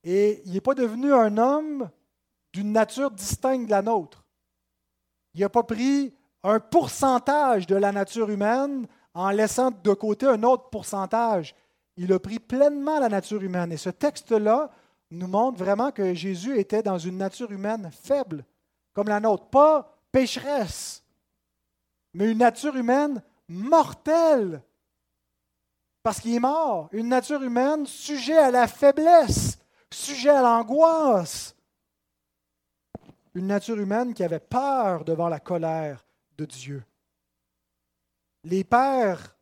Et 0.04 0.42
il 0.46 0.54
n'est 0.54 0.62
pas 0.62 0.76
devenu 0.76 1.14
un 1.14 1.38
homme 1.38 1.90
d'une 2.54 2.72
nature 2.72 3.12
distincte 3.12 3.66
de 3.66 3.72
la 3.72 3.82
nôtre. 3.82 4.24
Il 5.34 5.42
n'a 5.42 5.50
pas 5.50 5.64
pris 5.64 6.14
un 6.44 6.60
pourcentage 6.60 7.68
de 7.68 7.76
la 7.76 7.92
nature 7.92 8.30
humaine 8.30 8.88
en 9.14 9.30
laissant 9.30 9.72
de 9.72 9.94
côté 9.94 10.26
un 10.26 10.44
autre 10.44 10.70
pourcentage. 10.70 11.56
Il 11.96 12.14
a 12.14 12.20
pris 12.20 12.40
pleinement 12.40 13.00
la 13.00 13.10
nature 13.10 13.42
humaine. 13.42 13.72
Et 13.72 13.78
ce 13.78 13.90
texte-là 13.90 14.70
nous 15.12 15.28
montre 15.28 15.58
vraiment 15.58 15.92
que 15.92 16.14
Jésus 16.14 16.58
était 16.60 16.84
dans 16.84 16.98
une 16.98 17.18
nature 17.18 17.52
humaine 17.52 17.90
faible, 17.92 18.46
comme 18.94 19.08
la 19.08 19.20
nôtre, 19.20 19.46
pas 19.48 19.98
pécheresse, 20.12 21.04
mais 22.14 22.32
une 22.32 22.40
nature 22.40 22.76
humaine 22.76 23.22
mortelle, 23.48 24.62
parce 26.04 26.22
qu'il 26.22 26.36
est 26.36 26.40
mort. 26.40 26.88
Une 26.94 27.10
nature 27.10 27.44
humaine 27.44 27.86
sujet 27.86 28.38
à 28.38 28.50
la 28.50 28.68
faiblesse, 28.68 29.58
sujet 29.92 30.30
à 30.30 30.42
l'angoisse. 30.42 31.54
Une 33.38 33.46
nature 33.46 33.78
humaine 33.78 34.16
qui 34.16 34.24
avait 34.24 34.40
peur 34.40 35.06
devant 35.06 35.30
la 35.30 35.40
colère 35.40 36.04
de 36.40 36.46
Dieu. 36.46 36.84
Les 38.44 38.64
pères 38.64 39.36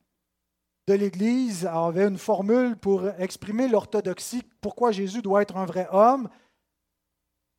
de 0.86 0.96
l'Église 0.96 1.66
avaient 1.66 2.10
une 2.10 2.18
formule 2.18 2.76
pour 2.76 3.08
exprimer 3.18 3.70
l'orthodoxie, 3.70 4.44
pourquoi 4.60 4.92
Jésus 4.92 5.22
doit 5.22 5.44
être 5.44 5.56
un 5.56 5.64
vrai 5.64 5.88
homme? 5.92 6.28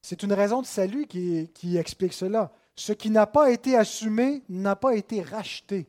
C'est 0.02 0.24
une 0.24 0.34
raison 0.34 0.60
de 0.60 0.66
salut 0.66 1.06
qui, 1.06 1.78
explique 1.78 2.12
cela. 2.12 2.52
Ce 2.74 2.92
qui 2.92 3.08
n'a 3.08 3.26
pas 3.26 3.50
été 3.50 3.74
assumé 3.74 4.42
n'a 4.50 4.76
pas 4.76 4.94
été 4.94 5.22
racheté. 5.22 5.88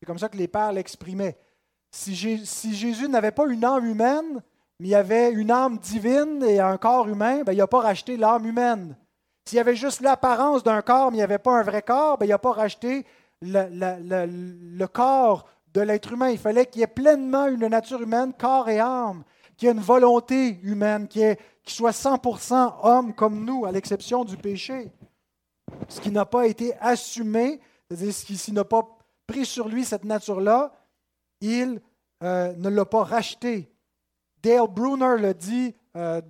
C'est 0.00 0.06
comme 0.06 0.18
ça 0.18 0.30
que 0.30 0.38
les 0.38 0.48
pères 0.48 0.72
l'exprimaient. 0.72 1.36
Si, 1.90 2.14
Jésus 2.14 3.06
n'avait 3.10 3.32
pas 3.32 3.46
une 3.48 3.66
âme 3.66 3.84
humaine, 3.84 4.42
mais 4.80 4.88
il 4.88 4.94
avait 4.94 5.30
une 5.30 5.50
âme 5.50 5.76
divine 5.76 6.42
et 6.42 6.58
un 6.58 6.78
corps 6.78 7.06
humain, 7.06 7.42
ben, 7.42 7.52
il 7.52 7.58
n'a 7.58 7.66
pas 7.66 7.82
racheté 7.82 8.16
l'âme 8.16 8.46
humaine. 8.46 8.96
S'il 9.46 9.56
y 9.56 9.60
avait 9.60 9.76
juste 9.76 10.00
l'apparence 10.00 10.62
d'un 10.62 10.80
corps, 10.80 11.10
mais 11.10 11.18
il 11.18 11.20
n'y 11.20 11.24
avait 11.24 11.38
pas 11.38 11.58
un 11.58 11.62
vrai 11.62 11.82
corps, 11.82 12.16
ben, 12.18 12.26
il 12.26 12.30
n'a 12.30 12.38
pas 12.38 12.52
racheté 12.52 13.04
le, 13.42 14.86
corps 14.86 15.46
de 15.74 15.80
l'être 15.82 16.12
humain. 16.12 16.30
Il 16.30 16.38
fallait 16.38 16.66
qu'il 16.66 16.80
y 16.80 16.84
ait 16.84 16.88
pleinement 16.88 17.46
une 17.46 17.66
nature 17.66 18.00
humaine, 18.00 18.32
corps 18.32 18.68
et 18.68 18.80
âme, 18.80 19.22
qu'il 19.56 19.66
y 19.66 19.70
ait 19.70 19.74
une 19.74 19.80
volonté 19.80 20.60
humaine, 20.62 21.08
qu'il 21.08 21.36
soit 21.66 21.90
100% 21.90 22.74
homme 22.82 23.14
comme 23.14 23.44
nous, 23.44 23.66
à 23.66 23.72
l'exception 23.72 24.24
du 24.24 24.36
péché. 24.36 24.90
Ce 25.88 26.00
qui 26.00 26.10
n'a 26.10 26.24
pas 26.24 26.46
été 26.46 26.74
assumé, 26.80 27.60
c'est-à-dire 27.88 28.14
ce 28.14 28.24
qui 28.24 28.52
n'a 28.52 28.64
pas 28.64 28.88
pris 29.26 29.44
sur 29.44 29.68
lui 29.68 29.84
cette 29.84 30.04
nature-là, 30.04 30.72
il 31.40 31.82
euh, 32.22 32.52
ne 32.54 32.68
l'a 32.70 32.84
pas 32.84 33.04
racheté. 33.04 33.70
Dale 34.42 34.68
Bruner 34.68 35.16
le 35.18 35.34
dit 35.34 35.74
euh, 35.96 36.20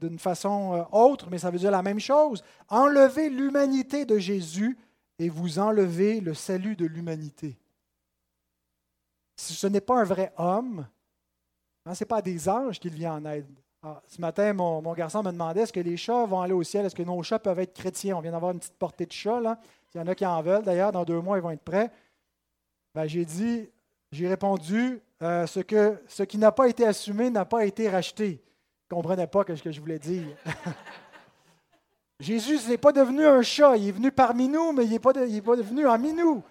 d'une 0.00 0.18
façon 0.18 0.74
euh, 0.74 0.96
autre, 0.96 1.28
mais 1.30 1.38
ça 1.38 1.50
veut 1.50 1.58
dire 1.58 1.70
la 1.70 1.82
même 1.82 2.00
chose. 2.00 2.42
Enlevez 2.68 3.30
l'humanité 3.30 4.04
de 4.04 4.18
Jésus 4.18 4.78
et 5.18 5.28
vous 5.28 5.58
enlevez 5.58 6.20
le 6.20 6.34
salut 6.34 6.76
de 6.76 6.86
l'humanité. 6.86 7.58
Si 9.36 9.54
ce 9.54 9.66
n'est 9.66 9.80
pas 9.80 10.00
un 10.00 10.04
vrai 10.04 10.32
homme, 10.36 10.86
hein, 11.84 11.94
ce 11.94 12.04
n'est 12.04 12.08
pas 12.08 12.22
des 12.22 12.48
anges 12.48 12.78
qu'il 12.78 12.94
vient 12.94 13.14
en 13.14 13.24
aide. 13.24 13.48
Ah, 13.82 14.02
ce 14.08 14.20
matin, 14.20 14.52
mon, 14.52 14.92
garçon 14.92 15.22
me 15.22 15.30
demandait 15.30 15.60
est-ce 15.60 15.72
que 15.72 15.80
les 15.80 15.96
chats 15.96 16.26
vont 16.26 16.40
aller 16.40 16.52
au 16.52 16.64
ciel? 16.64 16.84
Est-ce 16.84 16.96
que 16.96 17.02
nos 17.02 17.22
chats 17.22 17.38
peuvent 17.38 17.60
être 17.60 17.74
chrétiens? 17.74 18.16
On 18.16 18.20
vient 18.20 18.32
d'avoir 18.32 18.52
une 18.52 18.58
petite 18.58 18.76
portée 18.76 19.06
de 19.06 19.12
chats. 19.12 19.40
Là. 19.40 19.58
Il 19.94 19.98
y 19.98 20.00
en 20.00 20.06
a 20.06 20.14
qui 20.14 20.26
en 20.26 20.42
veulent. 20.42 20.64
D'ailleurs, 20.64 20.90
dans 20.90 21.04
deux 21.04 21.20
mois, 21.20 21.38
ils 21.38 21.42
vont 21.42 21.50
être 21.50 21.62
prêts. 21.62 21.90
Ben, 22.94 23.06
j'ai 23.06 23.24
dit 23.24 23.68
j'ai 24.10 24.28
répondu 24.28 25.00
euh, 25.22 25.46
ce, 25.46 25.60
que, 25.60 26.00
ce 26.06 26.22
qui 26.22 26.38
n'a 26.38 26.52
pas 26.52 26.68
été 26.68 26.86
assumé 26.86 27.30
n'a 27.30 27.44
pas 27.44 27.64
été 27.66 27.88
racheté. 27.88 28.42
Ne 28.90 28.96
comprenais 28.96 29.26
pas 29.26 29.44
ce 29.54 29.62
que 29.62 29.70
je 29.70 29.80
voulais 29.80 29.98
dire. 29.98 30.26
Jésus 32.20 32.58
n'est 32.68 32.78
pas 32.78 32.92
devenu 32.92 33.26
un 33.26 33.42
chat. 33.42 33.76
Il 33.76 33.88
est 33.88 33.92
venu 33.92 34.10
parmi 34.10 34.48
nous, 34.48 34.72
mais 34.72 34.84
il 34.84 34.90
n'est 34.90 34.98
pas, 34.98 35.12
devenu 35.12 35.86
ami 35.86 36.14
nous. 36.14 36.42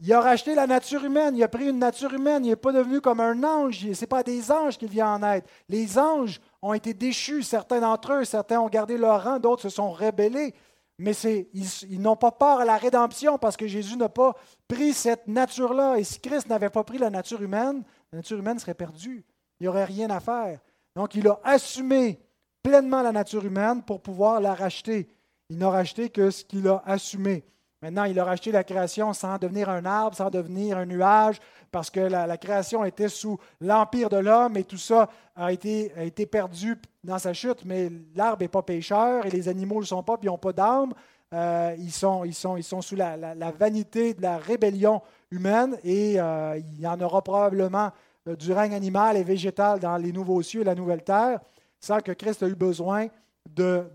Il 0.00 0.12
a 0.12 0.20
racheté 0.20 0.54
la 0.54 0.66
nature 0.66 1.04
humaine, 1.04 1.36
il 1.36 1.42
a 1.42 1.48
pris 1.48 1.68
une 1.68 1.78
nature 1.78 2.12
humaine, 2.14 2.44
il 2.44 2.50
n'est 2.50 2.56
pas 2.56 2.72
devenu 2.72 3.00
comme 3.00 3.20
un 3.20 3.42
ange, 3.44 3.80
ce 3.80 4.00
n'est 4.00 4.06
pas 4.06 4.22
des 4.22 4.50
anges 4.50 4.78
qu'il 4.78 4.88
vient 4.88 5.14
en 5.14 5.22
aide. 5.22 5.44
Les 5.68 5.98
anges 5.98 6.40
ont 6.62 6.72
été 6.72 6.94
déchus, 6.94 7.42
certains 7.42 7.80
d'entre 7.80 8.14
eux, 8.14 8.24
certains 8.24 8.60
ont 8.60 8.68
gardé 8.68 8.96
leur 8.96 9.22
rang, 9.24 9.38
d'autres 9.38 9.62
se 9.62 9.68
sont 9.68 9.90
rebellés. 9.90 10.54
Mais 10.96 11.12
ils, 11.52 12.00
n'ont 12.00 12.16
pas 12.16 12.30
peur 12.30 12.60
à 12.60 12.64
la 12.66 12.76
rédemption 12.76 13.38
parce 13.38 13.56
que 13.56 13.66
Jésus 13.66 13.96
n'a 13.96 14.10
pas 14.10 14.34
pris 14.68 14.92
cette 14.92 15.26
nature-là. 15.26 15.96
Et 15.98 16.04
si 16.04 16.20
Christ 16.20 16.48
n'avait 16.48 16.68
pas 16.68 16.84
pris 16.84 16.98
la 16.98 17.08
nature 17.08 17.40
humaine, 17.40 17.82
la 18.12 18.18
nature 18.18 18.38
humaine 18.38 18.58
serait 18.58 18.74
perdue. 18.74 19.24
Il 19.60 19.64
n'y 19.64 19.68
aurait 19.68 19.84
rien 19.84 20.10
à 20.10 20.20
faire. 20.20 20.58
Donc 20.96 21.14
il 21.14 21.28
a 21.28 21.38
assumé 21.44 22.18
pleinement 22.62 23.02
la 23.02 23.12
nature 23.12 23.44
humaine 23.44 23.82
pour 23.82 24.00
pouvoir 24.00 24.40
la 24.40 24.54
racheter. 24.54 25.08
Il 25.50 25.58
n'a 25.58 25.70
racheté 25.70 26.10
que 26.10 26.30
ce 26.30 26.44
qu'il 26.44 26.66
a 26.68 26.82
assumé. 26.86 27.44
Maintenant, 27.82 28.04
il 28.04 28.18
a 28.20 28.24
racheté 28.24 28.52
la 28.52 28.62
création 28.62 29.14
sans 29.14 29.38
devenir 29.38 29.70
un 29.70 29.86
arbre, 29.86 30.14
sans 30.14 30.28
devenir 30.28 30.76
un 30.76 30.84
nuage, 30.84 31.40
parce 31.70 31.88
que 31.88 32.00
la, 32.00 32.36
création 32.36 32.84
était 32.84 33.08
sous 33.08 33.38
l'empire 33.60 34.10
de 34.10 34.18
l'homme 34.18 34.58
et 34.58 34.64
tout 34.64 34.76
ça 34.76 35.08
a 35.34 35.50
été, 35.50 35.90
a 35.96 36.04
été 36.04 36.26
perdu 36.26 36.76
dans 37.02 37.18
sa 37.18 37.32
chute. 37.32 37.64
Mais 37.64 37.90
l'arbre 38.14 38.42
n'est 38.42 38.48
pas 38.48 38.62
pécheur 38.62 39.24
et 39.24 39.30
les 39.30 39.48
animaux 39.48 39.76
ne 39.76 39.80
le 39.80 39.86
sont 39.86 40.02
pas, 40.02 40.18
puis 40.18 40.26
ils 40.26 40.30
n'ont 40.30 40.36
pas 40.36 40.52
d'âme. 40.52 40.92
Euh, 41.32 41.74
ils, 41.78 41.92
sont, 41.92 42.24
ils, 42.24 42.34
sont, 42.34 42.56
ils 42.58 42.64
sont 42.64 42.82
sous 42.82 42.96
la, 42.96 43.16
vanité 43.52 44.12
de 44.12 44.20
la 44.20 44.36
rébellion 44.36 45.00
humaine 45.30 45.78
et 45.82 46.20
euh, 46.20 46.58
il 46.58 46.80
y 46.80 46.86
en 46.86 47.00
aura 47.00 47.22
probablement 47.22 47.92
du 48.36 48.52
règne 48.52 48.74
animal 48.74 49.16
et 49.16 49.24
végétal 49.24 49.80
dans 49.80 49.96
les 49.96 50.12
nouveaux 50.12 50.42
cieux 50.42 50.62
et 50.62 50.64
la 50.64 50.74
nouvelle 50.74 51.04
terre, 51.04 51.40
sans 51.80 52.00
que 52.00 52.12
Christ 52.12 52.42
ait 52.42 52.48
eu 52.48 52.54
besoin 52.54 53.08
de, 53.48 53.90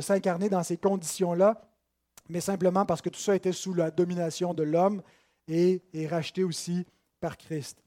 s'incarner 0.00 0.48
dans 0.48 0.62
ces 0.62 0.76
conditions-là 0.76 1.60
mais 2.28 2.40
simplement 2.40 2.86
parce 2.86 3.02
que 3.02 3.08
tout 3.08 3.18
ça 3.18 3.34
était 3.34 3.52
sous 3.52 3.74
la 3.74 3.90
domination 3.90 4.54
de 4.54 4.62
l'homme 4.62 5.02
et 5.48 5.82
racheté 6.08 6.44
aussi 6.44 6.86
par 7.18 7.36
Christ. 7.36 7.82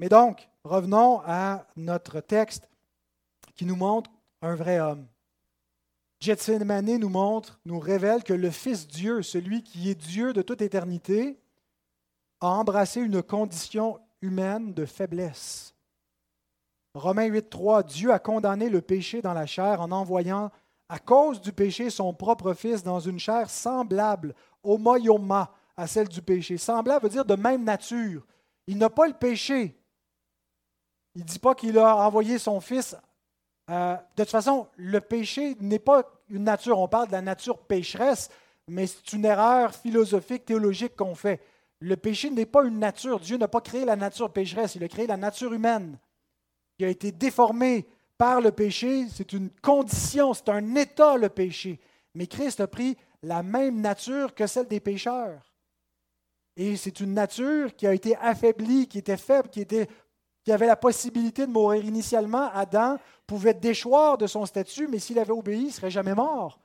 Mais 0.00 0.08
donc, 0.08 0.48
revenons 0.64 1.20
à 1.24 1.66
notre 1.76 2.20
texte 2.20 2.68
qui 3.54 3.64
nous 3.64 3.76
montre 3.76 4.10
un 4.42 4.54
vrai 4.54 4.80
homme. 4.80 5.06
Gethsemane 6.20 6.96
nous 6.96 7.08
montre, 7.08 7.60
nous 7.64 7.78
révèle 7.78 8.24
que 8.24 8.32
le 8.32 8.50
Fils 8.50 8.88
Dieu, 8.88 9.22
celui 9.22 9.62
qui 9.62 9.88
est 9.90 9.94
Dieu 9.94 10.32
de 10.32 10.42
toute 10.42 10.62
éternité, 10.62 11.38
a 12.40 12.48
embrassé 12.48 13.00
une 13.00 13.22
condition 13.22 14.00
humaine 14.22 14.74
de 14.74 14.84
faiblesse. 14.84 15.74
Romains 16.94 17.28
8.3, 17.28 17.84
Dieu 17.84 18.12
a 18.12 18.18
condamné 18.18 18.68
le 18.68 18.80
péché 18.80 19.22
dans 19.22 19.32
la 19.32 19.46
chair 19.46 19.80
en 19.80 19.92
envoyant 19.92 20.50
à 20.88 20.98
cause 20.98 21.40
du 21.40 21.52
péché, 21.52 21.88
son 21.88 22.12
propre 22.12 22.52
Fils 22.52 22.82
dans 22.82 22.98
une 22.98 23.20
chair 23.20 23.48
semblable, 23.48 24.34
homoioma, 24.64 25.52
à 25.76 25.86
celle 25.86 26.08
du 26.08 26.20
péché. 26.20 26.58
Semblable 26.58 27.04
veut 27.04 27.10
dire 27.10 27.24
de 27.24 27.36
même 27.36 27.62
nature. 27.62 28.26
Il 28.66 28.76
n'a 28.76 28.90
pas 28.90 29.06
le 29.06 29.14
péché. 29.14 29.80
Il 31.14 31.22
ne 31.22 31.26
dit 31.26 31.38
pas 31.38 31.54
qu'il 31.54 31.78
a 31.78 31.96
envoyé 31.96 32.38
son 32.38 32.60
Fils. 32.60 32.96
Euh, 33.70 33.94
de 34.16 34.24
toute 34.24 34.30
façon, 34.30 34.66
le 34.76 35.00
péché 35.00 35.56
n'est 35.60 35.78
pas 35.78 36.02
une 36.28 36.44
nature. 36.44 36.80
On 36.80 36.88
parle 36.88 37.06
de 37.06 37.12
la 37.12 37.22
nature 37.22 37.58
pécheresse, 37.58 38.28
mais 38.66 38.88
c'est 38.88 39.12
une 39.12 39.24
erreur 39.24 39.72
philosophique, 39.72 40.44
théologique 40.44 40.96
qu'on 40.96 41.14
fait. 41.14 41.40
Le 41.80 41.96
péché 41.96 42.30
n'est 42.30 42.46
pas 42.46 42.64
une 42.64 42.78
nature. 42.78 43.20
Dieu 43.20 43.36
n'a 43.36 43.48
pas 43.48 43.60
créé 43.60 43.84
la 43.84 43.96
nature 43.96 44.32
pécheresse, 44.32 44.74
il 44.74 44.84
a 44.84 44.88
créé 44.88 45.06
la 45.06 45.16
nature 45.16 45.52
humaine, 45.52 45.98
qui 46.76 46.84
a 46.84 46.88
été 46.88 47.10
déformée 47.10 47.86
par 48.20 48.42
le 48.42 48.52
péché, 48.52 49.06
c'est 49.08 49.32
une 49.32 49.48
condition, 49.62 50.34
c'est 50.34 50.50
un 50.50 50.74
état 50.74 51.16
le 51.16 51.30
péché. 51.30 51.80
Mais 52.14 52.26
Christ 52.26 52.60
a 52.60 52.66
pris 52.66 52.98
la 53.22 53.42
même 53.42 53.80
nature 53.80 54.34
que 54.34 54.46
celle 54.46 54.68
des 54.68 54.80
pécheurs. 54.80 55.54
Et 56.54 56.76
c'est 56.76 57.00
une 57.00 57.14
nature 57.14 57.74
qui 57.74 57.86
a 57.86 57.94
été 57.94 58.14
affaiblie, 58.16 58.86
qui 58.88 58.98
était 58.98 59.16
faible, 59.16 59.48
qui, 59.48 59.64
avait 60.52 60.66
la 60.66 60.76
possibilité 60.76 61.46
de 61.46 61.50
mourir 61.50 61.82
initialement. 61.82 62.50
Adam 62.52 62.98
pouvait 63.26 63.54
déchoir 63.54 64.18
de 64.18 64.26
son 64.26 64.44
statut, 64.44 64.86
mais 64.86 64.98
s'il 64.98 65.18
avait 65.18 65.32
obéi, 65.32 65.60
il 65.60 65.66
ne 65.68 65.72
serait 65.72 65.90
jamais 65.90 66.14
mort. 66.14 66.60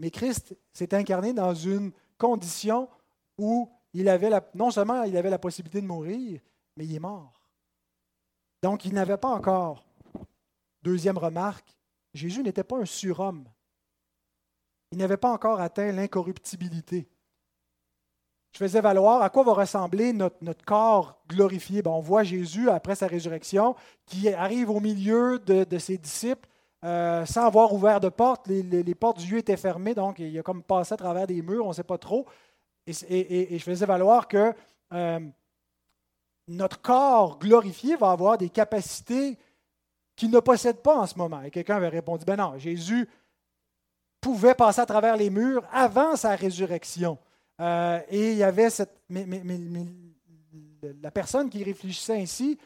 Mais 0.00 0.10
Christ 0.10 0.56
s'est 0.72 0.92
incarné 0.92 1.32
dans 1.32 1.54
une 1.54 1.92
condition 2.18 2.88
où 3.38 3.70
il 3.92 4.08
avait 4.08 4.30
non 4.54 4.70
seulement 4.70 5.02
il 5.02 5.16
avait 5.16 5.30
la 5.30 5.38
possibilité 5.38 5.80
de 5.80 5.86
mourir, 5.86 6.40
mais 6.76 6.84
il 6.84 6.94
est 6.94 7.00
mort. 7.00 7.40
Donc 8.62 8.84
il 8.84 8.94
n'avait 8.94 9.16
pas 9.16 9.28
encore 9.28 9.84
Deuxième 10.82 11.18
remarque, 11.18 11.76
Jésus 12.14 12.42
n'était 12.42 12.64
pas 12.64 12.78
un 12.78 12.86
surhomme. 12.86 13.44
Il 14.92 14.98
n'avait 14.98 15.18
pas 15.18 15.30
encore 15.30 15.60
atteint 15.60 15.92
l'incorruptibilité. 15.92 17.06
Je 18.52 18.58
faisais 18.58 18.80
valoir 18.80 19.22
à 19.22 19.30
quoi 19.30 19.44
va 19.44 19.52
ressembler 19.52 20.12
notre, 20.12 20.64
corps 20.64 21.20
glorifié. 21.28 21.82
on 21.86 22.00
voit 22.00 22.24
Jésus, 22.24 22.68
après 22.68 22.96
sa 22.96 23.06
résurrection, 23.06 23.76
qui 24.06 24.28
arrive 24.32 24.70
au 24.70 24.80
milieu 24.80 25.38
de, 25.38 25.78
ses 25.78 25.98
disciples 25.98 26.48
euh, 26.84 27.24
sans 27.26 27.44
avoir 27.46 27.72
ouvert 27.72 28.00
de 28.00 28.08
porte. 28.08 28.48
Les, 28.48 28.94
portes 28.94 29.18
du 29.18 29.34
lieu 29.34 29.38
étaient 29.38 29.56
fermées, 29.56 29.94
donc 29.94 30.18
il 30.18 30.36
a 30.36 30.42
comme 30.42 30.62
passé 30.62 30.94
à 30.94 30.96
travers 30.96 31.26
des 31.26 31.42
murs, 31.42 31.66
on 31.66 31.68
ne 31.68 31.74
sait 31.74 31.84
pas 31.84 31.98
trop. 31.98 32.26
Et, 33.08 33.58
je 33.58 33.62
faisais 33.62 33.86
valoir 33.86 34.28
que 34.28 34.52
euh, 34.92 35.20
notre 36.48 36.80
corps 36.80 37.38
glorifié 37.38 37.96
va 37.96 38.10
avoir 38.10 38.38
des 38.38 38.50
capacités 38.50 39.38
qu'il 40.16 40.30
ne 40.30 40.40
possède 40.40 40.82
pas 40.82 40.96
en 40.98 41.06
ce 41.06 41.16
moment. 41.16 41.42
Et 41.42 41.50
quelqu'un 41.50 41.76
avait 41.76 41.88
répondu, 41.88 42.24
ben 42.24 42.36
non, 42.36 42.58
Jésus 42.58 43.08
pouvait 44.20 44.54
passer 44.54 44.80
à 44.80 44.86
travers 44.86 45.16
les 45.16 45.30
murs 45.30 45.64
avant 45.72 46.16
sa 46.16 46.36
résurrection. 46.36 47.18
Euh, 47.60 48.00
et 48.08 48.32
il 48.32 48.38
y 48.38 48.42
avait 48.42 48.70
cette... 48.70 49.00
Mais, 49.08 49.26
la 51.02 51.10
personne 51.10 51.50
qui 51.50 51.62
réfléchissait 51.62 52.20
ainsi 52.20 52.58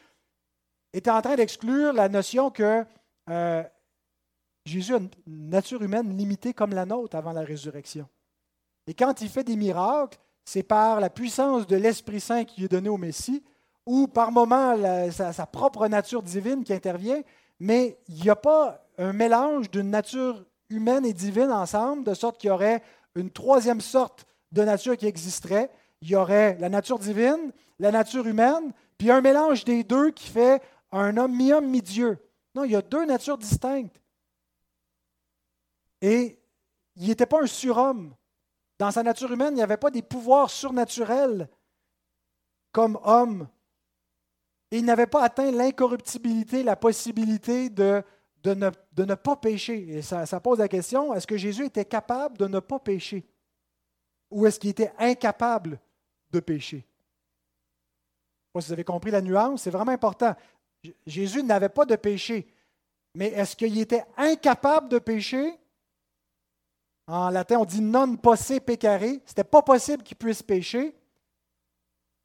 était 0.93 1.11
en 1.11 1.21
train 1.21 1.35
d'exclure 1.35 1.91
la 1.91 2.07
notion 2.07 2.49
que 2.49 2.85
euh, 3.29 3.63
Jésus 4.65 4.95
a 4.95 4.97
une 4.97 5.09
nature 5.49 5.83
humaine 5.83 6.17
limitée 6.17 6.53
comme 6.53 6.71
la 6.71 6.85
nôtre 6.85 7.15
avant 7.15 7.33
la 7.33 7.41
résurrection. 7.41 8.07
Et 8.87 8.93
quand 8.93 9.21
il 9.21 9.29
fait 9.29 9.43
des 9.43 9.55
miracles, 9.55 10.19
c'est 10.43 10.63
par 10.63 10.99
la 10.99 11.09
puissance 11.09 11.65
de 11.65 11.75
l'Esprit 11.75 12.19
Saint 12.19 12.45
qui 12.45 12.65
est 12.65 12.71
donné 12.71 12.89
au 12.89 12.97
Messie, 12.97 13.43
ou 13.85 14.07
par 14.07 14.31
moment 14.31 14.75
sa, 15.11 15.45
propre 15.45 15.87
nature 15.87 16.23
divine 16.23 16.63
qui 16.63 16.73
intervient, 16.73 17.21
mais 17.59 17.97
il 18.07 18.21
n'y 18.21 18.29
a 18.29 18.35
pas 18.35 18.83
un 18.97 19.13
mélange 19.13 19.69
d'une 19.69 19.89
nature 19.89 20.43
humaine 20.69 21.05
et 21.05 21.13
divine 21.13 21.51
ensemble, 21.51 22.03
de 22.03 22.13
sorte 22.13 22.37
qu'il 22.37 22.49
y 22.49 22.51
aurait 22.51 22.81
une 23.15 23.29
troisième 23.29 23.81
sorte 23.81 24.25
de 24.51 24.63
nature 24.63 24.97
qui 24.97 25.05
existerait. 25.05 25.69
Il 26.01 26.09
y 26.09 26.15
aurait 26.15 26.57
la 26.59 26.69
nature 26.69 26.99
divine, 26.99 27.51
la 27.79 27.91
nature 27.91 28.25
humaine, 28.25 28.73
puis 28.97 29.11
un 29.11 29.21
mélange 29.21 29.65
des 29.65 29.83
deux 29.83 30.11
qui 30.11 30.29
fait 30.29 30.61
un 30.91 31.17
homme 31.17 31.35
mi-homme, 31.35 31.69
mi-dieu. 31.69 32.17
Non, 32.55 32.63
il 32.63 32.71
y 32.71 32.75
a 32.75 32.81
deux 32.81 33.05
natures 33.05 33.37
distinctes. 33.37 34.01
Et 36.01 36.39
il 36.95 37.07
n'était 37.07 37.25
pas 37.25 37.41
un 37.41 37.47
surhomme. 37.47 38.13
Dans 38.77 38.91
sa 38.91 39.03
nature 39.03 39.31
humaine, 39.31 39.53
il 39.53 39.57
n'y 39.57 39.63
avait 39.63 39.77
pas 39.77 39.91
des 39.91 40.01
pouvoirs 40.01 40.49
surnaturels 40.49 41.49
comme 42.71 42.99
homme. 43.03 43.47
Et 44.71 44.79
il 44.79 44.85
n'avait 44.85 45.07
pas 45.07 45.23
atteint 45.23 45.49
l'incorruptibilité, 45.51 46.63
la 46.63 46.75
possibilité 46.75 47.69
de, 47.69 48.03
ne, 48.43 49.15
pas 49.15 49.37
pécher. 49.37 49.97
Et 49.97 50.01
ça, 50.01 50.39
pose 50.41 50.59
la 50.59 50.67
question, 50.67 51.13
est-ce 51.13 51.27
que 51.27 51.37
Jésus 51.37 51.65
était 51.65 51.85
capable 51.85 52.37
de 52.37 52.47
ne 52.47 52.59
pas 52.59 52.79
pécher? 52.79 53.25
Ou 54.29 54.45
est-ce 54.45 54.59
qu'il 54.59 54.71
était 54.71 54.91
incapable 54.97 55.79
de 56.31 56.39
pécher? 56.41 56.85
Si 58.59 58.67
vous 58.67 58.73
avez 58.73 58.83
compris 58.83 59.11
la 59.11 59.21
nuance, 59.21 59.63
c'est 59.63 59.69
vraiment 59.69 59.91
important. 59.91 60.35
Jésus 61.05 61.43
n'avait 61.43 61.69
pas 61.69 61.85
de 61.85 61.95
péché, 61.95 62.47
mais 63.13 63.27
est-ce 63.27 63.55
qu'il 63.55 63.77
était 63.79 64.05
incapable 64.17 64.89
de 64.89 64.99
pécher? 64.99 65.57
En 67.07 67.29
latin, 67.29 67.59
on 67.59 67.65
dit 67.65 67.81
non 67.81 68.15
posse 68.15 68.53
peccare. 68.65 69.01
Ce 69.01 69.05
n'était 69.07 69.43
pas 69.43 69.61
possible 69.61 70.03
qu'il 70.03 70.17
puisse 70.17 70.41
pécher. 70.41 70.95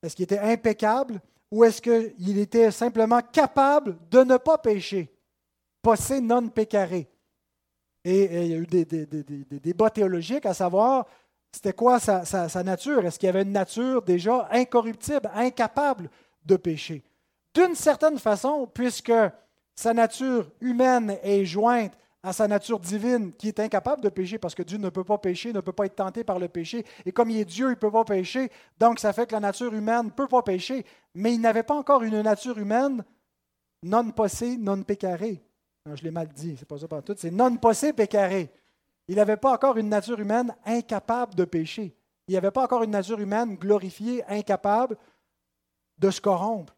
Est-ce 0.03 0.17
qu'il 0.17 0.23
était 0.25 0.39
impeccable 0.39 1.21
ou 1.51 1.65
est-ce 1.65 1.83
qu'il 1.83 2.39
était 2.39 2.71
simplement 2.71 3.21
capable 3.21 3.99
de 4.11 4.21
ne 4.21 4.37
pas 4.37 4.57
pécher? 4.57 5.13
Posse 5.83 6.11
non 6.11 6.49
peccare. 6.49 6.93
Et, 6.93 7.07
il 8.05 8.47
y 8.47 8.55
a 8.55 8.57
eu 8.57 8.67
des, 8.67 8.85
débats 8.85 9.91
théologiques 9.91 10.47
à 10.47 10.55
savoir 10.55 11.07
c'était 11.53 11.73
quoi 11.73 11.99
sa, 11.99 12.25
sa 12.25 12.63
nature? 12.63 13.05
Est-ce 13.05 13.19
qu'il 13.19 13.27
y 13.27 13.31
avait 13.31 13.43
une 13.43 13.53
nature 13.53 14.03
déjà 14.03 14.49
incorruptible, 14.53 15.31
incapable 15.35 16.09
de 16.47 16.57
pécher? 16.57 17.03
D'une 17.53 17.75
certaine 17.75 18.19
façon, 18.19 18.69
puisque 18.73 19.13
sa 19.75 19.93
nature 19.93 20.51
humaine 20.61 21.19
est 21.23 21.45
jointe 21.45 21.93
à 22.23 22.33
sa 22.33 22.47
nature 22.47 22.79
divine 22.79 23.33
qui 23.33 23.49
est 23.49 23.61
incapable 23.61 24.03
de 24.03 24.09
pécher 24.11 24.39
parce 24.39 24.55
que 24.55 24.63
Dieu 24.63 24.79
ne 24.79 24.91
peut 24.91 25.05
pas 25.05 25.19
pécher, 25.19 25.53
ne 25.53 25.61
peut 25.61 25.73
pas 25.73 25.87
être 25.87 25.97
tenté 25.97 26.23
par 26.23 26.39
le 26.39 26.49
péché. 26.49 26.85
Et 27.07 27.13
comme 27.13 27.31
il 27.31 27.39
est 27.39 27.45
Dieu, 27.45 27.69
il 27.69 27.71
ne 27.71 27.75
peut 27.75 27.91
pas 27.91 28.05
pécher. 28.05 28.51
Donc 28.79 28.99
ça 28.99 29.13
fait 29.13 29.27
que 29.27 29.33
la 29.33 29.41
nature 29.41 29.73
humaine 29.73 30.07
ne 30.07 30.11
peut 30.11 30.29
pas 30.29 30.43
pécher. 30.43 30.85
Mais 31.15 31.35
il 31.35 31.41
n'avait 31.41 31.63
pas 31.63 31.75
encore 31.75 32.03
une 32.03 32.21
nature 32.21 32.59
humaine 32.59 33.05
non 33.83 34.11
possée, 34.11 34.59
non 34.59 34.83
pécarée. 34.83 35.43
je 35.95 36.03
l'ai 36.03 36.11
mal 36.11 36.29
dit, 36.29 36.57
c'est 36.59 36.69
pas 36.69 36.79
ça 36.79 36.87
pour 36.87 37.03
tout. 37.03 37.15
C'est 37.17 37.31
non 37.31 37.57
possé, 37.57 37.93
pécaré. 37.93 38.53
Il 39.09 39.17
n'avait 39.17 39.39
pas 39.39 39.55
encore 39.55 39.79
une 39.79 39.89
nature 39.89 40.21
humaine 40.21 40.55
incapable 40.67 41.35
de 41.35 41.45
pécher. 41.45 41.97
Il 42.29 42.35
n'avait 42.35 42.51
pas 42.51 42.65
encore 42.65 42.83
une 42.83 42.91
nature 42.91 43.19
humaine 43.19 43.57
glorifiée, 43.57 44.23
incapable 44.29 44.97
de 45.99 46.11
se 46.11 46.21
corrompre. 46.21 46.77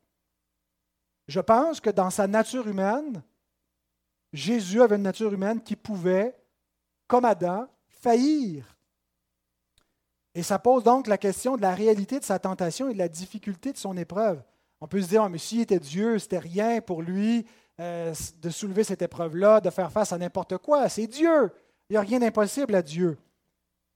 Je 1.28 1.40
pense 1.40 1.80
que 1.80 1.90
dans 1.90 2.10
sa 2.10 2.26
nature 2.26 2.66
humaine, 2.66 3.22
Jésus 4.32 4.80
avait 4.80 4.96
une 4.96 5.02
nature 5.02 5.32
humaine 5.32 5.62
qui 5.62 5.76
pouvait, 5.76 6.34
comme 7.06 7.24
Adam, 7.24 7.68
faillir. 7.88 8.76
Et 10.34 10.42
ça 10.42 10.58
pose 10.58 10.82
donc 10.82 11.06
la 11.06 11.18
question 11.18 11.56
de 11.56 11.62
la 11.62 11.74
réalité 11.74 12.18
de 12.18 12.24
sa 12.24 12.38
tentation 12.38 12.88
et 12.88 12.94
de 12.94 12.98
la 12.98 13.08
difficulté 13.08 13.72
de 13.72 13.76
son 13.76 13.96
épreuve. 13.96 14.42
On 14.80 14.88
peut 14.88 15.02
se 15.02 15.08
dire, 15.08 15.22
oh, 15.24 15.28
mais 15.28 15.38
s'il 15.38 15.60
était 15.60 15.78
Dieu, 15.78 16.18
c'était 16.18 16.38
rien 16.38 16.80
pour 16.80 17.02
lui 17.02 17.46
euh, 17.80 18.14
de 18.40 18.50
soulever 18.50 18.84
cette 18.84 19.02
épreuve-là, 19.02 19.60
de 19.60 19.70
faire 19.70 19.92
face 19.92 20.12
à 20.12 20.18
n'importe 20.18 20.58
quoi. 20.58 20.88
C'est 20.88 21.06
Dieu. 21.06 21.52
Il 21.88 21.92
n'y 21.92 21.96
a 21.98 22.00
rien 22.00 22.18
d'impossible 22.18 22.74
à 22.74 22.82
Dieu. 22.82 23.18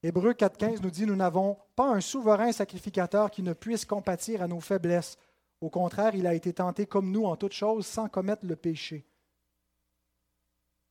Hébreu 0.03 0.33
4.15 0.33 0.81
nous 0.81 0.91
dit, 0.91 1.05
nous 1.07 1.15
n'avons 1.15 1.57
pas 1.75 1.87
un 1.87 2.01
souverain 2.01 2.51
sacrificateur 2.51 3.31
qui 3.31 3.41
ne 3.41 3.53
puisse 3.53 3.83
compatir 3.83 4.43
à 4.43 4.47
nos 4.47 4.59
faiblesses. 4.59 5.17
Au 5.59 5.69
contraire, 5.69 6.13
il 6.13 6.27
a 6.27 6.35
été 6.35 6.53
tenté 6.53 6.85
comme 6.85 7.11
nous 7.11 7.25
en 7.25 7.35
toutes 7.35 7.53
choses 7.53 7.87
sans 7.87 8.07
commettre 8.07 8.45
le 8.45 8.55
péché. 8.55 9.05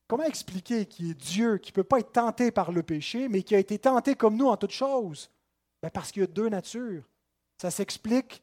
Comment 0.07 0.23
expliquer 0.23 0.85
qu'il 0.85 1.11
est 1.11 1.13
Dieu, 1.13 1.57
qui 1.57 1.71
ne 1.71 1.75
peut 1.75 1.83
pas 1.83 1.99
être 1.99 2.13
tenté 2.13 2.51
par 2.51 2.71
le 2.71 2.81
péché, 2.81 3.27
mais 3.27 3.43
qui 3.43 3.55
a 3.55 3.59
été 3.59 3.77
tenté 3.77 4.15
comme 4.15 4.37
nous 4.37 4.47
en 4.47 4.55
toutes 4.55 4.71
choses? 4.71 5.29
Ben, 5.81 5.89
parce 5.89 6.11
qu'il 6.11 6.21
y 6.21 6.23
a 6.23 6.27
deux 6.27 6.49
natures. 6.49 7.03
Ça 7.61 7.71
s'explique 7.71 8.41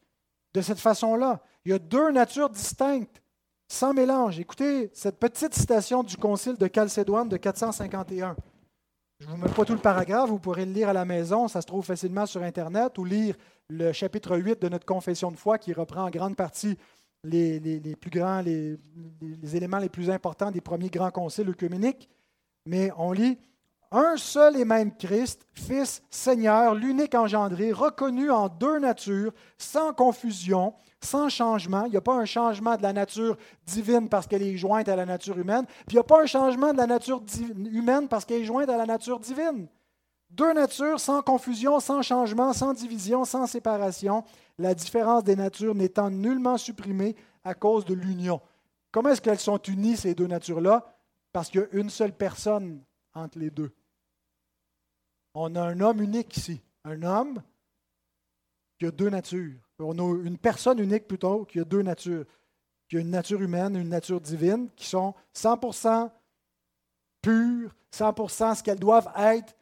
de 0.53 0.61
cette 0.61 0.79
façon-là. 0.79 1.41
Il 1.65 1.71
y 1.71 1.73
a 1.73 1.79
deux 1.79 2.11
natures 2.11 2.49
distinctes, 2.49 3.21
sans 3.67 3.93
mélange. 3.93 4.39
Écoutez 4.39 4.91
cette 4.93 5.19
petite 5.19 5.55
citation 5.55 6.03
du 6.03 6.17
Concile 6.17 6.57
de 6.57 6.69
Chalcédoine 6.73 7.29
de 7.29 7.37
451. 7.37 8.35
Je 9.19 9.27
ne 9.27 9.31
vous 9.31 9.37
mets 9.37 9.49
pas 9.49 9.65
tout 9.65 9.73
le 9.73 9.79
paragraphe, 9.79 10.29
vous 10.29 10.39
pourrez 10.39 10.65
le 10.65 10.73
lire 10.73 10.89
à 10.89 10.93
la 10.93 11.05
maison, 11.05 11.47
ça 11.47 11.61
se 11.61 11.67
trouve 11.67 11.85
facilement 11.85 12.25
sur 12.25 12.43
Internet, 12.43 12.97
ou 12.97 13.05
lire 13.05 13.35
le 13.69 13.93
chapitre 13.93 14.37
8 14.37 14.61
de 14.61 14.67
notre 14.67 14.85
confession 14.85 15.31
de 15.31 15.37
foi 15.37 15.57
qui 15.57 15.71
reprend 15.71 16.03
en 16.03 16.09
grande 16.09 16.35
partie 16.35 16.77
les, 17.25 18.77
éléments 19.55 19.79
les 19.79 19.89
plus 19.89 20.09
importants 20.09 20.51
des 20.51 20.61
premiers 20.61 20.89
grands 20.89 21.11
conciles 21.11 21.49
œcuméniques. 21.49 22.09
Mais 22.65 22.91
on 22.97 23.11
lit 23.11 23.37
un 23.91 24.17
seul 24.17 24.57
et 24.57 24.65
même 24.65 24.95
Christ, 24.95 25.47
Fils, 25.53 26.01
Seigneur, 26.09 26.75
l'unique 26.75 27.15
engendré, 27.15 27.71
reconnu 27.71 28.29
en 28.29 28.49
deux 28.49 28.79
natures, 28.79 29.31
sans 29.57 29.93
confusion, 29.93 30.73
sans 30.99 31.29
changement. 31.29 31.85
Il 31.85 31.91
n'y 31.91 31.97
a 31.97 32.01
pas 32.01 32.15
un 32.15 32.25
changement 32.25 32.75
de 32.75 32.83
la 32.83 32.93
nature 32.93 33.37
divine 33.65 34.09
parce 34.09 34.27
qu'elle 34.27 34.41
est 34.41 34.57
jointe 34.57 34.89
à 34.89 34.95
la 34.95 35.05
nature 35.05 35.37
humaine, 35.37 35.65
puis 35.65 35.93
il 35.93 35.95
n'y 35.95 35.99
a 35.99 36.03
pas 36.03 36.21
un 36.21 36.25
changement 36.25 36.73
de 36.73 36.77
la 36.77 36.87
nature 36.87 37.23
humaine 37.71 38.07
parce 38.07 38.25
qu'elle 38.25 38.41
est 38.41 38.45
jointe 38.45 38.69
à 38.69 38.77
la 38.77 38.85
nature 38.85 39.19
divine. 39.19 39.67
Deux 40.35 40.51
natures 40.51 40.99
sans 40.99 41.21
confusion, 41.21 41.79
sans 41.79 42.01
changement, 42.01 42.51
sans 42.51 42.73
division, 42.73 43.23
sans 43.23 43.47
séparation, 43.47 44.25
la 44.57 44.75
différence 44.75 45.23
des 45.23 45.37
natures 45.37 45.73
n'étant 45.73 46.09
nullement 46.09 46.57
supprimée 46.57 47.15
à 47.45 47.53
cause 47.53 47.85
de 47.85 47.93
l'union. 47.93 48.41
Comment 48.91 49.11
est-ce 49.11 49.21
qu'elles 49.21 49.39
sont 49.39 49.61
unies, 49.61 49.95
ces 49.95 50.13
deux 50.13 50.27
natures-là? 50.27 50.93
Parce 51.31 51.49
qu'il 51.49 51.61
y 51.61 51.63
a 51.63 51.67
une 51.79 51.89
seule 51.89 52.11
personne 52.11 52.83
entre 53.13 53.39
les 53.39 53.49
deux. 53.49 53.71
On 55.35 55.55
a 55.55 55.61
un 55.61 55.79
homme 55.79 56.01
unique 56.01 56.35
ici, 56.35 56.61
un 56.83 57.01
homme 57.03 57.41
qui 58.77 58.87
a 58.87 58.91
deux 58.91 59.09
natures. 59.09 59.61
On 59.79 59.97
a 59.97 60.25
une 60.25 60.37
personne 60.37 60.79
unique 60.79 61.07
plutôt 61.07 61.45
qui 61.45 61.61
a 61.61 61.63
deux 61.63 61.81
natures, 61.81 62.25
qui 62.89 62.97
a 62.97 62.99
une 62.99 63.11
nature 63.11 63.41
humaine, 63.41 63.77
une 63.77 63.87
nature 63.87 64.19
divine, 64.19 64.67
qui 64.75 64.85
sont 64.85 65.13
100% 65.33 66.11
pures, 67.21 67.73
100% 67.93 68.55
ce 68.55 68.63
qu'elles 68.63 68.79
doivent 68.79 69.13
être, 69.15 69.55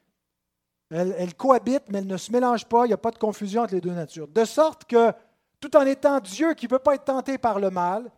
elles, 0.93 1.35
cohabitent, 1.35 1.89
mais 1.89 1.99
elles 1.99 2.07
ne 2.07 2.17
se 2.17 2.31
mélangent 2.31 2.67
pas. 2.67 2.85
Il 2.85 2.89
n'y 2.89 2.93
a 2.93 2.97
pas 2.97 3.11
de 3.11 3.17
confusion 3.17 3.63
entre 3.63 3.73
les 3.73 3.81
deux 3.81 3.93
natures. 3.93 4.27
De 4.27 4.45
sorte 4.45 4.85
que, 4.85 5.11
tout 5.59 5.75
en 5.75 5.85
étant 5.85 6.19
Dieu 6.19 6.53
qui 6.53 6.65
ne 6.65 6.69
peut 6.69 6.79
pas 6.79 6.95
être 6.95 7.05
tenté 7.05 7.37
par 7.37 7.59
le 7.59 7.69
mal, 7.69 8.11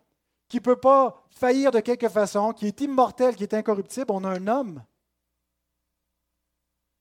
qui 0.47 0.57
ne 0.57 0.61
peut 0.61 0.75
pas 0.75 1.25
faillir 1.29 1.71
de 1.71 1.79
quelque 1.79 2.09
façon, 2.09 2.53
qui 2.53 2.67
est 2.67 2.81
immortel, 2.81 3.35
qui 3.35 3.43
est 3.43 3.53
incorruptible, 3.53 4.11
on 4.11 4.23
a 4.23 4.29
un 4.29 4.47
homme 4.47 4.83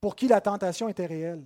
pour 0.01 0.17
qui 0.17 0.29
la 0.29 0.41
tentation 0.41 0.89
était 0.89 1.07
réelle, 1.07 1.45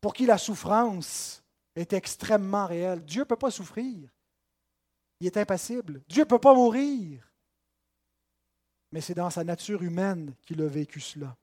pour 0.00 0.14
qui 0.14 0.26
la 0.26 0.38
souffrance 0.38 1.42
est 1.74 1.92
extrêmement 1.92 2.66
réelle. 2.66 3.04
Dieu 3.04 3.22
ne 3.22 3.26
peut 3.26 3.36
pas 3.36 3.50
souffrir. 3.50 4.08
Il 5.20 5.26
est 5.26 5.36
impassible. 5.36 6.02
Dieu 6.08 6.22
ne 6.22 6.28
peut 6.28 6.38
pas 6.38 6.54
mourir. 6.54 7.28
Mais 8.92 9.00
c'est 9.00 9.14
dans 9.14 9.30
sa 9.30 9.44
nature 9.44 9.82
humaine 9.82 10.34
qu'il 10.46 10.62
a 10.62 10.68
vécu 10.68 11.00
cela. 11.00 11.36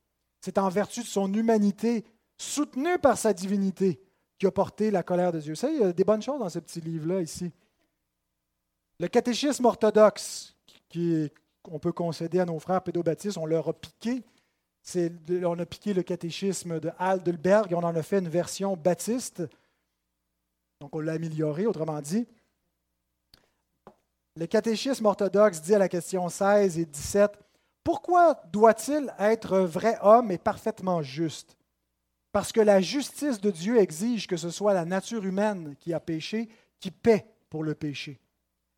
C'est 0.46 0.60
en 0.60 0.70
vertu 0.70 1.00
de 1.00 1.08
son 1.08 1.34
humanité, 1.34 2.06
soutenue 2.38 3.00
par 3.00 3.18
sa 3.18 3.34
divinité, 3.34 4.00
qui 4.38 4.46
a 4.46 4.52
porté 4.52 4.92
la 4.92 5.02
colère 5.02 5.32
de 5.32 5.40
Dieu. 5.40 5.56
Ça, 5.56 5.72
il 5.72 5.80
y 5.80 5.84
a 5.84 5.92
des 5.92 6.04
bonnes 6.04 6.22
choses 6.22 6.38
dans 6.38 6.50
ce 6.50 6.60
petit 6.60 6.80
livre-là 6.82 7.22
ici. 7.22 7.52
Le 9.00 9.08
catéchisme 9.08 9.66
orthodoxe, 9.66 10.56
qu'on 11.64 11.80
peut 11.80 11.94
concéder 11.94 12.42
à 12.42 12.46
nos 12.46 12.60
frères 12.60 12.84
pédobaptistes, 12.84 13.40
on 13.40 13.48
leur 13.48 13.70
a 13.70 13.74
piqué. 13.74 14.24
On 15.44 15.58
a 15.58 15.66
piqué 15.66 15.96
le 15.96 16.04
catéchisme 16.04 16.80
de 16.80 16.92
Heidelberg 17.00 17.72
et 17.72 17.74
on 17.74 17.80
en 17.80 17.96
a 17.96 18.04
fait 18.04 18.20
une 18.20 18.30
version 18.30 18.78
baptiste. 18.78 19.42
Donc 20.80 20.96
on 20.96 21.00
l'a 21.00 21.14
amélioré, 21.14 21.66
autrement 21.66 22.00
dit. 22.02 22.28
Le 24.36 24.46
catéchisme 24.46 25.08
orthodoxe 25.08 25.60
dit 25.64 25.74
à 25.74 25.80
la 25.80 25.90
question 25.90 26.30
16 26.30 26.78
et 26.78 26.86
17 26.86 27.32
pourquoi 27.86 28.42
doit-il 28.52 29.14
être 29.20 29.60
vrai 29.60 29.98
homme 30.02 30.32
et 30.32 30.40
parfaitement 30.40 31.04
juste? 31.04 31.56
Parce 32.32 32.52
que 32.52 32.60
la 32.60 32.82
justice 32.82 33.40
de 33.40 33.52
Dieu 33.52 33.78
exige 33.78 34.26
que 34.26 34.38
ce 34.38 34.50
soit 34.50 34.74
la 34.74 34.86
nature 34.86 35.24
humaine 35.24 35.76
qui 35.80 35.94
a 35.94 36.00
péché 36.00 36.50
qui 36.80 36.90
paie 36.90 37.28
pour 37.48 37.64
le 37.64 37.76
péché. 37.76 38.20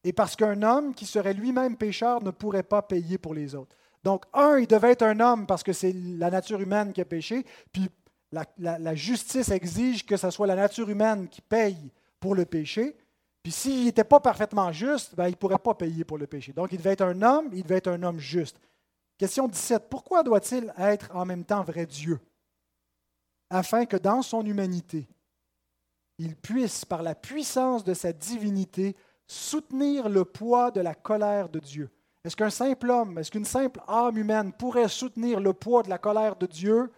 Et 0.04 0.12
parce 0.12 0.36
qu'un 0.36 0.62
homme 0.62 0.94
qui 0.94 1.06
serait 1.06 1.34
lui-même 1.34 1.78
pécheur 1.78 2.22
ne 2.22 2.32
pourrait 2.32 2.64
pas 2.64 2.82
payer 2.82 3.18
pour 3.18 3.34
les 3.34 3.56
autres. 3.56 3.74
Donc, 4.04 4.26
un, 4.34 4.58
il 4.58 4.68
devait 4.68 4.92
être 4.92 5.04
un 5.04 5.22
homme 5.22 5.48
parce 5.48 5.64
que 5.64 5.74
c'est 5.74 5.94
la 5.94 6.30
nature 6.30 6.60
humaine 6.60 6.92
qui 6.92 7.00
a 7.00 7.06
péché, 7.06 7.46
puis 7.72 7.90
la, 8.34 8.96
justice 8.96 9.50
exige 9.52 10.06
que 10.06 10.18
ce 10.18 10.30
soit 10.32 10.48
la 10.48 10.56
nature 10.56 10.90
humaine 10.90 11.30
qui 11.30 11.42
paye 11.42 11.92
pour 12.20 12.36
le 12.36 12.44
péché. 12.44 12.98
Puis 13.42 13.54
s'il 13.54 13.86
n'était 13.86 14.04
pas 14.04 14.20
parfaitement 14.20 14.74
juste, 14.74 15.16
ben, 15.16 15.28
il 15.28 15.32
ne 15.32 15.36
pourrait 15.36 15.58
pas 15.60 15.76
payer 15.76 16.04
pour 16.04 16.18
le 16.18 16.28
péché. 16.28 16.52
Donc, 16.52 16.74
il 16.74 16.78
devait 16.78 16.92
être 16.92 17.06
un 17.06 17.22
homme, 17.22 17.50
il 17.54 17.64
devait 17.64 17.78
être 17.78 17.88
un 17.88 18.04
homme 18.04 18.20
juste. 18.20 18.60
Question 19.18 19.48
17. 19.48 19.90
Pourquoi 19.90 20.24
doit-il 20.24 20.74
être 20.78 21.16
en 21.16 21.26
même 21.26 21.44
temps 21.44 21.64
vrai 21.64 21.86
Dieu? 21.86 22.20
Afin 23.50 23.86
que 23.86 23.98
dans 23.98 24.22
son 24.22 24.46
humanité, 24.46 25.08
il 26.20 26.36
puisse, 26.36 26.86
par 26.86 27.02
la 27.02 27.16
puissance 27.16 27.84
de 27.84 27.94
sa 27.94 28.14
divinité, 28.14 28.96
soutenir 29.26 30.10
le 30.10 30.26
poids 30.26 30.72
de 30.72 30.82
la 30.82 30.96
colère 30.96 31.50
de 31.50 31.60
Dieu. 31.60 31.90
Est-ce 32.24 32.36
qu'un 32.36 32.50
simple 32.50 32.90
homme, 32.90 33.18
est-ce 33.18 33.32
qu'une 33.32 33.46
simple 33.46 33.80
âme 33.88 34.18
humaine 34.18 34.52
pourrait 34.52 34.90
soutenir 34.90 35.40
le 35.40 35.54
poids 35.54 35.84
de 35.84 35.90
la 35.90 35.98
colère 35.98 36.36
de 36.36 36.46
Dieu? 36.46 36.92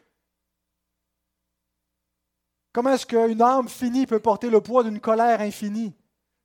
Comment 2.71 2.93
est-ce 2.93 3.05
qu'une 3.05 3.41
âme 3.41 3.67
finie 3.67 4.07
peut 4.07 4.19
porter 4.19 4.49
le 4.49 4.61
poids 4.61 4.83
d'une 4.83 4.99
colère 4.99 5.41
infinie? 5.41 5.93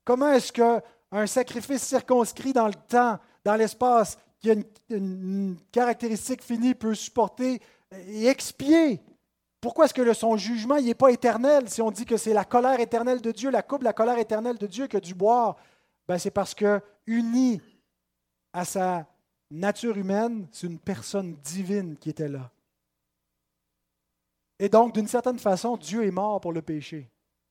Comment 0.03 0.31
est-ce 0.33 0.51
qu'un 0.51 1.27
sacrifice 1.27 1.83
circonscrit 1.83 2.53
dans 2.53 2.67
le 2.67 2.73
temps, 2.73 3.19
dans 3.43 3.55
l'espace, 3.55 4.17
qui 4.39 4.51
a 4.51 4.55
une, 4.89 5.57
caractéristique 5.71 6.43
finie, 6.43 6.75
peut 6.75 6.95
supporter 6.95 7.61
et 7.91 8.27
expier? 8.27 9.01
Pourquoi 9.61 9.85
est-ce 9.85 9.93
que 9.93 10.13
son 10.13 10.37
jugement 10.37 10.79
n'est 10.79 10.93
pas 10.93 11.09
éternel? 11.09 11.69
Si 11.69 11.81
on 11.81 11.91
dit 11.91 12.05
que 12.05 12.17
c'est 12.17 12.33
la 12.33 12.45
colère 12.45 12.79
éternelle 12.79 13.21
de 13.21 13.31
Dieu, 13.31 13.49
la 13.49 13.63
coupe 13.63 13.83
la 13.83 13.93
colère 13.93 14.19
éternelle 14.19 14.57
de 14.57 14.67
Dieu 14.67 14.87
que 14.87 14.97
du 14.97 15.15
boire? 15.15 15.55
Ben, 16.07 16.19
c'est 16.19 16.31
parce 16.31 16.53
que, 16.53 16.81
uni 17.07 17.59
à 18.53 18.63
sa 18.63 19.07
nature 19.49 19.97
humaine, 19.97 20.47
c'est 20.51 20.67
une 20.67 20.79
personne 20.79 21.35
divine 21.37 21.97
qui 21.97 22.09
était 22.09 22.27
là. 22.27 22.51
Et 24.59 24.69
donc, 24.69 24.93
d'une 24.93 25.07
certaine 25.07 25.39
façon, 25.39 25.77
Dieu 25.77 26.05
est 26.05 26.11
mort 26.11 26.39
pour 26.39 26.53
le 26.53 26.61
péché, 26.61 27.09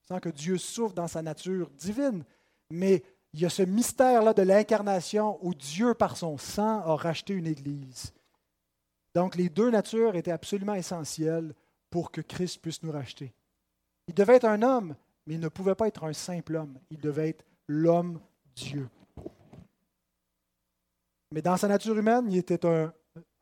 sans 0.08 0.20
que 0.20 0.28
Dieu 0.28 0.56
souffre 0.56 0.94
dans 0.94 1.08
sa 1.08 1.22
nature 1.22 1.70
divine. 1.70 2.24
Mais 2.70 3.02
il 3.34 3.40
y 3.40 3.46
a 3.46 3.50
ce 3.50 3.62
mystère-là 3.62 4.32
de 4.32 4.42
l'incarnation 4.42 5.44
où 5.44 5.54
Dieu, 5.54 5.92
par 5.92 6.16
son 6.16 6.38
sang, 6.38 6.78
a 6.82 6.94
racheté 6.94 7.34
une 7.34 7.48
Église. 7.48 8.14
Donc, 9.12 9.34
les 9.34 9.48
deux 9.48 9.70
natures 9.70 10.14
étaient 10.14 10.30
absolument 10.30 10.74
essentielles 10.74 11.52
pour 11.90 12.12
que 12.12 12.20
Christ 12.20 12.62
puisse 12.62 12.80
nous 12.84 12.92
racheter. 12.92 13.34
Il 14.06 14.14
devait 14.14 14.36
être 14.36 14.44
un 14.44 14.62
homme, 14.62 14.94
mais 15.26 15.34
il 15.34 15.40
ne 15.40 15.48
pouvait 15.48 15.74
pas 15.74 15.88
être 15.88 16.04
un 16.04 16.12
simple 16.12 16.54
homme. 16.54 16.78
Il 16.90 17.00
devait 17.00 17.30
être 17.30 17.44
l'homme 17.66 18.20
Dieu. 18.54 18.88
Mais 21.32 21.42
dans 21.42 21.56
sa 21.56 21.66
nature 21.66 21.98
humaine, 21.98 22.30
il 22.30 22.38
était 22.38 22.64
un, 22.64 22.92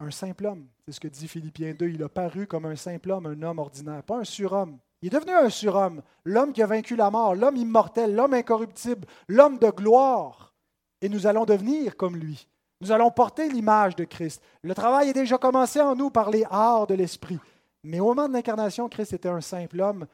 un 0.00 0.10
simple 0.10 0.46
homme. 0.46 0.68
C'est 0.86 0.92
ce 0.92 1.00
que 1.00 1.08
dit 1.08 1.28
Philippiens 1.28 1.74
2. 1.74 1.90
Il 1.90 2.02
a 2.02 2.08
paru 2.08 2.46
comme 2.46 2.64
un 2.64 2.76
simple 2.76 3.10
homme, 3.10 3.26
un 3.26 3.42
homme 3.42 3.58
ordinaire, 3.58 4.02
pas 4.02 4.20
un 4.20 4.24
surhomme. 4.24 4.78
Il 5.02 5.08
est 5.08 5.18
devenu 5.18 5.32
un 5.32 5.50
surhomme, 5.50 6.00
l'homme 6.24 6.52
qui 6.52 6.62
a 6.62 6.66
vaincu 6.66 6.94
la 6.94 7.10
mort, 7.10 7.34
l'homme 7.34 7.56
immortel, 7.56 8.14
l'homme 8.14 8.34
incorruptible, 8.34 9.06
l'homme 9.28 9.58
de 9.58 9.68
gloire. 9.68 10.54
Et 11.00 11.08
nous 11.08 11.26
allons 11.26 11.44
devenir 11.44 11.96
comme 11.96 12.16
lui. 12.16 12.46
Nous 12.80 12.92
allons 12.92 13.10
porter 13.10 13.48
l'image 13.48 13.96
de 13.96 14.04
Christ. 14.04 14.40
Le 14.62 14.74
travail 14.74 15.08
est 15.08 15.14
déjà 15.14 15.38
commencé 15.38 15.80
en 15.80 15.96
nous 15.96 16.10
par 16.10 16.30
les 16.30 16.44
arts 16.48 16.86
de 16.86 16.94
l'esprit. 16.94 17.38
Mais 17.82 17.98
au 17.98 18.06
moment 18.06 18.28
de 18.28 18.32
l'incarnation, 18.32 18.88
Christ 18.88 19.12
était 19.12 19.28
un 19.28 19.40
simple 19.40 19.80
homme 19.80 20.06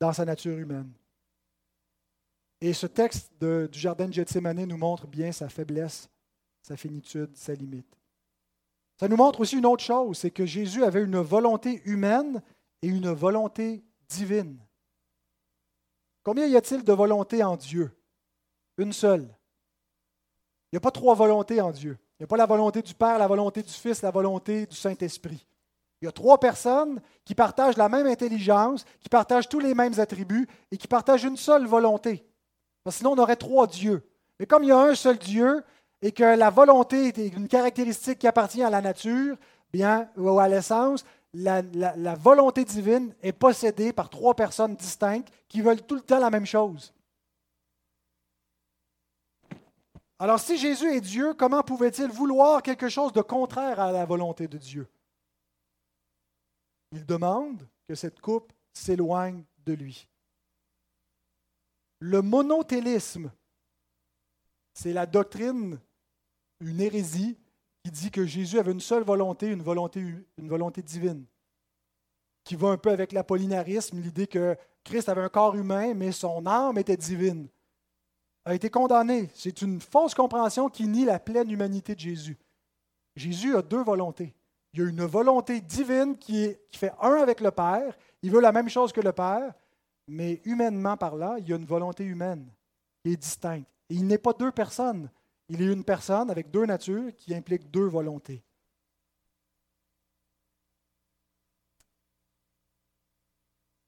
dans 0.00 0.12
sa 0.12 0.24
nature 0.24 0.58
humaine. 0.58 0.92
Et 2.60 2.72
ce 2.72 2.86
texte 2.86 3.32
du 3.40 3.78
jardin 3.78 4.06
de 4.06 4.12
Gethsemane 4.12 4.64
nous 4.64 4.76
montre 4.76 5.06
bien 5.06 5.30
sa 5.30 5.48
faiblesse, 5.48 6.08
sa 6.62 6.76
finitude, 6.76 7.36
sa 7.36 7.54
limite. 7.54 7.96
Ça 8.98 9.08
nous 9.08 9.16
montre 9.16 9.40
aussi 9.40 9.58
une 9.58 9.66
autre 9.66 9.84
chose, 9.84 10.18
c'est 10.18 10.30
que 10.30 10.46
Jésus 10.46 10.82
avait 10.82 11.02
une 11.02 11.18
volonté 11.18 11.82
humaine 11.84 12.42
et 12.82 12.88
une 12.88 13.10
volonté 13.12 13.84
divine. 14.08 14.58
Combien 16.22 16.46
y 16.46 16.56
a-t-il 16.56 16.82
de 16.82 16.92
volontés 16.92 17.42
en 17.44 17.56
Dieu? 17.56 17.90
Une 18.78 18.92
seule. 18.92 19.22
Il 19.22 20.74
n'y 20.74 20.76
a 20.78 20.80
pas 20.80 20.90
trois 20.90 21.14
volontés 21.14 21.60
en 21.60 21.70
Dieu. 21.70 21.96
Il 22.18 22.22
n'y 22.22 22.24
a 22.24 22.26
pas 22.26 22.36
la 22.36 22.46
volonté 22.46 22.82
du 22.82 22.94
Père, 22.94 23.18
la 23.18 23.26
volonté 23.26 23.62
du 23.62 23.72
Fils, 23.72 24.02
la 24.02 24.10
volonté 24.10 24.66
du 24.66 24.76
Saint-Esprit. 24.76 25.46
Il 26.00 26.04
y 26.04 26.08
a 26.08 26.12
trois 26.12 26.38
personnes 26.38 27.00
qui 27.24 27.34
partagent 27.34 27.76
la 27.76 27.88
même 27.88 28.06
intelligence, 28.06 28.84
qui 29.00 29.08
partagent 29.08 29.48
tous 29.48 29.60
les 29.60 29.74
mêmes 29.74 29.98
attributs 29.98 30.46
et 30.70 30.76
qui 30.76 30.88
partagent 30.88 31.24
une 31.24 31.36
seule 31.36 31.66
volonté. 31.66 32.26
Parce 32.84 32.96
que 32.96 32.98
sinon, 32.98 33.12
on 33.12 33.18
aurait 33.18 33.36
trois 33.36 33.66
dieux. 33.66 34.02
Mais 34.38 34.46
comme 34.46 34.64
il 34.64 34.68
y 34.68 34.72
a 34.72 34.78
un 34.78 34.94
seul 34.94 35.18
Dieu, 35.18 35.64
et 36.02 36.12
que 36.12 36.22
la 36.22 36.50
volonté 36.50 37.08
est 37.08 37.36
une 37.36 37.48
caractéristique 37.48 38.18
qui 38.18 38.26
appartient 38.26 38.62
à 38.62 38.70
la 38.70 38.82
nature, 38.82 39.36
bien, 39.72 40.10
ou 40.16 40.38
à 40.38 40.48
l'essence, 40.48 41.04
la, 41.36 42.14
volonté 42.14 42.64
divine 42.64 43.14
est 43.22 43.32
possédée 43.32 43.92
par 43.92 44.08
trois 44.08 44.34
personnes 44.34 44.74
distinctes 44.74 45.32
qui 45.48 45.60
veulent 45.60 45.82
tout 45.82 45.96
le 45.96 46.00
temps 46.00 46.18
la 46.18 46.30
même 46.30 46.46
chose. 46.46 46.92
Alors 50.18 50.40
si 50.40 50.56
Jésus 50.56 50.94
est 50.94 51.00
Dieu, 51.00 51.34
comment 51.34 51.62
pouvait-il 51.62 52.08
vouloir 52.08 52.62
quelque 52.62 52.88
chose 52.88 53.12
de 53.12 53.20
contraire 53.20 53.78
à 53.80 53.92
la 53.92 54.06
volonté 54.06 54.48
de 54.48 54.56
Dieu? 54.56 54.88
Il 56.92 57.04
demande 57.04 57.68
que 57.86 57.94
cette 57.94 58.20
coupe 58.20 58.52
s'éloigne 58.72 59.44
de 59.66 59.74
lui. 59.74 60.08
Le 61.98 62.22
monothélisme, 62.22 63.30
c'est 64.72 64.92
la 64.92 65.04
doctrine 65.04 65.78
une 66.60 66.80
hérésie 66.80 67.36
qui 67.86 67.92
dit 67.92 68.10
que 68.10 68.26
Jésus 68.26 68.58
avait 68.58 68.72
une 68.72 68.80
seule 68.80 69.04
volonté, 69.04 69.46
une 69.46 69.62
volonté, 69.62 70.04
une 70.38 70.48
volonté 70.48 70.82
divine, 70.82 71.24
qui 72.42 72.56
va 72.56 72.70
un 72.70 72.76
peu 72.76 72.90
avec 72.90 73.12
l'apollinarisme, 73.12 74.00
l'idée 74.00 74.26
que 74.26 74.56
Christ 74.82 75.08
avait 75.08 75.22
un 75.22 75.28
corps 75.28 75.54
humain, 75.54 75.94
mais 75.94 76.10
son 76.10 76.44
âme 76.46 76.78
était 76.78 76.96
divine, 76.96 77.46
a 78.44 78.56
été 78.56 78.70
condamné. 78.70 79.30
C'est 79.34 79.62
une 79.62 79.80
fausse 79.80 80.16
compréhension 80.16 80.68
qui 80.68 80.88
nie 80.88 81.04
la 81.04 81.20
pleine 81.20 81.48
humanité 81.48 81.94
de 81.94 82.00
Jésus. 82.00 82.36
Jésus 83.14 83.54
a 83.54 83.62
deux 83.62 83.84
volontés. 83.84 84.34
Il 84.72 84.80
y 84.80 84.82
a 84.82 84.88
une 84.88 85.04
volonté 85.04 85.60
divine 85.60 86.18
qui, 86.18 86.56
fait 86.72 86.92
un 87.00 87.14
avec 87.22 87.40
le 87.40 87.52
Père, 87.52 87.96
il 88.20 88.32
veut 88.32 88.40
la 88.40 88.50
même 88.50 88.68
chose 88.68 88.92
que 88.92 89.00
le 89.00 89.12
Père, 89.12 89.54
mais 90.08 90.40
humainement 90.44 90.96
parlant, 90.96 91.36
il 91.36 91.48
y 91.48 91.52
a 91.52 91.56
une 91.56 91.64
volonté 91.64 92.02
humaine 92.02 92.50
qui 93.04 93.12
est 93.12 93.16
distincte. 93.16 93.68
Et 93.88 93.94
il 93.94 94.08
n'est 94.08 94.18
pas 94.18 94.32
deux 94.32 94.50
personnes. 94.50 95.08
Il 95.48 95.62
est 95.62 95.72
une 95.72 95.84
personne 95.84 96.30
avec 96.30 96.50
deux 96.50 96.66
natures 96.66 97.14
qui 97.16 97.34
impliquent 97.34 97.70
deux 97.70 97.86
volontés. 97.86 98.42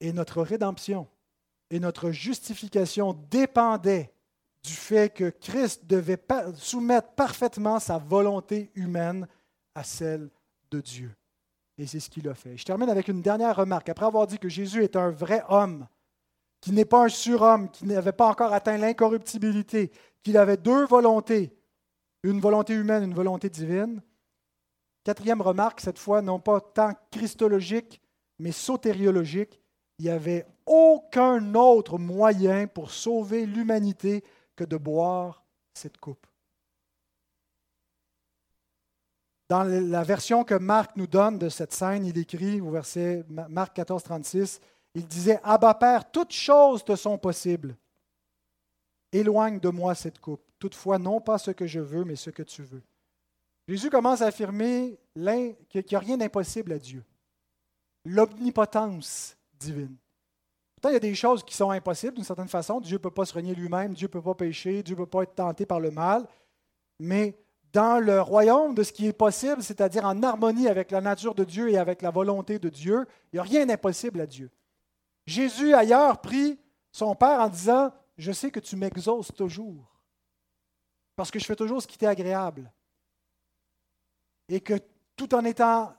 Et 0.01 0.13
notre 0.13 0.43
rédemption 0.43 1.09
et 1.71 1.81
notre 1.81 2.13
justification 2.13 3.13
dépendaient 3.31 4.13
du 4.63 4.73
fait 4.73 5.13
que 5.13 5.31
Christ 5.31 5.87
devait 5.87 6.23
soumettre 6.55 7.13
parfaitement 7.13 7.81
sa 7.81 7.99
volonté 7.99 8.71
humaine 8.75 9.27
à 9.75 9.83
celle 9.83 10.31
de 10.71 10.81
Dieu. 10.81 11.15
Et 11.77 11.87
c'est 11.87 12.01
ce 12.01 12.11
qu'il 12.11 12.29
a 12.29 12.35
fait. 12.35 12.57
Je 12.57 12.65
termine 12.65 12.91
avec 12.91 13.09
une 13.09 13.23
dernière 13.23 13.57
remarque. 13.57 13.89
Après 13.89 14.07
avoir 14.07 14.27
dit 14.27 14.39
que 14.39 14.49
Jésus 14.49 14.83
est 14.83 14.97
un 14.97 15.11
vrai 15.11 15.43
homme, 15.49 15.87
qui 16.61 16.73
n'est 16.73 16.85
pas 16.85 17.05
un 17.05 17.09
surhomme, 17.09 17.71
qui 17.71 17.87
n'avait 17.87 18.13
pas 18.13 18.29
encore 18.29 18.53
atteint 18.53 18.77
l'incorruptibilité, 18.77 19.93
qu'il 20.23 20.37
avait 20.37 20.57
deux 20.57 20.87
volontés, 20.87 21.57
une 22.23 22.41
volonté 22.41 22.75
humaine, 22.75 23.05
une 23.05 23.15
volonté 23.15 23.49
divine. 23.49 24.03
Quatrième 25.05 25.41
remarque, 25.41 25.81
cette 25.81 25.99
fois, 25.99 26.21
non 26.21 26.41
pas 26.41 26.61
tant 26.61 26.95
christologique, 27.11 28.01
mais 28.39 28.53
sotériologique. 28.53 29.61
Il 29.99 30.05
n'y 30.05 30.11
avait 30.11 30.47
aucun 30.67 31.55
autre 31.55 31.99
moyen 31.99 32.67
pour 32.67 32.91
sauver 32.91 33.47
l'humanité 33.47 34.23
que 34.55 34.65
de 34.65 34.77
boire 34.77 35.45
cette 35.75 35.99
coupe. 35.99 36.27
Dans 39.49 39.65
la 39.65 40.03
version 40.05 40.45
que 40.45 40.55
Marc 40.55 40.95
nous 40.97 41.07
donne 41.07 41.39
de 41.39 41.49
cette 41.49 41.73
scène, 41.73 42.05
il 42.05 42.19
écrit 42.19 42.61
au 42.61 42.71
verset 42.71 43.25
Marc 43.29 43.75
14, 43.75 44.03
36, 44.03 44.61
il 44.99 45.07
disait 45.07 45.41
Abba 45.43 45.75
Père, 45.75 46.11
toutes 46.11 46.33
choses 46.33 46.85
te 46.85 46.97
sont 46.97 47.19
possibles. 47.19 47.77
Éloigne 49.13 49.61
de 49.61 49.69
moi 49.69 49.95
cette 49.95 50.19
coupe. 50.19 50.43
Toutefois, 50.59 50.99
non 50.99 51.21
pas 51.21 51.39
ce 51.39 51.51
que 51.53 51.67
je 51.67 51.81
veux, 51.81 52.05
mais 52.05 52.17
ce 52.17 52.31
que 52.31 52.43
tu 52.43 52.63
veux. 52.63 52.83
Jésus 53.69 53.91
commence 53.91 54.23
à 54.23 54.27
affirmer 54.27 54.99
qu'il 55.15 55.85
n'y 55.89 55.95
a 55.95 55.99
rien 55.99 56.17
d'impossible 56.17 56.73
à 56.73 56.79
Dieu. 56.79 57.05
L'omnipotence 58.05 59.37
divine. 59.59 59.97
Pourtant, 60.75 60.91
il 60.91 60.95
y 60.95 60.97
a 60.97 61.01
des 61.01 61.15
choses 61.15 61.43
qui 61.43 61.55
sont 61.55 61.71
impossibles 61.71 62.15
d'une 62.15 62.25
certaine 62.25 62.49
façon. 62.49 62.81
Dieu 62.81 62.97
ne 62.97 63.03
peut 63.03 63.11
pas 63.11 63.25
se 63.25 63.35
renier 63.35 63.55
lui-même, 63.55 63.95
Dieu 63.95 64.07
ne 64.07 64.13
peut 64.13 64.23
pas 64.23 64.35
pécher, 64.35 64.83
Dieu 64.83 64.95
ne 64.95 65.01
peut 65.01 65.07
pas 65.07 65.23
être 65.23 65.35
tenté 65.35 65.67
par 65.67 65.81
le 65.81 65.91
mal. 65.91 66.27
Mais 66.99 67.37
dans 67.73 67.99
le 67.99 68.21
royaume 68.21 68.75
de 68.75 68.83
ce 68.83 68.93
qui 68.93 69.07
est 69.07 69.13
possible, 69.13 69.63
c'est-à-dire 69.63 70.05
en 70.05 70.23
harmonie 70.23 70.69
avec 70.69 70.91
la 70.91 71.01
nature 71.01 71.35
de 71.35 71.45
Dieu 71.45 71.71
et 71.71 71.79
avec 71.79 72.03
la 72.03 72.11
volonté 72.11 72.59
de 72.59 72.69
Dieu, 72.69 73.07
il 73.33 73.37
n'y 73.37 73.41
a 73.41 73.43
rien 73.43 73.67
d'impossible 73.67 74.21
à 74.21 74.27
Dieu. 74.27 74.51
Jésus, 75.29 75.75
ailleurs, 75.75 76.23
prie 76.23 76.59
son 76.91 77.15
Père 77.15 77.41
en 77.41 77.49
disant, 77.51 77.93
Je 78.17 78.33
sais 78.33 78.51
que 78.51 78.61
tu 78.61 78.77
m'exauces 78.77 79.31
toujours, 79.35 80.01
parce 81.15 81.31
que 81.31 81.39
je 81.39 81.45
fais 81.45 81.55
toujours 81.55 81.83
ce 81.83 81.87
qui 81.87 81.99
t'est 81.99 82.07
agréable. 82.07 82.73
et 84.49 84.61
que 84.63 84.79
tout 85.15 85.35
en 85.35 85.45
étant, 85.45 85.93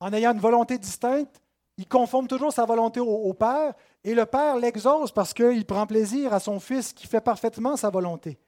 en 0.00 0.12
ayant 0.14 0.32
une 0.32 0.40
volonté 0.40 0.78
distincte, 0.78 1.42
il 1.76 1.86
conforme 1.86 2.26
toujours 2.26 2.54
sa 2.54 2.64
volonté 2.64 3.00
au, 3.00 3.34
Père, 3.34 3.74
et 4.02 4.14
le 4.14 4.24
Père 4.24 4.56
l'exauce 4.56 5.12
parce 5.12 5.34
qu'il 5.34 5.66
prend 5.66 5.86
plaisir 5.86 6.32
à 6.32 6.40
son 6.40 6.58
Fils 6.58 6.94
qui 6.94 7.06
fait 7.06 7.20
parfaitement 7.20 7.76
sa 7.76 7.90
volonté. 7.90 8.38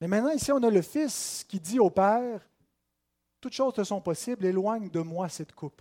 Mais 0.00 0.08
maintenant, 0.08 0.32
ici, 0.32 0.52
on 0.52 0.62
a 0.62 0.68
le 0.68 0.82
Fils 0.82 1.42
qui 1.48 1.58
dit 1.58 1.78
au 1.78 1.88
Père, 1.88 2.46
Toutes 3.40 3.54
choses 3.54 3.72
te 3.72 3.84
sont 3.84 4.02
possibles, 4.02 4.44
éloigne 4.44 4.90
de 4.90 5.00
moi 5.00 5.30
cette 5.30 5.54
coupe. 5.54 5.80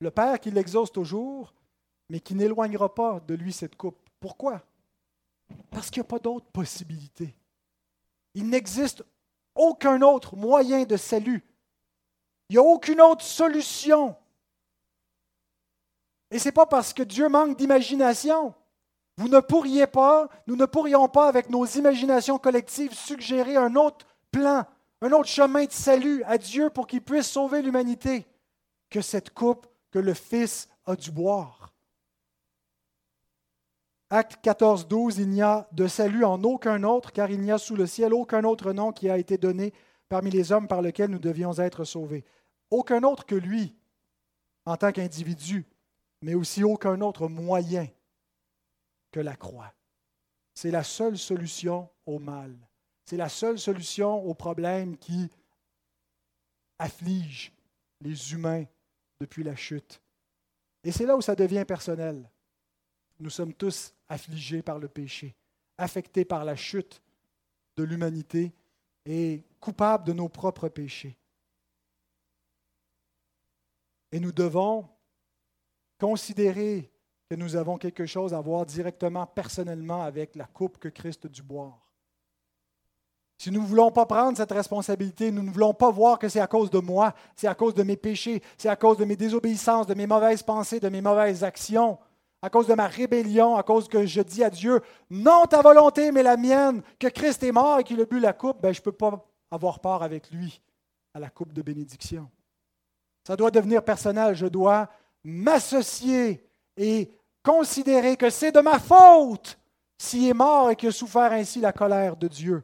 Le 0.00 0.10
Père 0.10 0.40
qui 0.40 0.50
l'exauce 0.50 0.90
toujours, 0.90 1.54
mais 2.08 2.20
qui 2.20 2.34
n'éloignera 2.34 2.94
pas 2.94 3.20
de 3.20 3.34
lui 3.34 3.52
cette 3.52 3.76
coupe. 3.76 3.98
Pourquoi? 4.18 4.62
Parce 5.70 5.90
qu'il 5.90 6.00
n'y 6.00 6.06
a 6.06 6.08
pas 6.08 6.18
d'autre 6.18 6.46
possibilité. 6.46 7.34
Il 8.34 8.48
n'existe 8.48 9.04
aucun 9.54 10.00
autre 10.02 10.36
moyen 10.36 10.84
de 10.84 10.96
salut. 10.96 11.44
Il 12.48 12.54
n'y 12.54 12.58
a 12.58 12.62
aucune 12.62 13.00
autre 13.00 13.24
solution. 13.24 14.16
Et 16.30 16.38
ce 16.38 16.48
n'est 16.48 16.52
pas 16.52 16.66
parce 16.66 16.92
que 16.92 17.02
Dieu 17.02 17.28
manque 17.28 17.56
d'imagination. 17.56 18.54
Vous 19.16 19.28
ne 19.28 19.40
pourriez 19.40 19.86
pas, 19.86 20.28
nous 20.46 20.56
ne 20.56 20.64
pourrions 20.64 21.08
pas, 21.08 21.28
avec 21.28 21.50
nos 21.50 21.66
imaginations 21.66 22.38
collectives, 22.38 22.94
suggérer 22.94 23.56
un 23.56 23.74
autre 23.74 24.06
plan, 24.30 24.64
un 25.02 25.12
autre 25.12 25.28
chemin 25.28 25.64
de 25.64 25.72
salut 25.72 26.22
à 26.24 26.38
Dieu 26.38 26.70
pour 26.70 26.86
qu'il 26.86 27.02
puisse 27.02 27.28
sauver 27.28 27.60
l'humanité 27.60 28.26
que 28.88 29.00
cette 29.00 29.30
coupe 29.30 29.66
que 29.90 29.98
le 29.98 30.14
Fils 30.14 30.68
a 30.84 30.96
dû 30.96 31.10
boire. 31.10 31.74
Acte 34.12 34.40
14, 34.42 34.88
12, 34.88 35.18
il 35.18 35.28
n'y 35.28 35.42
a 35.42 35.68
de 35.72 35.86
salut 35.86 36.24
en 36.24 36.42
aucun 36.42 36.82
autre, 36.82 37.12
car 37.12 37.30
il 37.30 37.40
n'y 37.40 37.52
a 37.52 37.58
sous 37.58 37.76
le 37.76 37.86
ciel 37.86 38.12
aucun 38.12 38.42
autre 38.42 38.72
nom 38.72 38.92
qui 38.92 39.08
a 39.08 39.18
été 39.18 39.38
donné 39.38 39.72
parmi 40.08 40.30
les 40.30 40.50
hommes 40.50 40.66
par 40.66 40.82
lequel 40.82 41.10
nous 41.10 41.20
devions 41.20 41.52
être 41.58 41.84
sauvés. 41.84 42.24
Aucun 42.70 43.04
autre 43.04 43.24
que 43.24 43.36
lui, 43.36 43.76
en 44.64 44.76
tant 44.76 44.90
qu'individu, 44.90 45.64
mais 46.22 46.34
aussi 46.34 46.64
aucun 46.64 47.00
autre 47.00 47.28
moyen 47.28 47.86
que 49.12 49.20
la 49.20 49.36
croix. 49.36 49.72
C'est 50.54 50.70
la 50.72 50.82
seule 50.82 51.16
solution 51.16 51.88
au 52.04 52.18
mal. 52.18 52.56
C'est 53.04 53.16
la 53.16 53.28
seule 53.28 53.58
solution 53.58 54.24
aux 54.24 54.34
problèmes 54.34 54.96
qui 54.96 55.30
affligent 56.78 57.52
les 58.00 58.32
humains 58.32 58.64
depuis 59.20 59.44
la 59.44 59.54
chute. 59.54 60.00
Et 60.82 60.92
c'est 60.92 61.06
là 61.06 61.16
où 61.16 61.20
ça 61.20 61.34
devient 61.34 61.64
personnel. 61.66 62.28
Nous 63.18 63.30
sommes 63.30 63.52
tous 63.52 63.94
affligés 64.08 64.62
par 64.62 64.78
le 64.78 64.88
péché, 64.88 65.36
affectés 65.76 66.24
par 66.24 66.44
la 66.44 66.56
chute 66.56 67.02
de 67.76 67.84
l'humanité 67.84 68.52
et 69.04 69.44
coupables 69.60 70.04
de 70.04 70.12
nos 70.12 70.28
propres 70.28 70.68
péchés. 70.68 71.16
Et 74.12 74.18
nous 74.18 74.32
devons 74.32 74.88
considérer 75.98 76.90
que 77.28 77.36
nous 77.36 77.54
avons 77.54 77.78
quelque 77.78 78.06
chose 78.06 78.34
à 78.34 78.40
voir 78.40 78.66
directement, 78.66 79.26
personnellement, 79.26 80.02
avec 80.02 80.34
la 80.34 80.46
coupe 80.46 80.78
que 80.78 80.88
Christ 80.88 81.26
dut 81.26 81.42
boire. 81.42 81.89
Si 83.40 83.50
nous 83.50 83.62
ne 83.62 83.66
voulons 83.66 83.90
pas 83.90 84.04
prendre 84.04 84.36
cette 84.36 84.52
responsabilité, 84.52 85.30
nous 85.30 85.42
ne 85.42 85.48
voulons 85.48 85.72
pas 85.72 85.90
voir 85.90 86.18
que 86.18 86.28
c'est 86.28 86.40
à 86.40 86.46
cause 86.46 86.68
de 86.68 86.78
moi, 86.78 87.14
c'est 87.34 87.46
à 87.46 87.54
cause 87.54 87.72
de 87.72 87.82
mes 87.82 87.96
péchés, 87.96 88.42
c'est 88.58 88.68
à 88.68 88.76
cause 88.76 88.98
de 88.98 89.06
mes 89.06 89.16
désobéissances, 89.16 89.86
de 89.86 89.94
mes 89.94 90.06
mauvaises 90.06 90.42
pensées, 90.42 90.78
de 90.78 90.90
mes 90.90 91.00
mauvaises 91.00 91.42
actions, 91.42 91.96
à 92.42 92.50
cause 92.50 92.66
de 92.66 92.74
ma 92.74 92.86
rébellion, 92.86 93.56
à 93.56 93.62
cause 93.62 93.88
que 93.88 94.04
je 94.04 94.20
dis 94.20 94.44
à 94.44 94.50
Dieu, 94.50 94.82
non 95.08 95.46
ta 95.46 95.62
volonté, 95.62 96.12
mais 96.12 96.22
la 96.22 96.36
mienne, 96.36 96.82
que 96.98 97.06
Christ 97.06 97.42
est 97.42 97.50
mort 97.50 97.78
et 97.78 97.84
qu'il 97.84 97.98
a 98.02 98.04
bu 98.04 98.20
la 98.20 98.34
coupe, 98.34 98.60
ben, 98.60 98.74
je 98.74 98.80
ne 98.80 98.84
peux 98.84 98.92
pas 98.92 99.26
avoir 99.50 99.80
part 99.80 100.02
avec 100.02 100.30
lui 100.30 100.60
à 101.14 101.18
la 101.18 101.30
coupe 101.30 101.54
de 101.54 101.62
bénédiction. 101.62 102.28
Ça 103.26 103.36
doit 103.36 103.50
devenir 103.50 103.82
personnel. 103.82 104.34
Je 104.34 104.48
dois 104.48 104.90
m'associer 105.24 106.46
et 106.76 107.10
considérer 107.42 108.18
que 108.18 108.28
c'est 108.28 108.52
de 108.52 108.60
ma 108.60 108.78
faute 108.78 109.58
s'il 109.96 110.28
est 110.28 110.34
mort 110.34 110.70
et 110.70 110.76
qu'il 110.76 110.90
a 110.90 110.92
souffert 110.92 111.32
ainsi 111.32 111.58
la 111.62 111.72
colère 111.72 112.16
de 112.16 112.28
Dieu. 112.28 112.62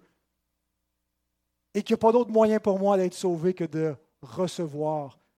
Et 1.76 1.82
qu'il 1.82 1.92
n'y 1.92 1.98
a 1.98 2.04
pas 2.06 2.12
d'autre 2.12 2.30
moyen 2.30 2.58
pour 2.58 2.78
moi 2.78 2.96
d'être 2.96 3.12
sauvé 3.12 3.52
que 3.52 3.64
de 3.64 3.94
recevoir 4.22 5.18